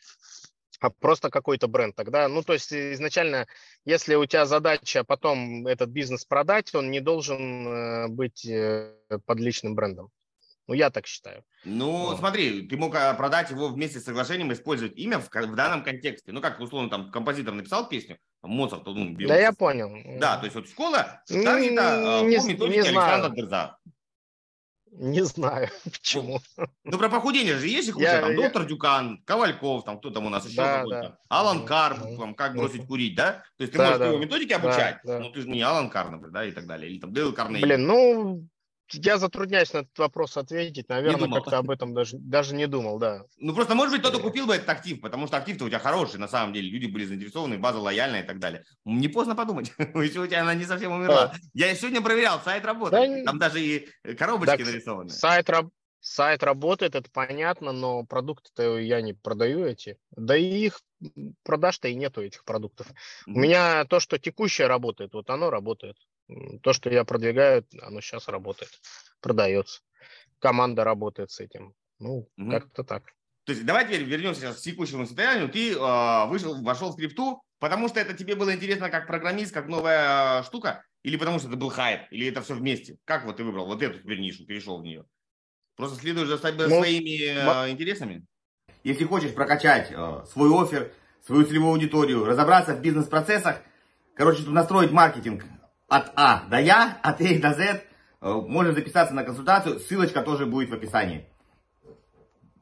а 0.80 0.90
просто 0.90 1.30
какой-то 1.30 1.68
бренд 1.68 1.94
тогда. 1.94 2.28
Ну, 2.28 2.42
то 2.42 2.52
есть 2.52 2.72
изначально, 2.72 3.46
если 3.84 4.14
у 4.14 4.26
тебя 4.26 4.46
задача 4.46 5.04
потом 5.04 5.66
этот 5.66 5.90
бизнес 5.90 6.24
продать, 6.24 6.74
он 6.74 6.90
не 6.90 7.00
должен 7.00 7.66
э, 7.66 8.08
быть 8.08 8.46
э, 8.46 8.94
под 9.26 9.38
личным 9.38 9.74
брендом. 9.74 10.10
Ну, 10.66 10.74
я 10.74 10.90
так 10.90 11.06
считаю. 11.06 11.44
Ну, 11.64 12.06
вот. 12.06 12.18
смотри, 12.18 12.66
ты 12.66 12.76
мог 12.76 12.94
а, 12.94 13.12
продать 13.14 13.50
его 13.50 13.68
вместе 13.68 14.00
с 14.00 14.04
соглашением, 14.04 14.52
использовать 14.52 14.96
имя 14.96 15.18
в, 15.18 15.28
в 15.28 15.54
данном 15.54 15.84
контексте. 15.84 16.32
Ну, 16.32 16.40
как, 16.40 16.58
условно, 16.60 16.88
там, 16.88 17.10
композитор 17.10 17.52
написал 17.52 17.88
песню, 17.88 18.18
Моцарт, 18.42 18.86
ну, 18.86 19.10
Белый. 19.10 19.28
Да, 19.28 19.36
я 19.36 19.52
понял. 19.52 19.90
Да, 20.18 20.38
то 20.38 20.44
есть 20.44 20.54
вот 20.54 20.68
школа, 20.68 21.22
таргета 21.26 22.22
не, 22.22 22.36
методике 22.36 22.80
не 22.80 22.88
Александра 22.88 23.30
Дерза. 23.30 23.76
Не 24.96 25.22
знаю, 25.24 25.68
почему. 25.84 26.40
Ну, 26.84 26.98
про 26.98 27.08
похудение 27.08 27.56
же 27.56 27.66
есть 27.66 27.88
их 27.88 27.96
уже, 27.96 28.06
там, 28.06 28.30
я... 28.30 28.36
доктор 28.36 28.64
Дюкан, 28.64 29.22
Ковальков, 29.24 29.84
там, 29.84 29.98
кто 29.98 30.10
там 30.10 30.26
у 30.26 30.28
нас 30.28 30.46
еще 30.46 30.56
да, 30.56 30.76
какой-то, 30.76 31.00
да. 31.00 31.18
Алан 31.28 31.66
Карп, 31.66 31.98
там, 32.16 32.34
как 32.34 32.54
бросить 32.54 32.86
курить, 32.86 33.16
да? 33.16 33.42
То 33.56 33.64
есть 33.64 33.72
ты 33.72 33.78
да, 33.78 33.84
можешь 33.84 33.98
да. 33.98 34.06
его 34.06 34.18
методике 34.18 34.54
обучать, 34.54 35.00
да, 35.02 35.14
да. 35.14 35.18
но 35.18 35.30
ты 35.30 35.40
же 35.40 35.48
не 35.48 35.60
Алан 35.62 35.90
Карп, 35.90 36.12
например, 36.12 36.32
да, 36.32 36.44
и 36.44 36.52
так 36.52 36.66
далее, 36.66 36.90
или 36.90 37.00
там 37.00 37.12
Дейл 37.12 37.32
Карней. 37.32 37.60
Блин, 37.60 37.86
ну, 37.86 38.48
я 38.92 39.18
затрудняюсь 39.18 39.72
на 39.72 39.78
этот 39.78 39.98
вопрос 39.98 40.36
ответить. 40.36 40.88
Наверное, 40.88 41.28
как-то 41.28 41.58
об 41.58 41.70
этом 41.70 41.94
даже, 41.94 42.16
даже 42.18 42.54
не 42.54 42.66
думал, 42.66 42.98
да. 42.98 43.24
Ну, 43.38 43.54
просто, 43.54 43.74
может 43.74 43.92
быть, 43.92 44.02
кто-то 44.02 44.20
купил 44.20 44.46
бы 44.46 44.54
этот 44.54 44.68
актив, 44.68 45.00
потому 45.00 45.26
что 45.26 45.36
актив-то 45.36 45.64
у 45.64 45.68
тебя 45.68 45.78
хороший, 45.78 46.18
на 46.18 46.28
самом 46.28 46.52
деле. 46.52 46.68
Люди 46.68 46.86
были 46.86 47.04
заинтересованы, 47.04 47.58
база 47.58 47.78
лояльная 47.78 48.22
и 48.22 48.26
так 48.26 48.38
далее. 48.38 48.64
Не 48.84 49.08
поздно 49.08 49.34
подумать. 49.34 49.72
Еще 49.78 50.20
у 50.20 50.26
тебя 50.26 50.42
она 50.42 50.54
не 50.54 50.64
совсем 50.64 50.92
умерла. 50.92 51.32
А. 51.34 51.36
Я 51.54 51.74
сегодня 51.74 52.02
проверял, 52.02 52.40
сайт 52.40 52.64
работает. 52.64 53.24
Да, 53.24 53.30
Там 53.30 53.38
даже 53.38 53.60
и 53.60 53.88
коробочки 54.18 54.56
так, 54.56 54.66
нарисованы. 54.66 55.10
Сайт, 55.10 55.48
раб... 55.50 55.70
сайт 56.00 56.42
работает, 56.42 56.94
это 56.94 57.10
понятно, 57.10 57.72
но 57.72 58.04
продукты-то 58.04 58.78
я 58.78 59.00
не 59.00 59.14
продаю 59.14 59.64
эти. 59.64 59.96
Да 60.10 60.36
и 60.36 60.66
их 60.66 60.80
продаж-то 61.42 61.88
и 61.88 61.94
нету 61.94 62.22
этих 62.22 62.44
продуктов. 62.44 62.88
Mm-hmm. 62.88 63.32
У 63.34 63.38
меня 63.38 63.84
то, 63.86 64.00
что 64.00 64.18
текущее 64.18 64.66
работает, 64.66 65.14
вот 65.14 65.30
оно 65.30 65.50
работает. 65.50 65.96
То, 66.62 66.72
что 66.72 66.90
я 66.90 67.04
продвигаю, 67.04 67.66
оно 67.82 68.00
сейчас 68.00 68.28
работает, 68.28 68.70
продается. 69.20 69.82
Команда 70.38 70.84
работает 70.84 71.30
с 71.30 71.40
этим. 71.40 71.74
Ну, 71.98 72.28
угу. 72.36 72.50
как-то 72.50 72.84
так. 72.84 73.04
То 73.44 73.52
есть 73.52 73.64
давай 73.66 73.86
теперь 73.86 74.04
вернемся 74.04 74.40
сейчас 74.40 74.56
к 74.56 74.62
текущему 74.62 75.06
состоянию. 75.06 75.48
Ты 75.48 75.72
э, 75.72 76.26
вышел, 76.26 76.62
вошел 76.62 76.92
в 76.92 76.96
крипту, 76.96 77.42
потому 77.58 77.88
что 77.88 78.00
это 78.00 78.14
тебе 78.14 78.36
было 78.36 78.54
интересно 78.54 78.88
как 78.88 79.06
программист, 79.06 79.52
как 79.52 79.68
новая 79.68 80.42
штука, 80.44 80.82
или 81.02 81.16
потому 81.16 81.38
что 81.38 81.48
это 81.48 81.56
был 81.56 81.68
хайп, 81.68 82.02
или 82.10 82.28
это 82.28 82.40
все 82.40 82.54
вместе? 82.54 82.96
Как 83.04 83.26
вот 83.26 83.36
ты 83.36 83.44
выбрал 83.44 83.66
вот 83.66 83.82
эту 83.82 83.98
теперь 83.98 84.18
нишу, 84.18 84.46
перешел 84.46 84.78
в 84.78 84.82
нее? 84.82 85.04
Просто 85.76 86.00
следуешь 86.00 86.28
за 86.28 86.52
ну, 86.52 86.68
своими 86.68 87.66
э, 87.66 87.70
интересами? 87.70 88.24
Если 88.82 89.04
хочешь 89.04 89.34
прокачать 89.34 89.90
э, 89.90 90.24
свой 90.30 90.50
офер, 90.50 90.92
свою 91.26 91.44
целевую 91.44 91.72
аудиторию, 91.72 92.24
разобраться 92.24 92.74
в 92.74 92.80
бизнес-процессах, 92.80 93.60
короче, 94.14 94.48
настроить 94.48 94.90
маркетинг 94.90 95.44
от 95.96 96.12
А 96.16 96.44
до 96.48 96.58
Я, 96.58 96.98
от 97.02 97.20
А 97.20 97.38
до 97.38 97.54
З, 97.54 97.60
э, 97.60 97.80
можно 98.20 98.72
записаться 98.72 99.14
на 99.14 99.24
консультацию, 99.24 99.78
ссылочка 99.78 100.22
тоже 100.22 100.46
будет 100.46 100.70
в 100.70 100.74
описании. 100.74 101.26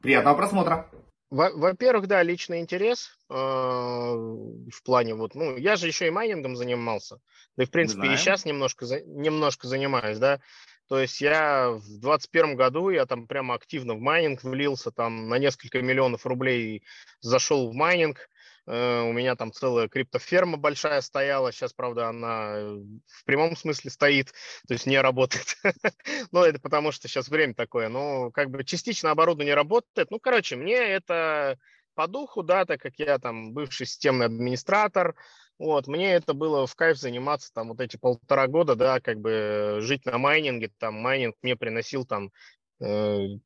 Приятного 0.01 0.35
просмотра! 0.35 0.89
Во-первых, 1.31 2.05
да, 2.07 2.21
личный 2.21 2.59
интерес 2.59 3.17
э, 3.27 3.33
в 3.33 4.83
плане 4.85 5.15
вот, 5.15 5.33
ну, 5.33 5.57
я 5.57 5.75
же 5.77 5.87
еще 5.87 6.05
и 6.05 6.11
майнингом 6.11 6.55
занимался, 6.55 7.17
да 7.57 7.63
и 7.63 7.65
в 7.65 7.71
принципе 7.71 8.13
и 8.13 8.17
сейчас 8.17 8.45
немножко, 8.45 8.85
немножко 9.03 9.67
занимаюсь, 9.67 10.19
да, 10.19 10.39
то 10.87 10.99
есть 10.99 11.19
я 11.21 11.71
в 11.71 11.81
2021 11.81 12.55
году, 12.55 12.91
я 12.91 13.07
там 13.07 13.25
прямо 13.25 13.55
активно 13.55 13.95
в 13.95 13.99
майнинг 13.99 14.43
влился, 14.43 14.91
там 14.91 15.27
на 15.27 15.39
несколько 15.39 15.81
миллионов 15.81 16.27
рублей 16.27 16.83
зашел 17.21 17.67
в 17.67 17.73
майнинг, 17.73 18.29
у 18.65 19.11
меня 19.11 19.35
там 19.35 19.51
целая 19.51 19.89
криптоферма 19.89 20.57
большая 20.57 21.01
стояла. 21.01 21.51
Сейчас, 21.51 21.73
правда, 21.73 22.07
она 22.07 22.53
э, 22.55 22.77
в 23.07 23.25
прямом 23.25 23.57
смысле 23.57 23.91
стоит, 23.91 24.33
то 24.67 24.73
есть 24.73 24.85
не 24.85 24.99
работает. 24.99 25.57
Но 26.31 26.45
это 26.45 26.59
потому, 26.59 26.91
что 26.91 27.07
сейчас 27.07 27.27
время 27.27 27.53
такое. 27.55 27.89
Но 27.89 28.31
как 28.31 28.49
бы 28.49 28.63
частично 28.63 29.11
оборудование 29.11 29.55
работает. 29.55 30.11
Ну, 30.11 30.19
короче, 30.19 30.55
мне 30.55 30.77
это 30.77 31.57
по 31.93 32.07
духу, 32.07 32.41
да, 32.41 32.65
так 32.65 32.81
как 32.81 32.93
я 32.97 33.19
там 33.19 33.53
бывший 33.53 33.85
системный 33.85 34.27
администратор, 34.27 35.15
вот, 35.59 35.87
мне 35.87 36.13
это 36.13 36.33
было 36.33 36.65
в 36.65 36.75
кайф 36.75 36.97
заниматься 36.97 37.53
там 37.53 37.69
вот 37.69 37.79
эти 37.79 37.97
полтора 37.97 38.47
года, 38.47 38.75
да, 38.75 38.99
как 38.99 39.19
бы 39.19 39.77
жить 39.81 40.03
на 40.05 40.17
майнинге, 40.17 40.71
там 40.79 40.95
майнинг 40.95 41.35
мне 41.43 41.55
приносил 41.55 42.05
там 42.05 42.31
Э, 42.31 42.62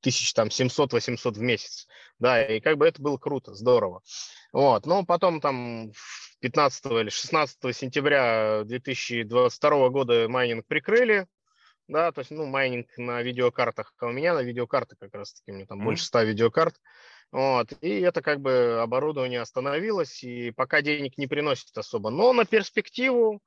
тысяч 0.02 0.34
там 0.34 0.48
700-800 0.48 1.34
в 1.34 1.42
месяц, 1.42 1.88
да, 2.20 2.44
и 2.44 2.60
как 2.60 2.78
бы 2.78 2.88
это 2.88 3.02
было 3.02 3.18
круто, 3.18 3.54
здорово. 3.54 4.02
Вот, 4.52 4.86
но 4.86 5.06
потом 5.06 5.42
там 5.42 5.92
15 6.40 6.86
или 6.86 7.10
16 7.10 7.76
сентября 7.76 8.64
2022 8.64 9.90
года 9.90 10.28
майнинг 10.28 10.66
прикрыли, 10.66 11.28
да, 11.88 12.12
то 12.12 12.20
есть, 12.20 12.32
ну, 12.32 12.46
майнинг 12.46 12.88
на 12.98 13.22
видеокартах, 13.22 13.94
а 14.00 14.08
у 14.08 14.12
меня 14.12 14.34
на 14.34 14.42
видеокарты 14.42 14.96
как 15.00 15.14
раз-таки, 15.14 15.52
мне 15.52 15.66
там 15.66 15.82
mm-hmm. 15.82 15.86
больше 15.86 16.06
100 16.06 16.22
видеокарт, 16.24 16.76
вот, 17.32 17.74
и 17.82 18.00
это 18.00 18.22
как 18.22 18.42
бы 18.42 18.80
оборудование 18.82 19.42
остановилось, 19.42 20.24
и 20.24 20.52
пока 20.52 20.82
денег 20.82 21.18
не 21.18 21.28
приносит 21.28 21.78
особо, 21.78 22.10
но 22.10 22.34
на 22.34 22.46
перспективу, 22.46 23.42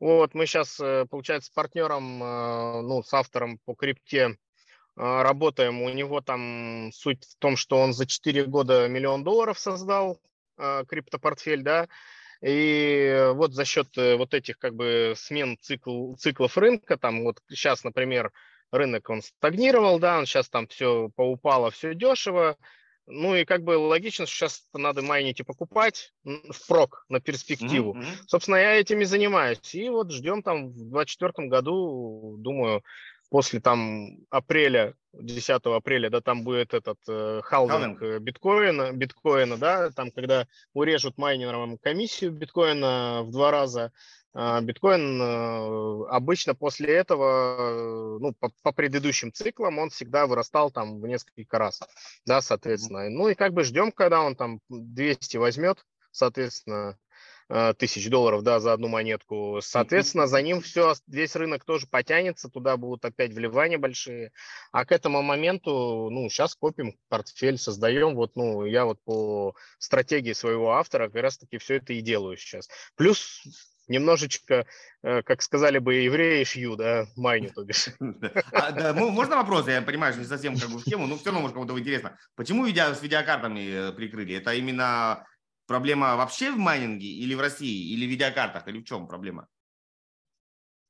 вот, 0.00 0.34
мы 0.34 0.46
сейчас, 0.46 0.78
э, 0.80 1.06
получается, 1.10 1.50
с 1.50 1.54
партнером, 1.54 2.22
э, 2.22 2.82
ну, 2.82 3.02
с 3.02 3.12
автором 3.14 3.58
по 3.64 3.74
крипте 3.74 4.36
работаем. 4.96 5.82
У 5.82 5.88
него 5.90 6.20
там 6.20 6.90
суть 6.92 7.24
в 7.24 7.36
том, 7.38 7.56
что 7.56 7.78
он 7.78 7.92
за 7.92 8.06
4 8.06 8.44
года 8.46 8.88
миллион 8.88 9.24
долларов 9.24 9.58
создал, 9.58 10.20
а, 10.56 10.84
криптопортфель, 10.84 11.62
да, 11.62 11.88
и 12.42 13.30
вот 13.34 13.52
за 13.52 13.64
счет 13.64 13.88
э, 13.96 14.16
вот 14.16 14.34
этих 14.34 14.58
как 14.58 14.74
бы 14.74 15.14
смен 15.16 15.58
цикл, 15.60 16.14
циклов 16.14 16.56
рынка, 16.58 16.96
там 16.96 17.24
вот 17.24 17.40
сейчас, 17.48 17.82
например, 17.84 18.30
рынок 18.70 19.08
он 19.10 19.22
стагнировал, 19.22 19.98
да, 19.98 20.18
он 20.18 20.26
сейчас 20.26 20.48
там 20.48 20.66
все 20.68 21.10
поупало, 21.16 21.70
все 21.70 21.94
дешево, 21.94 22.56
ну 23.06 23.34
и 23.36 23.44
как 23.44 23.62
бы 23.62 23.78
логично, 23.78 24.26
что 24.26 24.48
сейчас 24.48 24.66
надо 24.72 25.02
майнить 25.02 25.40
и 25.40 25.44
покупать 25.44 26.12
впрок 26.50 27.04
на 27.08 27.20
перспективу. 27.20 27.94
Mm-hmm. 27.94 28.24
Собственно, 28.26 28.56
я 28.56 28.80
этими 28.80 29.04
занимаюсь. 29.04 29.74
И 29.74 29.88
вот 29.88 30.10
ждем 30.10 30.42
там 30.42 30.68
в 30.68 30.90
2024 30.90 31.48
году, 31.48 32.36
думаю, 32.38 32.82
после 33.36 33.60
там 33.60 34.16
апреля, 34.30 34.94
10 35.12 35.60
апреля, 35.66 36.08
да, 36.08 36.22
там 36.22 36.42
будет 36.42 36.72
этот 36.72 36.96
э, 37.06 37.42
халвинг 37.44 38.00
э, 38.00 38.18
биткоина, 38.18 38.92
биткоина, 38.92 39.58
да, 39.58 39.90
там, 39.90 40.10
когда 40.10 40.46
урежут 40.72 41.18
майнерам 41.18 41.76
комиссию 41.76 42.32
биткоина 42.32 43.20
в 43.24 43.30
два 43.30 43.50
раза, 43.50 43.92
э, 44.34 44.60
биткоин 44.62 45.20
э, 45.20 46.06
обычно 46.08 46.54
после 46.54 46.94
этого, 46.94 47.58
э, 47.58 48.18
ну, 48.22 48.32
по, 48.32 48.50
по 48.62 48.72
предыдущим 48.72 49.30
циклам, 49.30 49.80
он 49.80 49.90
всегда 49.90 50.26
вырастал 50.26 50.70
там 50.70 50.98
в 50.98 51.06
несколько 51.06 51.58
раз, 51.58 51.82
да, 52.24 52.40
соответственно. 52.40 53.10
Ну 53.10 53.28
и 53.28 53.34
как 53.34 53.52
бы 53.52 53.64
ждем, 53.64 53.92
когда 53.92 54.22
он 54.22 54.34
там 54.34 54.60
200 54.70 55.36
возьмет, 55.36 55.84
соответственно, 56.10 56.96
тысяч 57.78 58.08
долларов, 58.10 58.42
да, 58.42 58.58
за 58.58 58.72
одну 58.72 58.88
монетку. 58.88 59.60
Соответственно, 59.62 60.26
за 60.26 60.42
ним 60.42 60.60
все, 60.60 60.94
весь 61.06 61.36
рынок 61.36 61.64
тоже 61.64 61.86
потянется, 61.86 62.48
туда 62.48 62.76
будут 62.76 63.04
опять 63.04 63.32
вливания 63.32 63.78
большие. 63.78 64.32
А 64.72 64.84
к 64.84 64.92
этому 64.92 65.22
моменту, 65.22 66.08
ну, 66.10 66.28
сейчас 66.28 66.54
копим 66.56 66.98
портфель, 67.08 67.58
создаем, 67.58 68.14
вот, 68.16 68.34
ну, 68.34 68.64
я 68.64 68.84
вот 68.84 68.98
по 69.04 69.54
стратегии 69.78 70.32
своего 70.32 70.72
автора 70.72 71.08
как 71.08 71.22
раз-таки 71.22 71.58
все 71.58 71.76
это 71.76 71.92
и 71.92 72.00
делаю 72.00 72.36
сейчас. 72.36 72.68
Плюс 72.96 73.42
немножечко, 73.88 74.66
э, 75.02 75.22
как 75.22 75.42
сказали 75.42 75.78
бы 75.78 75.94
евреи, 75.94 76.44
шью, 76.44 76.76
да, 76.76 77.06
майню, 77.16 77.50
то 77.54 77.64
бишь. 77.64 77.88
А, 78.52 78.72
да, 78.72 78.92
можно 78.92 79.36
вопрос? 79.36 79.68
Я 79.68 79.82
понимаю, 79.82 80.12
что 80.12 80.22
не 80.22 80.28
совсем 80.28 80.56
как 80.56 80.70
бы 80.70 80.78
в 80.78 80.84
тему, 80.84 81.06
но 81.06 81.16
все 81.16 81.26
равно, 81.26 81.40
может, 81.40 81.54
кому-то 81.54 81.78
интересно. 81.78 82.18
Почему 82.34 82.64
видео, 82.64 82.94
с 82.94 83.02
видеокартами 83.02 83.90
э, 83.90 83.92
прикрыли? 83.92 84.36
Это 84.36 84.54
именно 84.54 85.24
Проблема 85.66 86.16
вообще 86.16 86.50
в 86.52 86.58
майнинге 86.58 87.06
или 87.08 87.34
в 87.34 87.40
России, 87.40 87.92
или 87.92 88.06
в 88.06 88.10
видеокартах, 88.10 88.68
или 88.68 88.80
в 88.80 88.84
чем 88.84 89.06
проблема? 89.08 89.48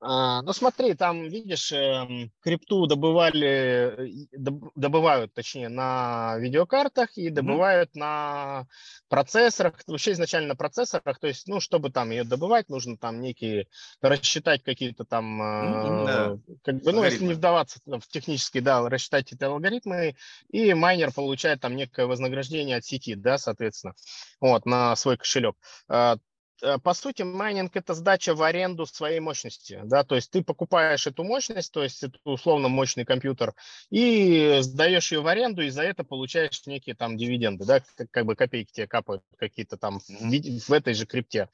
А, 0.00 0.42
ну 0.42 0.52
смотри, 0.52 0.94
там, 0.94 1.22
видишь, 1.28 1.72
эм, 1.72 2.30
крипту 2.40 2.86
добывали, 2.86 4.28
добывают, 4.74 5.32
точнее, 5.32 5.70
на 5.70 6.36
видеокартах 6.38 7.16
и 7.16 7.30
добывают 7.30 7.90
mm-hmm. 7.90 8.00
на 8.00 8.66
процессорах, 9.08 9.80
вообще 9.86 10.12
изначально 10.12 10.48
на 10.48 10.56
процессорах, 10.56 11.18
то 11.18 11.26
есть, 11.26 11.48
ну, 11.48 11.60
чтобы 11.60 11.90
там 11.90 12.10
ее 12.10 12.24
добывать, 12.24 12.68
нужно 12.68 12.98
там 12.98 13.22
некие, 13.22 13.68
рассчитать 14.02 14.62
какие-то 14.62 15.04
там, 15.06 15.42
mm-hmm, 15.42 16.06
да. 16.06 16.38
как 16.62 16.82
бы, 16.82 16.92
ну, 16.92 17.02
если 17.02 17.24
не 17.24 17.34
вдаваться 17.34 17.80
в 17.86 18.06
технические, 18.08 18.62
да, 18.62 18.86
рассчитать 18.86 19.32
эти 19.32 19.44
алгоритмы, 19.44 20.14
и 20.50 20.74
майнер 20.74 21.10
получает 21.10 21.62
там 21.62 21.74
некое 21.74 22.06
вознаграждение 22.06 22.76
от 22.76 22.84
сети, 22.84 23.14
да, 23.14 23.38
соответственно, 23.38 23.94
вот, 24.40 24.66
на 24.66 24.94
свой 24.94 25.16
кошелек. 25.16 25.56
Э, 26.62 26.78
по 26.78 26.94
сути, 26.94 27.22
майнинг– 27.22 27.72
это 27.76 27.94
сдача 27.94 28.34
в 28.34 28.42
аренду 28.42 28.86
своей 28.86 29.20
мощности, 29.20 29.80
да, 29.84 30.04
то 30.04 30.14
есть 30.14 30.30
ты 30.30 30.42
покупаешь 30.42 31.06
эту 31.06 31.22
мощность, 31.22 31.72
то 31.72 31.82
есть 31.82 32.02
это 32.02 32.18
условно 32.24 32.68
мощный 32.68 33.04
компьютер, 33.04 33.54
и 33.90 34.58
сдаешь 34.60 35.12
ее 35.12 35.20
в 35.20 35.26
аренду, 35.26 35.62
и 35.62 35.70
за 35.70 35.82
это 35.82 36.04
получаешь 36.04 36.66
некие 36.66 36.94
там 36.94 37.16
дивиденды, 37.16 37.64
да, 37.64 37.82
как, 38.10 38.24
бы 38.24 38.36
копейки 38.36 38.72
тебе 38.72 38.86
капают 38.86 39.22
какие-то 39.36 39.76
там 39.76 40.00
в 40.00 40.72
этой 40.72 40.94
же 40.94 41.06
крипте. 41.06 41.48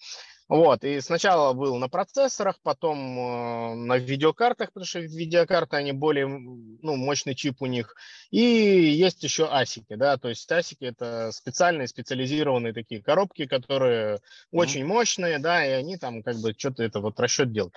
Вот, 0.52 0.84
и 0.84 1.00
сначала 1.00 1.54
был 1.54 1.78
на 1.78 1.88
процессорах, 1.88 2.56
потом 2.62 2.98
э, 2.98 3.74
на 3.74 3.96
видеокартах, 3.96 4.70
потому 4.70 4.84
что 4.84 4.98
видеокарты, 5.00 5.78
они 5.78 5.92
более, 5.92 6.26
ну, 6.26 6.96
мощный 6.96 7.34
чип 7.34 7.62
у 7.62 7.66
них. 7.66 7.94
И 8.30 8.38
есть 8.38 9.22
еще 9.22 9.48
асики, 9.50 9.94
да, 9.94 10.18
то 10.18 10.28
есть 10.28 10.52
асики 10.52 10.84
это 10.84 11.30
специальные, 11.32 11.88
специализированные 11.88 12.74
такие 12.74 13.02
коробки, 13.02 13.46
которые 13.46 14.16
mm-hmm. 14.16 14.18
очень 14.50 14.84
мощные, 14.84 15.38
да, 15.38 15.64
и 15.64 15.70
они 15.70 15.96
там 15.96 16.22
как 16.22 16.36
бы 16.36 16.52
что-то 16.54 16.82
это 16.82 17.00
вот 17.00 17.18
расчет 17.18 17.50
делают. 17.50 17.74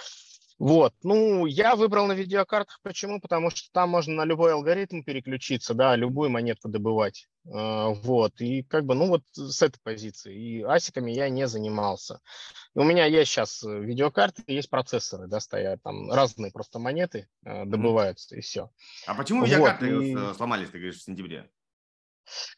Вот, 0.57 0.93
ну, 1.03 1.45
я 1.45 1.75
выбрал 1.75 2.07
на 2.07 2.13
видеокартах, 2.13 2.79
почему? 2.81 3.19
Потому 3.19 3.49
что 3.49 3.69
там 3.73 3.89
можно 3.89 4.13
на 4.13 4.25
любой 4.25 4.53
алгоритм 4.53 5.03
переключиться, 5.03 5.73
да, 5.73 5.97
любую 5.97 6.29
монетку 6.29 6.69
добывать, 6.69 7.27
э, 7.45 7.49
вот, 7.51 8.39
и 8.39 8.63
как 8.63 8.85
бы, 8.85 8.95
ну, 8.95 9.07
вот 9.07 9.23
с 9.33 9.61
этой 9.61 9.79
позиции, 9.83 10.33
и 10.33 10.61
асиками 10.61 11.11
я 11.11 11.27
не 11.27 11.45
занимался. 11.47 12.21
У 12.73 12.83
меня 12.83 13.05
есть 13.05 13.31
сейчас 13.31 13.63
видеокарты, 13.63 14.43
есть 14.47 14.69
процессоры, 14.69 15.27
да, 15.27 15.41
стоят, 15.41 15.83
там 15.83 16.09
разные 16.09 16.53
просто 16.53 16.79
монеты 16.79 17.27
э, 17.43 17.65
добываются, 17.65 18.33
mm-hmm. 18.33 18.39
и 18.39 18.41
все. 18.41 18.69
А 19.07 19.15
почему 19.15 19.43
видеокарты 19.43 19.93
вот, 19.93 20.03
и... 20.03 20.35
сломались, 20.35 20.69
ты 20.69 20.77
говоришь, 20.77 20.99
в 20.99 21.03
сентябре? 21.03 21.49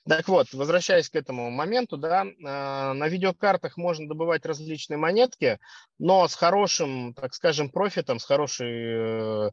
Так 0.07 0.27
вот, 0.27 0.53
возвращаясь 0.53 1.09
к 1.09 1.15
этому 1.15 1.49
моменту, 1.49 1.97
да, 1.97 2.25
а, 2.45 2.93
на 2.93 3.07
видеокартах 3.07 3.77
можно 3.77 4.07
добывать 4.07 4.45
различные 4.45 4.97
монетки, 4.97 5.59
но 5.99 6.27
с 6.27 6.35
хорошим, 6.35 7.13
так 7.13 7.33
скажем, 7.33 7.69
профитом, 7.69 8.19
с 8.19 8.25
хорошей 8.25 9.49
э, 9.49 9.51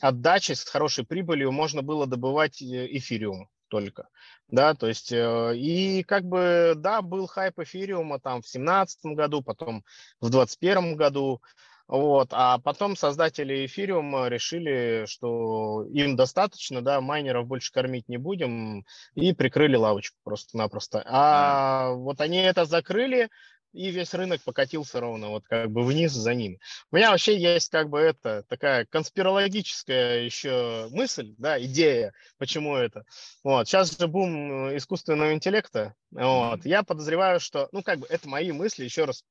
отдачей, 0.00 0.54
с 0.54 0.64
хорошей 0.64 1.04
прибылью 1.04 1.52
можно 1.52 1.82
было 1.82 2.06
добывать 2.06 2.62
эфириум 2.62 3.48
только, 3.68 4.08
да, 4.48 4.74
то 4.74 4.88
есть, 4.88 5.12
э, 5.12 5.52
и 5.56 6.02
как 6.02 6.24
бы, 6.24 6.72
да, 6.76 7.02
был 7.02 7.26
хайп 7.26 7.58
эфириума 7.58 8.18
там 8.18 8.42
в 8.42 8.48
семнадцатом 8.48 9.14
году, 9.14 9.42
потом 9.42 9.84
в 10.20 10.30
двадцать 10.30 10.58
первом 10.58 10.96
году, 10.96 11.42
Вот. 11.88 12.28
А 12.32 12.58
потом 12.58 12.96
создатели 12.96 13.66
эфириума 13.66 14.28
решили, 14.28 15.04
что 15.06 15.84
им 15.90 16.16
достаточно, 16.16 16.82
да, 16.82 17.00
майнеров 17.00 17.46
больше 17.46 17.72
кормить 17.72 18.08
не 18.08 18.18
будем, 18.18 18.84
и 19.14 19.32
прикрыли 19.32 19.76
лавочку 19.76 20.16
просто-напросто. 20.22 21.02
А, 21.06 21.88
а 21.88 21.92
вот 21.94 22.20
они 22.20 22.38
это 22.38 22.66
закрыли, 22.66 23.30
и 23.72 23.90
весь 23.90 24.14
рынок 24.14 24.42
покатился 24.42 25.00
ровно 25.00 25.28
вот 25.28 25.44
как 25.46 25.70
бы 25.70 25.84
вниз 25.84 26.12
за 26.12 26.34
ними. 26.34 26.58
У 26.90 26.96
меня 26.96 27.10
вообще 27.10 27.38
есть 27.38 27.70
как 27.70 27.88
бы 27.88 27.98
это 27.98 28.44
такая 28.48 28.86
конспирологическая 28.86 30.22
еще 30.22 30.88
мысль, 30.90 31.34
да, 31.38 31.62
идея, 31.62 32.12
почему 32.38 32.76
это. 32.76 33.04
Вот, 33.44 33.68
сейчас 33.68 33.96
же 33.98 34.08
бум 34.08 34.76
искусственного 34.76 35.32
интеллекта, 35.32 35.94
вот, 36.10 36.64
я 36.64 36.82
подозреваю, 36.82 37.40
что, 37.40 37.68
ну, 37.72 37.82
как 37.82 38.00
бы 38.00 38.06
это 38.08 38.28
мои 38.28 38.52
мысли, 38.52 38.84
еще 38.84 39.04
раз 39.04 39.22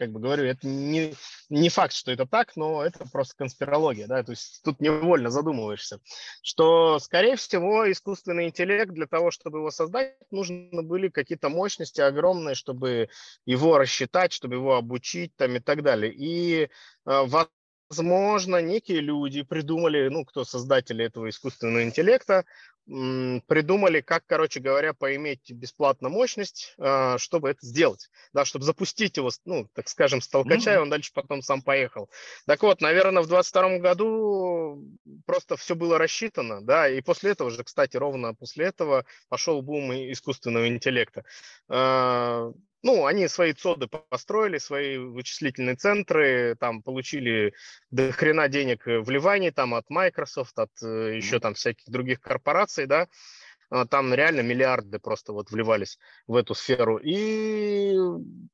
как 0.00 0.12
бы 0.12 0.18
говорю, 0.18 0.44
это 0.44 0.66
не, 0.66 1.14
не 1.50 1.68
факт, 1.68 1.92
что 1.92 2.10
это 2.10 2.24
так, 2.24 2.56
но 2.56 2.82
это 2.82 3.06
просто 3.12 3.36
конспирология, 3.36 4.06
да, 4.06 4.22
то 4.22 4.32
есть 4.32 4.62
тут 4.64 4.80
невольно 4.80 5.28
задумываешься, 5.28 6.00
что, 6.42 6.98
скорее 7.00 7.36
всего, 7.36 7.90
искусственный 7.92 8.46
интеллект 8.46 8.92
для 8.92 9.06
того, 9.06 9.30
чтобы 9.30 9.58
его 9.58 9.70
создать, 9.70 10.16
нужны 10.30 10.82
были 10.82 11.08
какие-то 11.08 11.50
мощности 11.50 12.00
огромные, 12.00 12.54
чтобы 12.54 13.10
его 13.44 13.76
рассчитать, 13.76 14.32
чтобы 14.32 14.54
его 14.54 14.76
обучить 14.76 15.36
там 15.36 15.56
и 15.56 15.60
так 15.60 15.82
далее. 15.82 16.10
И 16.14 16.62
э, 16.62 16.68
возможно, 17.90 18.62
некие 18.62 19.00
люди 19.00 19.42
придумали, 19.42 20.08
ну, 20.08 20.24
кто 20.24 20.44
создатели 20.44 21.04
этого 21.04 21.28
искусственного 21.28 21.82
интеллекта, 21.82 22.44
придумали, 22.86 24.00
как, 24.00 24.24
короче 24.26 24.58
говоря, 24.58 24.94
поиметь 24.94 25.52
бесплатно 25.52 26.08
мощность, 26.08 26.74
а, 26.78 27.18
чтобы 27.18 27.50
это 27.50 27.64
сделать, 27.64 28.10
да, 28.32 28.44
чтобы 28.44 28.64
запустить 28.64 29.16
его, 29.16 29.30
ну, 29.44 29.68
так 29.74 29.88
скажем, 29.88 30.20
с 30.20 30.28
толкача, 30.28 30.72
mm-hmm. 30.72 30.76
и 30.76 30.78
он 30.78 30.90
дальше 30.90 31.12
потом 31.14 31.42
сам 31.42 31.62
поехал. 31.62 32.10
Так 32.46 32.62
вот, 32.62 32.80
наверное, 32.80 33.22
в 33.22 33.28
22 33.28 33.78
году 33.78 34.82
просто 35.24 35.56
все 35.56 35.76
было 35.76 35.98
рассчитано, 35.98 36.62
да, 36.62 36.88
и 36.88 37.00
после 37.00 37.32
этого 37.32 37.50
же, 37.50 37.62
кстати, 37.62 37.96
ровно 37.96 38.34
после 38.34 38.66
этого 38.66 39.04
пошел 39.28 39.62
бум 39.62 39.92
искусственного 39.92 40.66
интеллекта. 40.66 41.24
Ну, 42.82 43.06
они 43.06 43.28
свои 43.28 43.52
ЦОДы 43.52 43.88
построили, 43.88 44.58
свои 44.58 44.96
вычислительные 44.96 45.76
центры, 45.76 46.56
там 46.58 46.82
получили 46.82 47.52
до 47.90 48.12
хрена 48.12 48.48
денег 48.48 48.86
вливаний 48.86 49.50
там 49.50 49.74
от 49.74 49.90
Microsoft, 49.90 50.58
от 50.58 50.70
mm-hmm. 50.82 51.16
еще 51.16 51.40
там 51.40 51.54
всяких 51.54 51.88
других 51.88 52.20
корпораций, 52.20 52.86
да, 52.86 53.06
а, 53.70 53.86
там 53.86 54.12
реально 54.12 54.40
миллиарды 54.40 54.98
просто 54.98 55.32
вот 55.32 55.50
вливались 55.50 55.98
в 56.26 56.34
эту 56.34 56.54
сферу. 56.54 56.98
И 56.98 57.94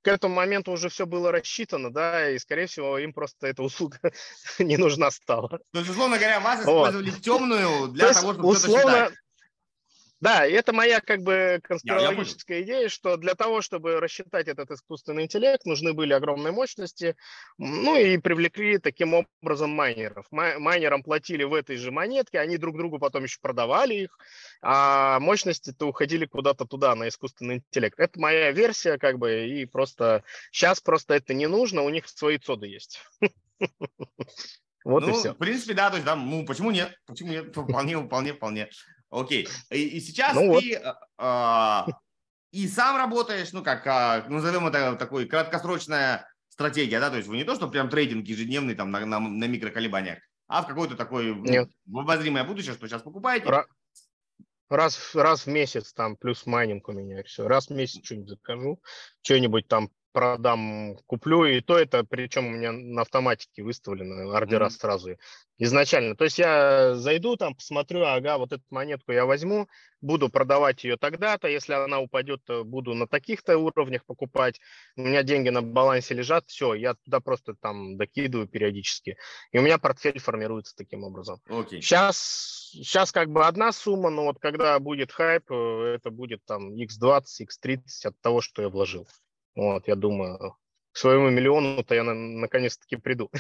к 0.03 0.09
этому 0.09 0.35
моменту 0.35 0.73
уже 0.73 0.89
все 0.89 1.07
было 1.07 1.33
рассчитано, 1.33 1.91
да, 1.91 2.31
и, 2.31 2.39
скорее 2.39 2.67
всего, 2.67 2.99
им 2.99 3.13
просто 3.13 3.47
эта 3.47 3.63
услуга 3.63 3.99
не 4.59 4.77
нужна 4.77 5.11
стала. 5.11 5.61
То 5.73 5.79
есть, 5.79 5.91
условно 5.91 6.19
говоря, 6.19 6.41
вас 6.41 6.61
использовали 6.61 7.11
вот. 7.11 7.21
темную 7.23 7.89
для 7.89 8.13
того, 8.13 8.33
чтобы 8.33 8.49
условно. 8.49 9.11
Да, 10.21 10.47
и 10.47 10.53
это 10.53 10.73
моя 10.73 11.01
как 11.01 11.23
бы 11.23 11.61
конспирологическая 11.63 12.63
идея, 12.63 12.89
что 12.89 13.19
для 13.19 13.35
того, 13.35 13.61
чтобы 13.61 14.01
рассчитать 14.01 14.49
этот 14.49 14.71
искусственный 14.71 15.25
интеллект, 15.25 15.67
нужны 15.67 15.93
были 15.93 16.15
огромные 16.15 16.53
мощности, 16.53 17.17
ну 17.59 17.97
и 17.97 18.17
привлекли 18.17 18.79
таким 18.79 19.27
образом 19.43 19.71
майнеров. 19.71 20.27
Майнерам 20.31 21.03
платили 21.03 21.45
в 21.45 21.53
этой 21.53 21.77
же 21.77 21.91
монетке, 21.91 22.41
они 22.41 22.57
друг 22.57 22.79
другу 22.79 22.99
потом 22.99 23.25
еще 23.25 23.39
продавали 23.43 23.95
их, 23.95 24.19
а 24.63 25.21
мощности-то 25.21 25.87
уходили 25.87 26.25
куда-то 26.25 26.65
туда, 26.65 26.95
на 26.95 27.09
искусственный 27.09 27.57
интеллект. 27.57 27.99
Это 28.01 28.19
моя 28.19 28.53
версия, 28.53 28.97
как 28.97 29.19
бы, 29.19 29.47
и 29.47 29.67
просто 29.67 30.25
сейчас 30.51 30.81
просто 30.81 31.15
это 31.15 31.35
не 31.35 31.47
нужно, 31.47 31.83
у 31.83 31.91
них 31.91 32.09
свои 32.09 32.39
цоды 32.39 32.69
есть. 32.69 33.03
Вот 34.85 35.03
ну, 35.03 35.09
и 35.09 35.13
все. 35.15 35.33
В 35.33 35.37
принципе, 35.37 35.75
да, 35.75 35.91
то 35.91 35.97
есть, 35.97 36.07
да, 36.07 36.15
ну, 36.15 36.47
почему 36.47 36.71
нет? 36.71 36.97
Почему 37.07 37.33
нет? 37.33 37.49
Вполне, 37.49 37.99
вполне, 37.99 38.35
вполне. 38.35 38.69
Окей. 39.11 39.49
И, 39.71 39.97
и 39.97 40.01
сейчас 40.01 40.35
ну 40.35 40.61
ты 40.61 40.81
вот. 40.83 40.97
а, 41.19 41.87
и 42.51 42.67
сам 42.69 42.97
работаешь, 42.97 43.53
ну 43.53 43.63
как, 43.63 43.87
а, 43.87 44.25
назовем 44.29 44.67
это 44.67 44.97
такой 44.97 45.27
краткосрочная 45.27 46.29
стратегия, 46.49 47.01
да, 47.01 47.11
то 47.11 47.17
есть 47.17 47.29
вы 47.29 47.37
не 47.37 47.45
то, 47.45 47.55
что 47.55 47.69
прям 47.69 47.89
трейдинг 47.89 48.27
ежедневный 48.27 48.75
там 48.75 48.91
на, 48.91 49.05
на, 49.05 49.21
на 49.21 49.45
микроколебаниях, 49.45 50.19
а 50.49 50.63
в 50.63 50.67
какой-то 50.67 50.97
такой 50.97 51.35
ну, 51.35 51.69
в 51.87 51.99
обозримое 51.99 52.45
будущее, 52.45 52.75
что 52.75 52.89
сейчас 52.89 53.03
покупаете. 53.03 53.47
Ра- 53.47 53.67
раз, 54.69 55.15
раз 55.15 55.47
в 55.47 55.49
месяц 55.49 55.93
там 55.93 56.17
плюс 56.17 56.47
майнинг 56.47 56.89
у 56.89 56.93
меня, 56.93 57.23
все. 57.25 57.47
Раз 57.47 57.69
в 57.69 57.71
месяц 57.71 58.05
что-нибудь 58.05 58.31
закажу, 58.31 58.81
что-нибудь 59.23 59.69
там 59.69 59.91
продам, 60.17 60.97
куплю, 61.05 61.45
и 61.45 61.61
то 61.61 61.79
это, 61.79 62.03
причем 62.03 62.47
у 62.47 62.51
меня 62.51 62.73
на 62.73 63.03
автоматике 63.03 63.63
выставлены 63.63 64.33
ордера 64.33 64.69
mm-hmm. 64.69 64.71
сразу 64.71 65.11
изначально. 65.59 66.17
То 66.17 66.25
есть 66.25 66.39
я 66.39 66.95
зайду 66.95 67.37
там, 67.37 67.55
посмотрю, 67.55 68.03
ага, 68.03 68.39
вот 68.39 68.51
эту 68.51 68.63
монетку 68.71 69.13
я 69.13 69.27
возьму, 69.27 69.69
буду 70.01 70.31
продавать 70.31 70.85
ее 70.85 70.97
тогда-то, 70.97 71.49
если 71.49 71.75
она 71.75 72.01
упадет, 72.01 72.41
буду 72.65 72.95
на 72.95 73.07
таких-то 73.07 73.59
уровнях 73.59 74.07
покупать, 74.07 74.59
у 74.97 75.03
меня 75.03 75.23
деньги 75.23 75.51
на 75.51 75.61
балансе 75.61 76.15
лежат, 76.15 76.45
все, 76.47 76.73
я 76.73 76.95
туда 76.95 77.21
просто 77.21 77.55
там 77.55 77.99
докидываю 77.99 78.49
периодически, 78.49 79.19
и 79.53 79.59
у 79.59 79.61
меня 79.61 79.77
портфель 79.77 80.19
формируется 80.19 80.75
таким 80.75 81.05
образом. 81.05 81.43
Okay. 81.47 81.83
Сейчас, 81.83 82.71
сейчас 82.73 83.13
как 83.13 83.29
бы 83.29 83.45
одна 83.45 83.71
сумма, 83.71 84.09
но 84.09 84.25
вот 84.25 84.39
когда 84.39 84.79
будет 84.79 85.13
хайп, 85.13 85.51
э, 85.51 85.97
это 85.97 86.11
будет 86.11 86.43
там 86.47 86.75
x20, 86.75 87.21
x30 87.43 87.81
от 88.05 88.19
того, 88.23 88.41
что 88.41 88.63
я 88.63 88.71
вложил. 88.71 89.07
Вот, 89.57 89.89
я 89.89 89.97
думаю, 89.97 90.55
к 90.93 90.99
своему 90.99 91.31
миллиону-то 91.31 91.95
я 91.95 92.05
на- 92.05 92.15
наконец-таки 92.15 92.97
приду. 92.97 93.31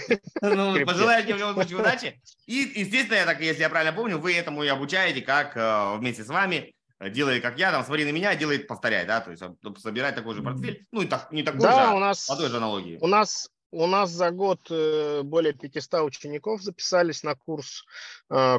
Ну, 0.43 0.85
пожелаю 0.85 1.23
тебе 1.23 1.35
в 1.35 1.39
любом 1.39 1.55
случае 1.55 1.79
удачи. 1.79 2.21
И, 2.47 2.73
естественно, 2.75 3.17
я 3.17 3.27
так, 3.27 3.41
если 3.41 3.63
я 3.63 3.71
правильно 3.71 3.95
помню, 3.95 4.19
вы 4.19 4.35
этому 4.35 4.63
и 4.63 4.69
обучаете, 4.69 5.23
как 5.23 5.57
э, 5.57 5.97
вместе 5.97 6.25
с 6.25 6.29
вами 6.29 6.75
э, 7.01 7.11
делает, 7.11 7.43
как 7.43 7.59
я, 7.59 7.71
там, 7.71 7.85
смотри 7.85 8.05
на 8.05 8.11
меня, 8.11 8.35
делает, 8.35 8.67
повторяй, 8.67 9.07
да, 9.07 9.21
то 9.21 9.31
есть 9.31 9.43
собирать 9.79 10.15
такой 10.15 10.35
же 10.35 10.43
портфель, 10.43 10.87
ну, 10.91 11.03
и 11.03 11.07
так, 11.07 11.33
не 11.33 11.43
такой 11.43 11.61
да, 11.61 11.89
же, 11.89 11.95
у 11.95 11.99
нас, 11.99 12.27
по 12.27 12.37
той 12.37 12.49
же 12.49 12.57
аналогии. 12.57 12.99
У 13.01 13.07
нас, 13.07 13.51
у 13.71 13.87
нас 13.87 14.11
за 14.11 14.31
год 14.31 14.61
э, 14.71 15.23
более 15.23 15.55
500 15.55 16.03
учеников 16.03 16.63
записались 16.63 17.23
на 17.23 17.35
курс. 17.35 17.85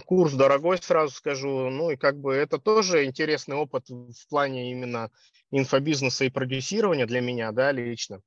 Курс 0.05 0.34
дорогой, 0.34 0.78
сразу 0.80 1.14
скажу. 1.14 1.70
Ну 1.70 1.91
и 1.91 1.97
как 1.97 2.18
бы 2.18 2.34
это 2.34 2.58
тоже 2.58 3.05
интересный 3.05 3.55
опыт 3.55 3.89
в 3.89 4.28
плане 4.30 4.72
именно 4.72 5.12
инфобизнеса 5.52 6.26
и 6.26 6.30
продюсирования 6.30 7.06
для 7.06 7.22
меня, 7.22 7.52
да, 7.52 7.72
лично. 7.72 8.22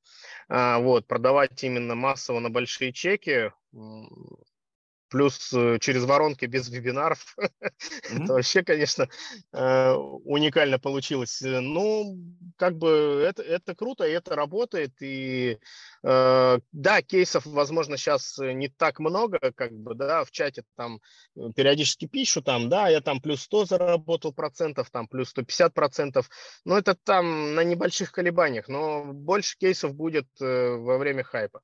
А, 0.49 0.79
вот, 0.79 1.07
продавать 1.07 1.63
именно 1.63 1.95
массово 1.95 2.39
на 2.39 2.49
большие 2.49 2.93
чеки, 2.93 3.51
плюс 5.11 5.51
э, 5.53 5.77
через 5.79 6.05
воронки 6.05 6.45
без 6.45 6.69
вебинаров. 6.69 7.35
Mm-hmm. 7.81 8.23
это 8.23 8.33
вообще, 8.33 8.63
конечно, 8.63 9.07
э, 9.53 9.91
уникально 9.93 10.79
получилось. 10.79 11.39
Ну, 11.41 12.17
как 12.57 12.77
бы 12.77 13.23
это, 13.27 13.41
это 13.41 13.75
круто, 13.75 14.05
и 14.05 14.11
это 14.11 14.35
работает. 14.35 14.91
И 15.01 15.57
э, 16.03 16.59
да, 16.71 17.01
кейсов, 17.01 17.45
возможно, 17.45 17.97
сейчас 17.97 18.37
не 18.39 18.69
так 18.69 18.99
много, 18.99 19.39
как 19.55 19.71
бы, 19.71 19.95
да, 19.95 20.23
в 20.23 20.31
чате 20.31 20.63
там 20.75 20.99
периодически 21.55 22.07
пишут, 22.07 22.45
там, 22.45 22.69
да, 22.69 22.89
я 22.89 23.01
там 23.01 23.21
плюс 23.21 23.41
100 23.43 23.65
заработал 23.65 24.33
процентов, 24.33 24.89
там 24.89 25.07
плюс 25.07 25.29
150 25.29 25.73
процентов. 25.73 26.29
Но 26.65 26.77
это 26.77 26.95
там 26.95 27.55
на 27.55 27.63
небольших 27.63 28.11
колебаниях, 28.11 28.67
но 28.67 29.05
больше 29.05 29.57
кейсов 29.57 29.95
будет 29.95 30.27
во 30.39 30.97
время 30.97 31.23
хайпа. 31.23 31.61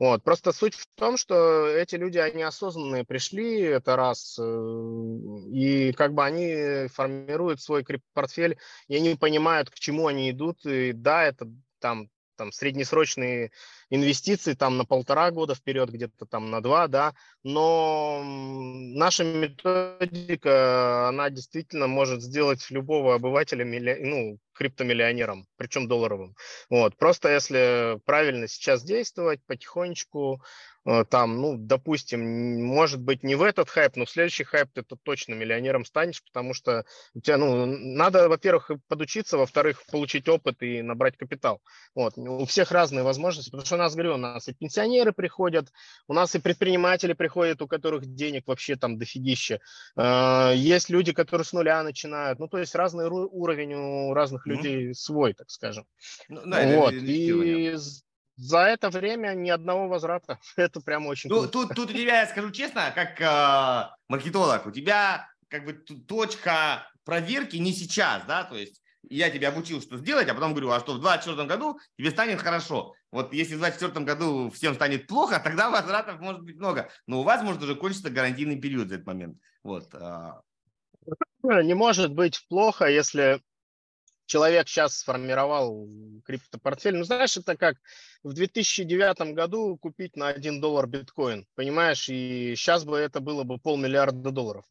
Вот. 0.00 0.24
Просто 0.24 0.52
суть 0.52 0.74
в 0.74 0.86
том, 0.96 1.18
что 1.18 1.66
эти 1.66 1.94
люди, 1.94 2.16
они 2.16 2.42
осознанные 2.42 3.04
пришли, 3.04 3.60
это 3.60 3.96
раз, 3.96 4.38
э, 4.40 4.42
и 5.52 5.92
как 5.92 6.14
бы 6.14 6.24
они 6.24 6.88
формируют 6.88 7.60
свой 7.60 7.84
портфель, 8.14 8.56
и 8.88 8.96
они 8.96 9.14
понимают, 9.14 9.68
к 9.68 9.74
чему 9.74 10.06
они 10.06 10.30
идут, 10.30 10.64
и 10.64 10.92
да, 10.92 11.24
это 11.24 11.46
там 11.80 12.08
там 12.40 12.52
среднесрочные 12.52 13.50
инвестиции 13.90 14.54
там 14.54 14.78
на 14.78 14.86
полтора 14.86 15.30
года 15.30 15.54
вперед, 15.54 15.90
где-то 15.90 16.24
там 16.24 16.50
на 16.50 16.62
два, 16.62 16.88
да, 16.88 17.12
но 17.42 18.22
наша 18.24 19.24
методика, 19.24 21.08
она 21.08 21.28
действительно 21.28 21.86
может 21.86 22.22
сделать 22.22 22.70
любого 22.70 23.14
обывателя, 23.14 23.66
ну, 23.66 24.38
криптомиллионером, 24.54 25.46
причем 25.56 25.86
долларовым. 25.86 26.34
Вот. 26.70 26.96
Просто 26.96 27.30
если 27.30 27.98
правильно 28.06 28.48
сейчас 28.48 28.82
действовать, 28.84 29.40
потихонечку, 29.46 30.42
там, 30.84 31.40
ну, 31.40 31.56
допустим, 31.58 32.64
может 32.64 33.00
быть, 33.00 33.22
не 33.22 33.34
в 33.34 33.42
этот 33.42 33.68
хайп, 33.68 33.96
но 33.96 34.04
в 34.04 34.10
следующий 34.10 34.44
хайп 34.44 34.70
ты 34.72 34.82
точно 35.02 35.34
миллионером 35.34 35.84
станешь, 35.84 36.22
потому 36.22 36.54
что 36.54 36.84
у 37.14 37.20
тебя, 37.20 37.36
ну, 37.36 37.66
надо, 37.66 38.28
во-первых, 38.28 38.70
подучиться, 38.88 39.36
во-вторых, 39.36 39.82
получить 39.90 40.28
опыт 40.28 40.62
и 40.62 40.82
набрать 40.82 41.16
капитал. 41.16 41.60
Вот. 41.94 42.16
У 42.16 42.44
всех 42.46 42.72
разные 42.72 43.02
возможности, 43.02 43.50
потому 43.50 43.66
что 43.66 43.74
у 43.74 43.78
нас, 43.78 43.94
говорю, 43.94 44.14
у 44.14 44.18
нас 44.18 44.48
и 44.48 44.54
пенсионеры 44.54 45.12
приходят, 45.12 45.68
у 46.08 46.14
нас 46.14 46.34
и 46.34 46.38
предприниматели 46.38 47.12
приходят, 47.12 47.60
у 47.62 47.68
которых 47.68 48.06
денег 48.06 48.46
вообще 48.46 48.76
там 48.76 48.98
дофигища. 48.98 49.60
Э, 49.96 50.52
есть 50.54 50.90
люди, 50.90 51.12
которые 51.12 51.44
с 51.44 51.52
нуля 51.52 51.82
начинают, 51.82 52.38
ну, 52.38 52.48
то 52.48 52.58
есть 52.58 52.74
разный 52.74 53.06
уровень 53.08 53.74
у 53.74 54.14
разных 54.14 54.46
mm-hmm. 54.46 54.50
людей 54.50 54.94
свой, 54.94 55.34
так 55.34 55.50
скажем. 55.50 55.86
Ну, 56.28 56.42
да, 56.44 56.76
вот. 56.76 56.92
И 56.92 57.74
за 58.40 58.60
это 58.60 58.88
время 58.88 59.34
ни 59.34 59.50
одного 59.50 59.86
возврата. 59.86 60.38
Это 60.56 60.80
прямо 60.80 61.08
очень 61.08 61.28
ну, 61.28 61.46
Тут, 61.46 61.74
тут 61.74 61.90
у 61.90 61.92
тебя, 61.92 62.22
я 62.22 62.26
скажу 62.26 62.50
честно, 62.50 62.90
как 62.94 63.20
э, 63.20 63.90
маркетолог, 64.08 64.66
у 64.66 64.70
тебя 64.70 65.28
как 65.48 65.66
бы 65.66 65.74
точка 65.74 66.86
проверки 67.04 67.56
не 67.56 67.72
сейчас, 67.72 68.22
да, 68.26 68.44
то 68.44 68.56
есть 68.56 68.80
я 69.08 69.30
тебя 69.30 69.48
обучил, 69.48 69.80
что 69.82 69.98
сделать, 69.98 70.28
а 70.28 70.34
потом 70.34 70.52
говорю, 70.52 70.70
а 70.70 70.80
что 70.80 70.92
в 70.92 71.00
2024 71.00 71.48
году 71.48 71.78
тебе 71.98 72.10
станет 72.10 72.40
хорошо. 72.40 72.94
Вот 73.12 73.32
если 73.32 73.56
в 73.56 73.60
2024 73.60 74.04
году 74.04 74.50
всем 74.50 74.74
станет 74.74 75.06
плохо, 75.06 75.40
тогда 75.44 75.70
возвратов 75.70 76.20
может 76.20 76.42
быть 76.42 76.56
много. 76.56 76.88
Но 77.06 77.20
у 77.20 77.24
вас 77.24 77.42
может 77.42 77.62
уже 77.62 77.74
кончиться 77.74 78.10
гарантийный 78.10 78.60
период 78.60 78.88
за 78.88 78.96
этот 78.96 79.06
момент. 79.06 79.38
Вот. 79.62 79.94
А. 79.94 80.40
Не 81.42 81.74
может 81.74 82.12
быть 82.12 82.46
плохо, 82.48 82.86
если 82.86 83.40
человек 84.30 84.68
сейчас 84.68 84.98
сформировал 84.98 85.88
криптопортфель. 86.24 86.96
Ну, 86.96 87.04
знаешь, 87.04 87.36
это 87.36 87.56
как 87.56 87.76
в 88.22 88.32
2009 88.32 89.34
году 89.34 89.76
купить 89.76 90.16
на 90.16 90.28
1 90.28 90.60
доллар 90.60 90.86
биткоин, 90.86 91.46
понимаешь? 91.56 92.08
И 92.08 92.54
сейчас 92.56 92.84
бы 92.84 92.96
это 92.96 93.20
было 93.20 93.42
бы 93.42 93.58
полмиллиарда 93.58 94.30
долларов. 94.30 94.64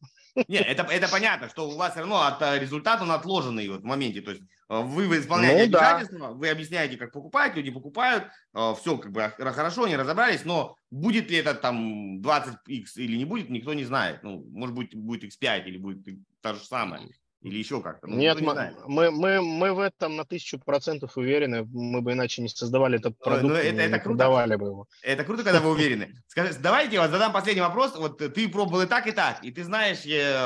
Нет, 0.48 0.64
это, 0.66 0.84
это 0.84 1.08
понятно, 1.08 1.48
что 1.50 1.68
у 1.68 1.76
вас 1.76 1.92
все 1.92 2.00
равно 2.00 2.22
от 2.22 2.40
э, 2.40 2.58
результата 2.58 3.02
он 3.02 3.10
отложенный 3.10 3.68
вот 3.68 3.82
в 3.82 3.84
моменте. 3.84 4.22
То 4.22 4.30
есть 4.30 4.42
э, 4.42 4.80
вы, 4.80 5.08
вы 5.08 5.18
исполняете 5.18 5.70
ну, 5.70 5.78
обязательства, 5.78 6.18
да. 6.18 6.30
вы 6.30 6.48
объясняете, 6.48 6.96
как 6.96 7.12
покупать, 7.12 7.54
люди 7.56 7.70
покупают, 7.70 8.24
э, 8.54 8.74
все 8.80 8.96
как 8.96 9.12
бы 9.12 9.34
хорошо, 9.36 9.88
не 9.88 9.96
разобрались, 9.96 10.44
но 10.44 10.76
будет 10.90 11.30
ли 11.30 11.36
это 11.36 11.54
там 11.54 12.20
20x 12.20 12.84
или 12.96 13.16
не 13.16 13.24
будет, 13.26 13.50
никто 13.50 13.74
не 13.74 13.84
знает. 13.84 14.22
Ну, 14.22 14.46
может 14.52 14.74
быть, 14.74 14.94
будет 14.94 15.24
x5 15.24 15.64
или 15.64 15.76
будет 15.76 15.98
то 16.40 16.54
же 16.54 16.64
самое. 16.64 17.08
Или 17.42 17.56
еще 17.56 17.80
как-то? 17.80 18.06
Ну, 18.06 18.16
Нет, 18.16 18.40
мы, 18.42 18.74
мы, 18.86 19.10
мы, 19.10 19.40
мы 19.40 19.72
в 19.72 19.78
этом 19.78 20.16
на 20.16 20.26
тысячу 20.26 20.58
процентов 20.58 21.16
уверены. 21.16 21.64
Мы 21.64 22.02
бы 22.02 22.12
иначе 22.12 22.42
не 22.42 22.48
создавали 22.48 22.98
этот 22.98 23.18
продукт, 23.18 23.54
ну, 23.54 23.54
это, 23.54 23.80
это 23.80 23.98
круто. 23.98 24.04
продавали 24.04 24.56
бы 24.56 24.66
его. 24.66 24.86
Это 25.02 25.24
круто, 25.24 25.42
когда 25.42 25.60
вы 25.60 25.70
уверены. 25.70 26.14
Скажи, 26.26 26.54
давайте 26.60 26.96
я 26.96 27.00
вас 27.00 27.10
задам 27.10 27.32
последний 27.32 27.62
вопрос. 27.62 27.96
Вот 27.96 28.18
ты 28.18 28.48
пробовал 28.48 28.82
и 28.82 28.86
так, 28.86 29.06
и 29.06 29.12
так, 29.12 29.42
и 29.42 29.50
ты 29.50 29.64
знаешь 29.64 30.02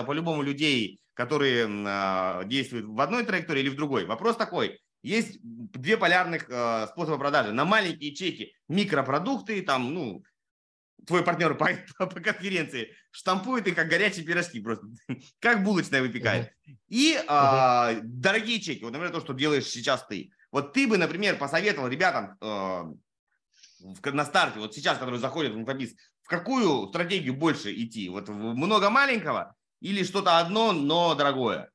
по-любому 0.06 0.42
людей, 0.42 1.00
которые 1.14 1.66
э, 1.66 2.44
действуют 2.46 2.86
в 2.86 3.00
одной 3.00 3.24
траектории 3.24 3.60
или 3.60 3.70
в 3.70 3.76
другой. 3.76 4.04
Вопрос 4.04 4.36
такой. 4.36 4.80
Есть 5.02 5.38
две 5.42 5.96
полярных 5.96 6.46
э, 6.48 6.86
способа 6.92 7.18
продажи. 7.18 7.52
На 7.52 7.64
маленькие 7.64 8.14
чеки 8.14 8.54
микропродукты, 8.68 9.62
там, 9.62 9.92
ну, 9.94 10.24
твой 11.06 11.22
партнер 11.22 11.54
по, 11.98 12.06
по 12.06 12.20
конференции 12.20 12.94
штампует 13.14 13.68
их 13.68 13.76
как 13.76 13.88
горячие 13.88 14.24
пирожки 14.24 14.60
просто, 14.60 14.86
как 15.38 15.62
булочная 15.62 16.02
выпекает. 16.02 16.52
И. 16.88 17.16
А, 17.28 17.94
дорогие 18.02 18.60
чеки, 18.60 18.82
вот, 18.82 18.92
например, 18.92 19.12
то, 19.12 19.20
что 19.20 19.34
делаешь 19.34 19.66
сейчас 19.66 20.04
ты. 20.06 20.32
Вот 20.50 20.72
ты 20.72 20.88
бы, 20.88 20.98
например, 20.98 21.38
посоветовал 21.38 21.88
ребятам 21.88 22.36
э, 22.40 24.10
на 24.10 24.24
старте, 24.24 24.58
вот 24.58 24.74
сейчас, 24.74 24.98
которые 24.98 25.20
заходят 25.20 25.52
в 25.52 25.58
инфобиз, 25.58 25.94
в 26.22 26.28
какую 26.28 26.88
стратегию 26.88 27.34
больше 27.34 27.72
идти? 27.72 28.08
Вот 28.08 28.28
много 28.28 28.90
маленького 28.90 29.54
или 29.80 30.02
что-то 30.02 30.38
одно, 30.38 30.72
но 30.72 31.14
дорогое? 31.14 31.70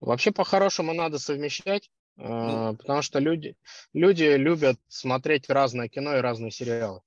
Вообще, 0.00 0.32
по-хорошему, 0.32 0.94
надо 0.94 1.18
совмещать, 1.18 1.90
ну, 2.16 2.76
потому 2.76 3.02
что 3.02 3.18
люди, 3.18 3.56
люди 3.92 4.24
любят 4.24 4.78
смотреть 4.88 5.50
разное 5.50 5.88
кино 5.88 6.16
и 6.16 6.20
разные 6.20 6.50
сериалы. 6.50 7.00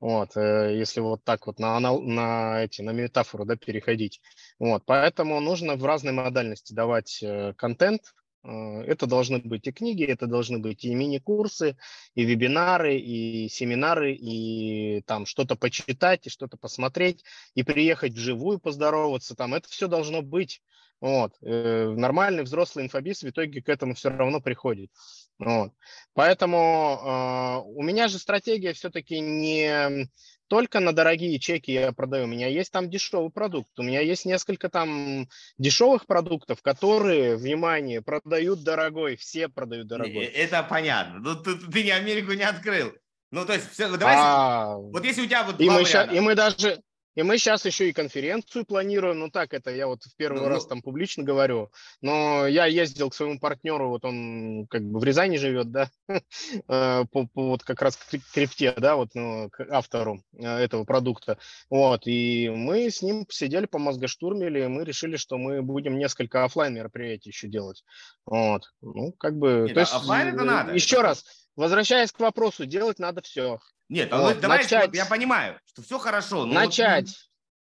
Вот, 0.00 0.36
э, 0.36 0.76
если 0.76 1.00
вот 1.00 1.24
так 1.24 1.46
вот 1.46 1.58
на, 1.58 1.80
на, 1.80 1.98
на, 1.98 2.62
эти, 2.64 2.82
на 2.82 2.90
метафору 2.90 3.44
да, 3.44 3.56
переходить. 3.56 4.20
Вот, 4.58 4.82
поэтому 4.84 5.40
нужно 5.40 5.76
в 5.76 5.84
разной 5.84 6.12
модальности 6.12 6.74
давать 6.74 7.22
э, 7.22 7.54
контент. 7.56 8.14
Э, 8.44 8.82
это 8.82 9.06
должны 9.06 9.38
быть 9.38 9.66
и 9.66 9.72
книги, 9.72 10.04
это 10.04 10.26
должны 10.26 10.58
быть 10.58 10.84
и 10.84 10.94
мини-курсы, 10.94 11.78
и 12.14 12.24
вебинары, 12.24 12.96
и 12.96 13.48
семинары, 13.48 14.12
и 14.12 15.02
там 15.06 15.24
что-то 15.24 15.56
почитать, 15.56 16.26
и 16.26 16.30
что-то 16.30 16.58
посмотреть, 16.58 17.24
и 17.54 17.62
приехать 17.62 18.12
вживую 18.12 18.58
поздороваться. 18.58 19.34
Там 19.34 19.54
это 19.54 19.68
все 19.68 19.88
должно 19.88 20.20
быть. 20.20 20.60
Вот. 21.00 21.34
Нормальный 21.40 22.42
взрослый 22.42 22.84
инфобиз 22.84 23.22
в 23.22 23.28
итоге 23.28 23.62
к 23.62 23.68
этому 23.68 23.94
все 23.94 24.10
равно 24.10 24.40
приходит. 24.40 24.90
Вот. 25.38 25.72
Поэтому 26.14 26.98
э, 26.98 27.68
у 27.68 27.82
меня 27.82 28.08
же 28.08 28.18
стратегия 28.18 28.72
все-таки 28.72 29.20
не 29.20 30.08
только 30.48 30.80
на 30.80 30.92
дорогие 30.92 31.38
чеки 31.38 31.72
я 31.72 31.92
продаю. 31.92 32.24
У 32.24 32.28
меня 32.28 32.48
есть 32.48 32.72
там 32.72 32.88
дешевый 32.88 33.30
продукт. 33.30 33.78
У 33.78 33.82
меня 33.82 34.00
есть 34.00 34.24
несколько 34.24 34.68
там 34.68 35.28
дешевых 35.58 36.06
продуктов, 36.06 36.62
которые, 36.62 37.36
внимание, 37.36 38.00
продают 38.00 38.62
дорогой. 38.62 39.16
Все 39.16 39.48
продают 39.48 39.88
дорогой. 39.88 40.24
Это 40.24 40.62
понятно. 40.62 41.18
Ну, 41.18 41.34
ты, 41.34 41.56
ты 41.56 41.82
не 41.82 41.90
Америку 41.90 42.32
не 42.32 42.44
открыл. 42.44 42.92
Ну, 43.32 43.44
то 43.44 43.54
есть, 43.54 43.70
все, 43.72 43.94
давай, 43.96 44.14
а, 44.16 44.76
вот 44.76 45.04
если 45.04 45.22
у 45.22 45.26
тебя 45.26 45.42
вот 45.42 45.60
и 45.60 45.68
мы, 45.68 45.84
ща, 45.84 46.04
и 46.04 46.20
мы 46.20 46.36
даже, 46.36 46.80
и 47.16 47.22
мы 47.22 47.38
сейчас 47.38 47.64
еще 47.64 47.88
и 47.88 47.94
конференцию 47.94 48.66
планируем. 48.66 49.20
Ну 49.20 49.30
так, 49.30 49.54
это 49.54 49.70
я 49.70 49.86
вот 49.86 50.04
в 50.04 50.14
первый 50.16 50.42
ну, 50.42 50.48
раз 50.48 50.64
ну. 50.64 50.68
там 50.68 50.82
публично 50.82 51.24
говорю. 51.24 51.72
Но 52.02 52.46
я 52.46 52.66
ездил 52.66 53.08
к 53.08 53.14
своему 53.14 53.40
партнеру, 53.40 53.88
вот 53.88 54.04
он 54.04 54.66
как 54.68 54.82
бы 54.82 55.00
в 55.00 55.04
Рязани 55.04 55.38
живет, 55.38 55.70
да, 55.72 55.90
э, 56.08 57.04
по, 57.10 57.26
по 57.26 57.48
вот 57.48 57.64
как 57.64 57.80
раз 57.80 57.96
к 57.96 58.18
крипте, 58.34 58.74
да, 58.76 58.96
вот 58.96 59.10
ну, 59.14 59.48
к 59.50 59.66
автору 59.70 60.22
э, 60.34 60.46
этого 60.46 60.84
продукта. 60.84 61.38
Вот, 61.70 62.06
и 62.06 62.50
мы 62.50 62.90
с 62.90 63.00
ним 63.00 63.24
посидели 63.24 63.64
по 63.64 63.78
мозгоштурмили, 63.78 64.64
и 64.64 64.68
мы 64.68 64.84
решили, 64.84 65.16
что 65.16 65.38
мы 65.38 65.62
будем 65.62 65.98
несколько 65.98 66.44
офлайн 66.44 66.74
мероприятий 66.74 67.30
еще 67.30 67.48
делать. 67.48 67.82
Вот, 68.26 68.64
ну 68.82 69.12
как 69.12 69.38
бы... 69.38 69.64
Нет, 69.66 69.74
то 69.74 69.80
есть, 69.80 69.92
офлайн 69.94 70.34
это 70.34 70.44
надо. 70.44 70.72
Еще 70.74 71.00
раз, 71.00 71.24
возвращаясь 71.56 72.12
к 72.12 72.20
вопросу, 72.20 72.66
делать 72.66 72.98
надо 72.98 73.22
все. 73.22 73.58
Нет, 73.88 74.12
а 74.12 74.20
вот, 74.20 74.40
давай, 74.40 74.62
начать, 74.62 74.94
я 74.94 75.06
понимаю, 75.06 75.60
что 75.66 75.82
все 75.82 75.98
хорошо. 75.98 76.44
Но 76.44 76.54
начать. 76.54 77.06
Вот, 77.06 77.16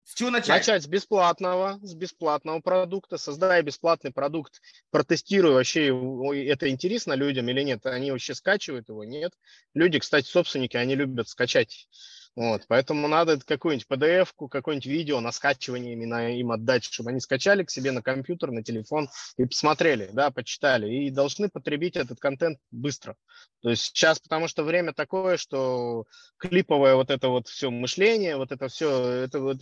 с 0.03 0.15
чего 0.15 0.29
начать? 0.31 0.49
Начать 0.49 0.83
с 0.83 0.87
бесплатного, 0.87 1.79
с 1.83 1.93
бесплатного 1.93 2.61
продукта, 2.61 3.17
создая 3.17 3.61
бесплатный 3.61 4.11
продукт, 4.11 4.59
протестируй 4.89 5.53
вообще, 5.53 5.87
это 6.47 6.69
интересно 6.69 7.13
людям 7.13 7.47
или 7.47 7.61
нет, 7.61 7.85
они 7.85 8.11
вообще 8.11 8.33
скачивают 8.33 8.89
его, 8.89 9.03
нет. 9.03 9.33
Люди, 9.75 9.99
кстати, 9.99 10.25
собственники, 10.25 10.77
они 10.77 10.95
любят 10.95 11.29
скачать 11.29 11.87
вот, 12.39 12.63
поэтому 12.69 13.09
надо 13.09 13.37
какую-нибудь 13.37 13.85
PDF-ку, 13.89 14.47
какое-нибудь 14.47 14.85
видео 14.85 15.19
на 15.19 15.33
скачивание 15.33 15.91
именно 15.91 16.33
им 16.33 16.53
отдать, 16.53 16.85
чтобы 16.85 17.09
они 17.09 17.19
скачали 17.19 17.65
к 17.65 17.69
себе 17.69 17.91
на 17.91 18.01
компьютер, 18.01 18.51
на 18.51 18.63
телефон 18.63 19.09
и 19.35 19.43
посмотрели, 19.43 20.09
да, 20.13 20.31
почитали. 20.31 20.89
И 20.89 21.09
должны 21.09 21.49
потребить 21.49 21.97
этот 21.97 22.17
контент 22.21 22.57
быстро. 22.71 23.17
То 23.61 23.71
есть 23.71 23.83
сейчас, 23.83 24.19
потому 24.19 24.47
что 24.47 24.63
время 24.63 24.93
такое, 24.93 25.35
что 25.35 26.05
клиповое 26.37 26.95
вот 26.95 27.09
это 27.09 27.27
вот 27.27 27.49
все 27.49 27.69
мышление, 27.71 28.37
вот 28.37 28.53
это 28.53 28.69
все, 28.69 29.05
это 29.05 29.41
вот 29.41 29.57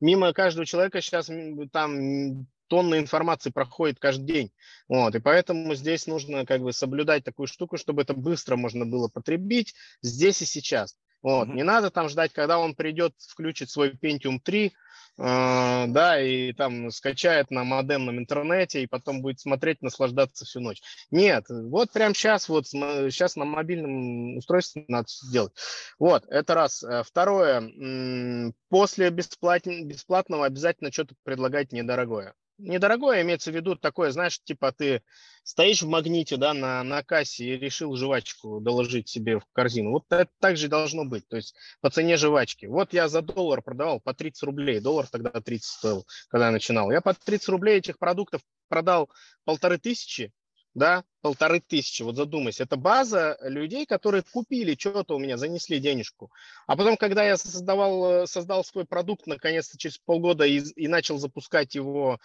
мимо 0.00 0.32
каждого 0.32 0.64
человека 0.64 1.02
сейчас 1.02 1.28
там 1.72 2.46
тонны 2.68 3.00
информации 3.00 3.50
проходит 3.50 3.98
каждый 3.98 4.24
день. 4.24 4.52
Вот, 4.88 5.14
и 5.14 5.20
поэтому 5.20 5.74
здесь 5.74 6.06
нужно 6.06 6.46
как 6.46 6.62
бы 6.62 6.72
соблюдать 6.72 7.22
такую 7.22 7.48
штуку, 7.48 7.76
чтобы 7.76 8.00
это 8.00 8.14
быстро 8.14 8.56
можно 8.56 8.86
было 8.86 9.08
потребить 9.08 9.74
здесь 10.00 10.40
и 10.40 10.46
сейчас. 10.46 10.96
Вот. 11.22 11.48
Mm-hmm. 11.48 11.54
Не 11.54 11.62
надо 11.62 11.90
там 11.90 12.08
ждать, 12.08 12.32
когда 12.32 12.58
он 12.58 12.74
придет, 12.74 13.14
включит 13.18 13.70
свой 13.70 13.90
Pentium 13.92 14.40
3, 14.42 14.66
э, 14.66 14.70
да, 15.18 16.20
и 16.20 16.52
там 16.52 16.90
скачает 16.90 17.50
на 17.50 17.64
модемном 17.64 18.18
интернете, 18.18 18.82
и 18.82 18.86
потом 18.86 19.22
будет 19.22 19.40
смотреть, 19.40 19.82
наслаждаться 19.82 20.44
всю 20.44 20.60
ночь. 20.60 20.82
Нет, 21.10 21.44
вот 21.48 21.92
прямо 21.92 22.14
сейчас, 22.14 22.48
вот 22.48 22.66
сейчас 22.66 23.36
на 23.36 23.44
мобильном 23.44 24.36
устройстве 24.36 24.84
надо 24.88 25.06
сделать. 25.08 25.52
Вот, 25.98 26.24
это 26.28 26.54
раз. 26.54 26.82
Э, 26.82 27.02
второе, 27.04 28.52
после 28.68 29.10
бесплат... 29.10 29.66
бесплатного 29.66 30.46
обязательно 30.46 30.90
что-то 30.92 31.14
предлагать 31.24 31.72
недорогое 31.72 32.34
недорогое 32.58 33.22
имеется 33.22 33.50
в 33.50 33.54
виду 33.54 33.76
такое, 33.76 34.10
знаешь, 34.10 34.40
типа 34.42 34.72
ты 34.72 35.02
стоишь 35.44 35.82
в 35.82 35.88
магните, 35.88 36.36
да, 36.36 36.54
на, 36.54 36.82
на 36.82 37.02
кассе 37.02 37.44
и 37.44 37.58
решил 37.58 37.96
жвачку 37.96 38.60
доложить 38.60 39.08
себе 39.08 39.38
в 39.38 39.44
корзину. 39.52 39.90
Вот 39.90 40.04
это 40.10 40.30
так 40.40 40.56
же 40.56 40.68
должно 40.68 41.04
быть, 41.04 41.26
то 41.28 41.36
есть 41.36 41.54
по 41.80 41.90
цене 41.90 42.16
жвачки. 42.16 42.66
Вот 42.66 42.92
я 42.92 43.08
за 43.08 43.22
доллар 43.22 43.62
продавал 43.62 44.00
по 44.00 44.14
30 44.14 44.42
рублей, 44.44 44.80
доллар 44.80 45.06
тогда 45.08 45.30
30 45.30 45.64
стоил, 45.64 46.06
когда 46.28 46.46
я 46.46 46.52
начинал. 46.52 46.90
Я 46.90 47.00
по 47.00 47.14
30 47.14 47.48
рублей 47.48 47.78
этих 47.78 47.98
продуктов 47.98 48.42
продал 48.68 49.10
полторы 49.44 49.78
тысячи, 49.78 50.32
да, 50.74 51.04
полторы 51.20 51.60
тысячи, 51.60 52.02
вот 52.02 52.16
задумайся, 52.16 52.64
это 52.64 52.76
база 52.76 53.38
людей, 53.42 53.86
которые 53.86 54.22
купили 54.22 54.76
что-то 54.78 55.16
у 55.16 55.18
меня, 55.18 55.36
занесли 55.36 55.78
денежку. 55.78 56.32
А 56.66 56.76
потом, 56.76 56.96
когда 56.96 57.24
я 57.24 57.36
создавал, 57.36 58.26
создал 58.26 58.64
свой 58.64 58.84
продукт, 58.84 59.26
наконец-то 59.26 59.78
через 59.78 59.98
полгода 59.98 60.44
и, 60.44 60.58
и 60.76 60.88
начал 60.88 61.18
запускать 61.18 61.74
его, 61.74 62.18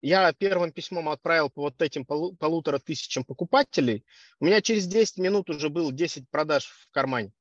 я 0.00 0.32
первым 0.32 0.70
письмом 0.70 1.08
отправил 1.08 1.50
по 1.50 1.62
вот 1.62 1.82
этим 1.82 2.04
полу, 2.04 2.34
полутора 2.36 2.78
тысячам 2.78 3.24
покупателей, 3.24 4.04
у 4.38 4.44
меня 4.44 4.60
через 4.60 4.86
10 4.86 5.18
минут 5.18 5.50
уже 5.50 5.68
было 5.68 5.92
10 5.92 6.30
продаж 6.30 6.66
в 6.66 6.90
кармане. 6.92 7.32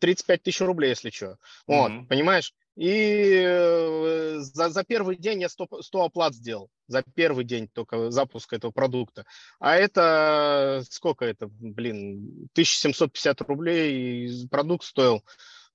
35 0.00 0.42
тысяч 0.42 0.60
рублей, 0.62 0.90
если 0.90 1.10
что. 1.10 1.36
Вот, 1.66 1.90
mm-hmm. 1.90 2.06
понимаешь? 2.06 2.54
И 2.76 3.42
э, 3.42 4.38
за, 4.40 4.68
за 4.68 4.84
первый 4.84 5.16
день 5.16 5.40
я 5.40 5.48
100, 5.48 5.82
100 5.82 6.04
оплат 6.04 6.34
сделал. 6.34 6.68
За 6.88 7.02
первый 7.02 7.44
день 7.44 7.68
только 7.68 8.10
запуска 8.10 8.56
этого 8.56 8.70
продукта. 8.70 9.24
А 9.58 9.76
это 9.76 10.84
сколько 10.90 11.24
это, 11.24 11.48
блин, 11.48 12.48
1750 12.52 13.40
рублей. 13.42 14.28
И 14.28 14.48
продукт 14.48 14.84
стоил 14.84 15.24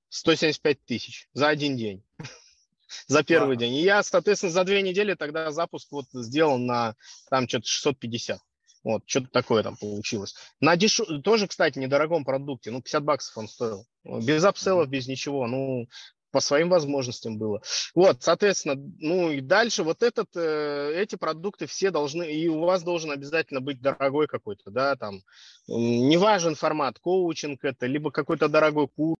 175 0.10 0.86
тысяч 0.86 1.28
за 1.34 1.48
один 1.48 1.76
день. 1.76 2.04
за 3.08 3.24
первый 3.24 3.58
день. 3.58 3.74
И 3.74 3.82
я, 3.82 4.04
соответственно, 4.04 4.52
за 4.52 4.64
две 4.64 4.84
недели 4.84 5.16
тогда 5.16 5.52
запуск 5.52 5.92
вот 5.92 6.06
сделал 6.14 6.60
на 6.60 6.96
там 7.32 7.48
что-то 7.48 7.66
650. 7.66 8.40
Вот, 8.84 9.04
что-то 9.06 9.28
такое 9.28 9.64
там 9.64 9.76
получилось. 9.76 10.36
На 10.60 10.76
деш... 10.76 11.02
Тоже, 11.24 11.48
кстати, 11.48 11.78
недорогом 11.78 12.26
продукте. 12.26 12.72
Ну, 12.72 12.82
50 12.82 13.04
баксов 13.04 13.38
он 13.38 13.48
стоил. 13.48 13.86
Без 14.04 14.44
апселлов, 14.44 14.90
без 14.90 15.08
ничего. 15.08 15.46
Ну, 15.48 15.88
по 16.32 16.40
своим 16.40 16.70
возможностям 16.70 17.38
было. 17.38 17.62
Вот, 17.94 18.24
соответственно, 18.24 18.76
ну 19.00 19.32
и 19.32 19.42
дальше 19.42 19.84
вот 19.84 20.02
этот, 20.02 20.30
э, 20.36 20.94
эти 20.96 21.16
продукты 21.16 21.68
все 21.68 21.92
должны, 21.92 22.24
и 22.32 22.48
у 22.48 22.62
вас 22.62 22.84
должен 22.84 23.12
обязательно 23.12 23.62
быть 23.62 23.82
дорогой 23.82 24.28
какой-то, 24.28 24.72
да, 24.72 24.96
там, 24.96 25.22
не 25.68 26.18
важен 26.18 26.56
формат, 26.56 27.00
коучинг 27.00 27.64
это, 27.64 27.86
либо 27.86 28.12
какой-то 28.12 28.48
дорогой 28.48 28.88
курс. 28.88 29.18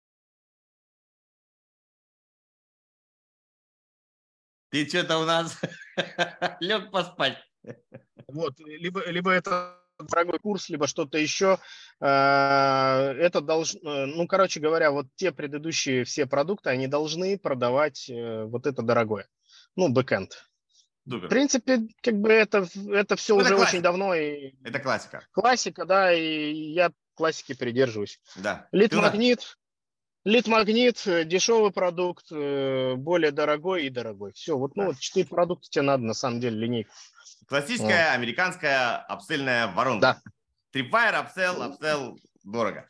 Ты 4.70 4.88
что-то 4.88 5.18
у 5.18 5.26
нас 5.26 5.60
лег 6.62 6.92
поспать. 6.92 7.38
Вот, 8.28 8.58
либо, 8.60 9.06
либо 9.10 9.32
это 9.32 9.78
дорогой 10.02 10.40
курс, 10.40 10.70
либо 10.70 10.88
что-то 10.88 11.18
еще. 11.18 11.60
А, 12.00 13.14
это 13.14 13.42
должно, 13.42 14.06
ну, 14.08 14.28
короче 14.28 14.60
говоря, 14.60 14.92
вот 14.92 15.08
те 15.16 15.32
предыдущие 15.32 16.04
все 16.04 16.26
продукты, 16.26 16.70
они 16.70 16.88
должны 16.88 17.38
продавать 17.38 18.10
э, 18.10 18.44
вот 18.46 18.68
это 18.68 18.82
дорогое. 18.82 19.28
Ну, 19.76 19.90
бэкэнд. 19.90 20.32
Супер. 21.10 21.28
В 21.28 21.30
принципе, 21.30 21.80
как 22.02 22.16
бы 22.16 22.32
это, 22.32 22.68
это 22.90 23.16
все 23.16 23.36
ну, 23.36 23.42
уже 23.42 23.56
это 23.56 23.64
очень 23.64 23.82
давно. 23.82 24.14
И... 24.14 24.54
Это 24.64 24.80
классика. 24.80 25.26
Классика, 25.32 25.86
да, 25.86 26.14
и 26.14 26.54
я 26.54 26.92
классики 27.16 27.54
придерживаюсь. 27.54 28.20
Да. 28.36 28.68
Лид-магнит, 28.72 29.58
лид-магнит, 30.26 31.02
э, 31.08 31.24
дешевый 31.26 31.72
продукт, 31.72 32.26
э, 32.32 32.96
более 32.96 33.32
дорогой 33.32 33.86
и 33.86 33.90
дорогой. 33.90 34.34
Все, 34.34 34.58
вот, 34.58 34.76
ну, 34.76 34.88
вот 34.88 35.00
четыре 35.00 35.28
продукта 35.28 35.68
тебе 35.70 35.84
надо, 35.84 36.04
на 36.04 36.14
самом 36.14 36.40
деле, 36.40 36.58
линейку. 36.58 36.92
Классическая 37.52 38.12
вот. 38.12 38.16
американская 38.16 38.96
upsell 38.96 39.35
ьная 39.35 39.68
воронка. 39.68 40.22
Да. 40.24 40.32
Tripwire, 40.80 41.16
upsell, 41.16 41.62
upsell, 41.62 42.18
дорого. 42.46 42.88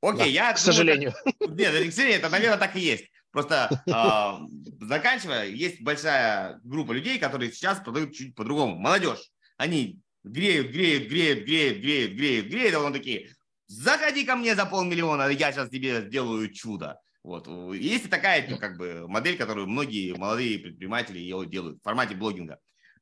Окей, 0.00 0.18
да, 0.18 0.24
я... 0.24 0.52
К 0.54 0.58
сожалению. 0.58 1.12
Думаю, 1.38 1.58
нет, 1.58 1.92
сожалению, 1.92 2.18
это, 2.18 2.30
наверное, 2.30 2.56
так 2.56 2.74
и 2.74 2.80
есть. 2.80 3.10
Просто 3.32 3.68
э, 3.86 4.80
заканчивая, 4.80 5.44
есть 5.48 5.82
большая 5.82 6.58
группа 6.64 6.92
людей, 6.92 7.18
которые 7.18 7.52
сейчас 7.52 7.78
продают 7.80 8.14
чуть 8.14 8.34
по-другому. 8.34 8.76
Молодежь. 8.76 9.30
Они 9.58 10.00
греют, 10.24 10.72
греют, 10.72 11.10
греют, 11.10 11.44
греют, 11.44 11.78
греют, 11.80 12.12
греют, 12.14 12.46
греют, 12.46 12.74
а 12.76 12.78
потом 12.78 12.94
такие, 12.94 13.28
заходи 13.66 14.24
ко 14.24 14.36
мне 14.36 14.54
за 14.54 14.64
полмиллиона, 14.64 15.28
я 15.28 15.52
сейчас 15.52 15.68
тебе 15.68 16.00
сделаю 16.00 16.50
чудо. 16.50 16.98
Вот. 17.22 17.46
Есть 17.74 18.08
такая 18.08 18.48
ну, 18.48 18.56
как 18.56 18.78
бы, 18.78 19.06
модель, 19.06 19.36
которую 19.36 19.66
многие 19.66 20.16
молодые 20.16 20.60
предприниматели 20.60 21.18
делают 21.18 21.78
в 21.78 21.82
формате 21.82 22.14
блогинга. 22.14 22.58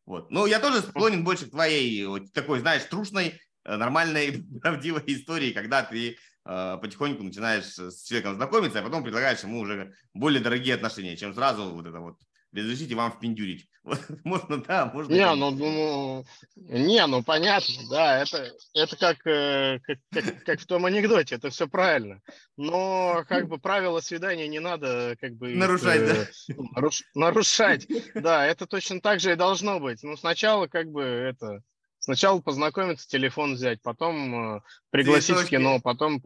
Вот. 0.07 0.31
Ну, 0.31 0.47
я 0.47 0.61
тоже 0.61 0.81
склонен 0.81 1.25
больше 1.25 1.47
к 1.47 1.51
твоей 1.51 2.05
вот, 2.07 2.33
такой, 2.33 2.61
знаешь, 2.61 2.85
трушной, 2.85 3.41
э, 3.65 3.77
нормальной, 3.77 4.45
правдивой 4.63 5.03
истории, 5.07 5.53
когда 5.53 5.83
ты 5.83 6.17
э, 6.45 6.79
потихоньку 6.81 7.23
начинаешь 7.23 7.79
с 7.79 8.05
человеком 8.05 8.35
знакомиться, 8.35 8.81
а 8.81 8.83
потом 8.83 9.03
предлагаешь 9.03 9.43
ему 9.43 9.61
уже 9.61 9.95
более 10.13 10.43
дорогие 10.43 10.75
отношения, 10.75 11.17
чем 11.17 11.35
сразу 11.35 11.71
вот 11.71 11.87
это 11.87 12.01
вот 12.01 12.19
разрешите 12.55 12.95
вам 12.95 13.13
впендюрить. 13.13 13.69
Можно, 14.25 14.59
да, 14.59 14.87
можно. 14.87 15.13
Не, 15.13 15.35
ну, 15.35 15.51
ну, 15.51 16.25
не, 16.57 17.07
ну 17.07 17.23
понятно, 17.23 17.75
да, 17.91 18.23
это, 18.23 18.51
это 18.73 18.97
как, 18.97 19.27
э, 19.27 19.79
как, 19.81 19.99
как, 20.11 20.45
как 20.45 20.61
в 20.61 20.67
том 20.67 20.87
анекдоте, 20.87 21.35
это 21.35 21.51
все 21.51 21.69
правильно. 21.69 22.23
Но 22.57 23.25
как 23.29 23.47
бы 23.47 23.59
правила 23.59 24.01
свидания 24.01 24.49
не 24.49 24.59
надо 24.59 25.17
как 25.21 25.35
бы 25.35 25.55
нарушать, 25.55 26.01
их, 26.01 26.57
да? 26.57 26.65
Наруш, 26.75 27.03
нарушать. 27.15 27.87
Да, 28.15 28.47
это 28.47 28.67
точно 28.67 29.03
так 29.03 29.21
же 29.21 29.33
и 29.33 29.37
должно 29.37 29.81
быть. 29.81 30.03
Ну, 30.03 30.17
сначала 30.17 30.67
как 30.67 30.91
бы 30.91 31.03
это 31.03 31.61
Сначала 32.05 32.39
познакомиться, 32.39 33.09
телефон 33.09 33.55
взять, 33.55 33.81
потом 33.81 34.57
э, 34.57 34.61
пригласить 34.91 35.37
в 35.37 35.49
кино, 35.49 35.81
потом 35.81 36.21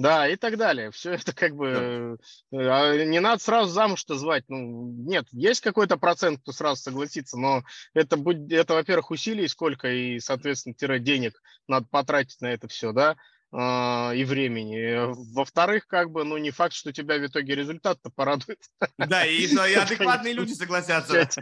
да, 0.00 0.26
и 0.26 0.36
так 0.36 0.56
далее. 0.56 0.90
Все 0.90 1.12
это 1.12 1.34
как 1.34 1.54
бы... 1.54 2.18
Да. 2.50 2.94
Э, 2.94 3.04
не 3.04 3.20
надо 3.20 3.42
сразу 3.42 3.70
замуж-то 3.70 4.16
звать. 4.16 4.44
Ну, 4.48 4.92
нет, 5.06 5.26
есть 5.30 5.60
какой-то 5.60 5.98
процент, 5.98 6.40
кто 6.40 6.52
сразу 6.52 6.82
согласится, 6.82 7.36
но 7.36 7.62
это, 7.92 8.16
будет, 8.16 8.50
это 8.50 8.74
во-первых, 8.74 9.10
усилий 9.10 9.46
сколько, 9.46 9.88
и, 9.88 10.18
соответственно, 10.18 10.74
тире 10.74 11.00
денег 11.00 11.42
надо 11.68 11.86
потратить 11.90 12.40
на 12.40 12.46
это 12.46 12.66
все, 12.66 12.92
да. 12.92 13.16
А, 13.52 14.12
и 14.14 14.24
времени. 14.24 15.12
Во-вторых, 15.34 15.88
как 15.88 16.12
бы, 16.12 16.22
ну, 16.22 16.36
не 16.38 16.52
факт, 16.52 16.72
что 16.72 16.92
тебя 16.92 17.18
в 17.18 17.26
итоге 17.26 17.56
результат-то 17.56 18.10
порадует. 18.10 18.60
Да, 18.96 19.26
и, 19.26 19.44
и 19.46 19.74
адекватные 19.74 20.34
люди 20.34 20.52
согласятся. 20.52 21.28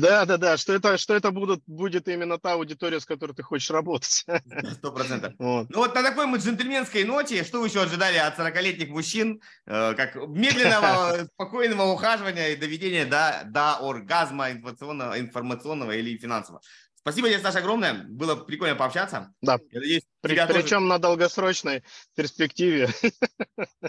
Да, 0.00 0.24
да, 0.24 0.36
да, 0.36 0.56
что 0.56 0.72
это, 0.72 0.96
что 0.98 1.14
это 1.14 1.30
будут, 1.30 1.62
будет 1.66 2.08
именно 2.08 2.38
та 2.38 2.54
аудитория, 2.54 3.00
с 3.00 3.04
которой 3.04 3.32
ты 3.32 3.42
хочешь 3.42 3.70
работать. 3.70 4.24
Сто 4.72 4.92
процентов. 4.92 5.34
Ну 5.38 5.66
вот 5.74 5.94
на 5.94 6.02
такой 6.02 6.26
мы 6.26 6.38
джентльменской 6.38 7.04
ноте, 7.04 7.44
что 7.44 7.60
вы 7.60 7.68
еще 7.68 7.82
ожидали 7.82 8.16
от 8.16 8.38
40-летних 8.38 8.88
мужчин, 8.88 9.40
э, 9.66 9.94
как 9.94 10.16
медленного, 10.16 11.24
спокойного 11.34 11.92
ухаживания 11.92 12.48
и 12.48 12.56
доведения 12.56 13.04
до, 13.04 13.42
до 13.46 13.76
оргазма 13.76 14.50
информационного, 14.50 15.20
информационного 15.20 15.92
или 15.92 16.16
финансового. 16.16 16.62
Спасибо 17.02 17.28
тебе, 17.28 17.38
Саша, 17.38 17.58
огромное. 17.58 18.04
Было 18.08 18.36
прикольно 18.36 18.76
пообщаться. 18.76 19.32
Да. 19.40 19.58
Я 19.70 19.80
надеюсь, 19.80 20.02
При, 20.20 20.34
причем 20.34 20.68
тоже... 20.68 20.80
на 20.80 20.98
долгосрочной 20.98 21.82
перспективе. 22.14 22.90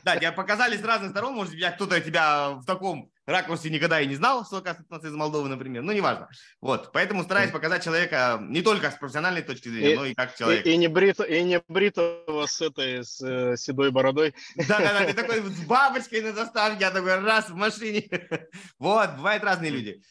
Да, 0.04 0.18
тебя 0.18 0.32
показали 0.32 0.78
с 0.78 0.84
разных 0.84 1.12
сторон. 1.12 1.34
Может, 1.34 1.54
я 1.54 1.72
кто-то 1.72 2.00
тебя 2.02 2.52
в 2.52 2.66
таком 2.66 3.12
ракурсе 3.26 3.70
никогда 3.70 4.02
и 4.02 4.08
не 4.08 4.16
знал, 4.16 4.46
что 4.46 4.58
оказывается 4.58 5.08
из 5.08 5.14
Молдовы, 5.14 5.48
например. 5.48 5.82
Ну, 5.84 5.92
неважно. 5.92 6.30
Вот. 6.62 6.92
Поэтому 6.92 7.24
стараюсь 7.24 7.52
показать 7.52 7.84
человека 7.84 8.40
не 8.42 8.62
только 8.62 8.92
с 8.92 8.96
профессиональной 8.96 9.42
точки 9.42 9.70
зрения, 9.70 9.94
и, 9.94 9.96
но 9.96 10.06
и 10.06 10.14
как 10.14 10.36
человек. 10.36 10.66
И, 10.66 10.72
и, 10.72 10.78
не 10.78 10.88
брито, 10.88 11.24
и 11.24 11.44
не 11.44 11.62
бритого 11.68 12.46
с 12.46 12.62
этой, 12.62 13.04
с 13.04 13.22
э, 13.22 13.56
седой 13.58 13.92
бородой. 13.92 14.34
Да-да-да, 14.56 15.06
ты 15.06 15.14
такой 15.14 15.42
с 15.42 15.60
бабочкой 15.66 16.22
на 16.22 16.34
заставке, 16.34 16.82
я 16.82 16.92
такой 16.92 17.20
раз 17.20 17.50
в 17.50 17.56
машине. 17.56 18.08
Вот, 18.80 19.16
бывают 19.16 19.44
разные 19.44 19.72
люди. 19.72 20.02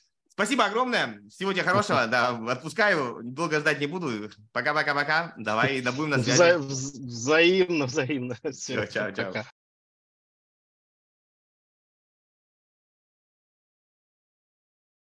Спасибо 0.40 0.64
огромное. 0.64 1.20
Всего 1.28 1.52
тебе 1.52 1.64
хорошего. 1.64 2.06
Да, 2.06 2.30
отпускаю. 2.48 3.20
Долго 3.22 3.60
ждать 3.60 3.78
не 3.78 3.86
буду. 3.86 4.30
Пока-пока-пока. 4.52 5.34
Давай, 5.36 5.82
да 5.82 5.92
будем 5.92 6.10
на 6.10 6.22
связи. 6.22 6.40
Вза- 6.40 6.58
взаимно, 6.58 7.84
взаимно. 7.84 8.36
Все, 8.50 8.86
чао, 8.86 9.10
чао. 9.10 9.44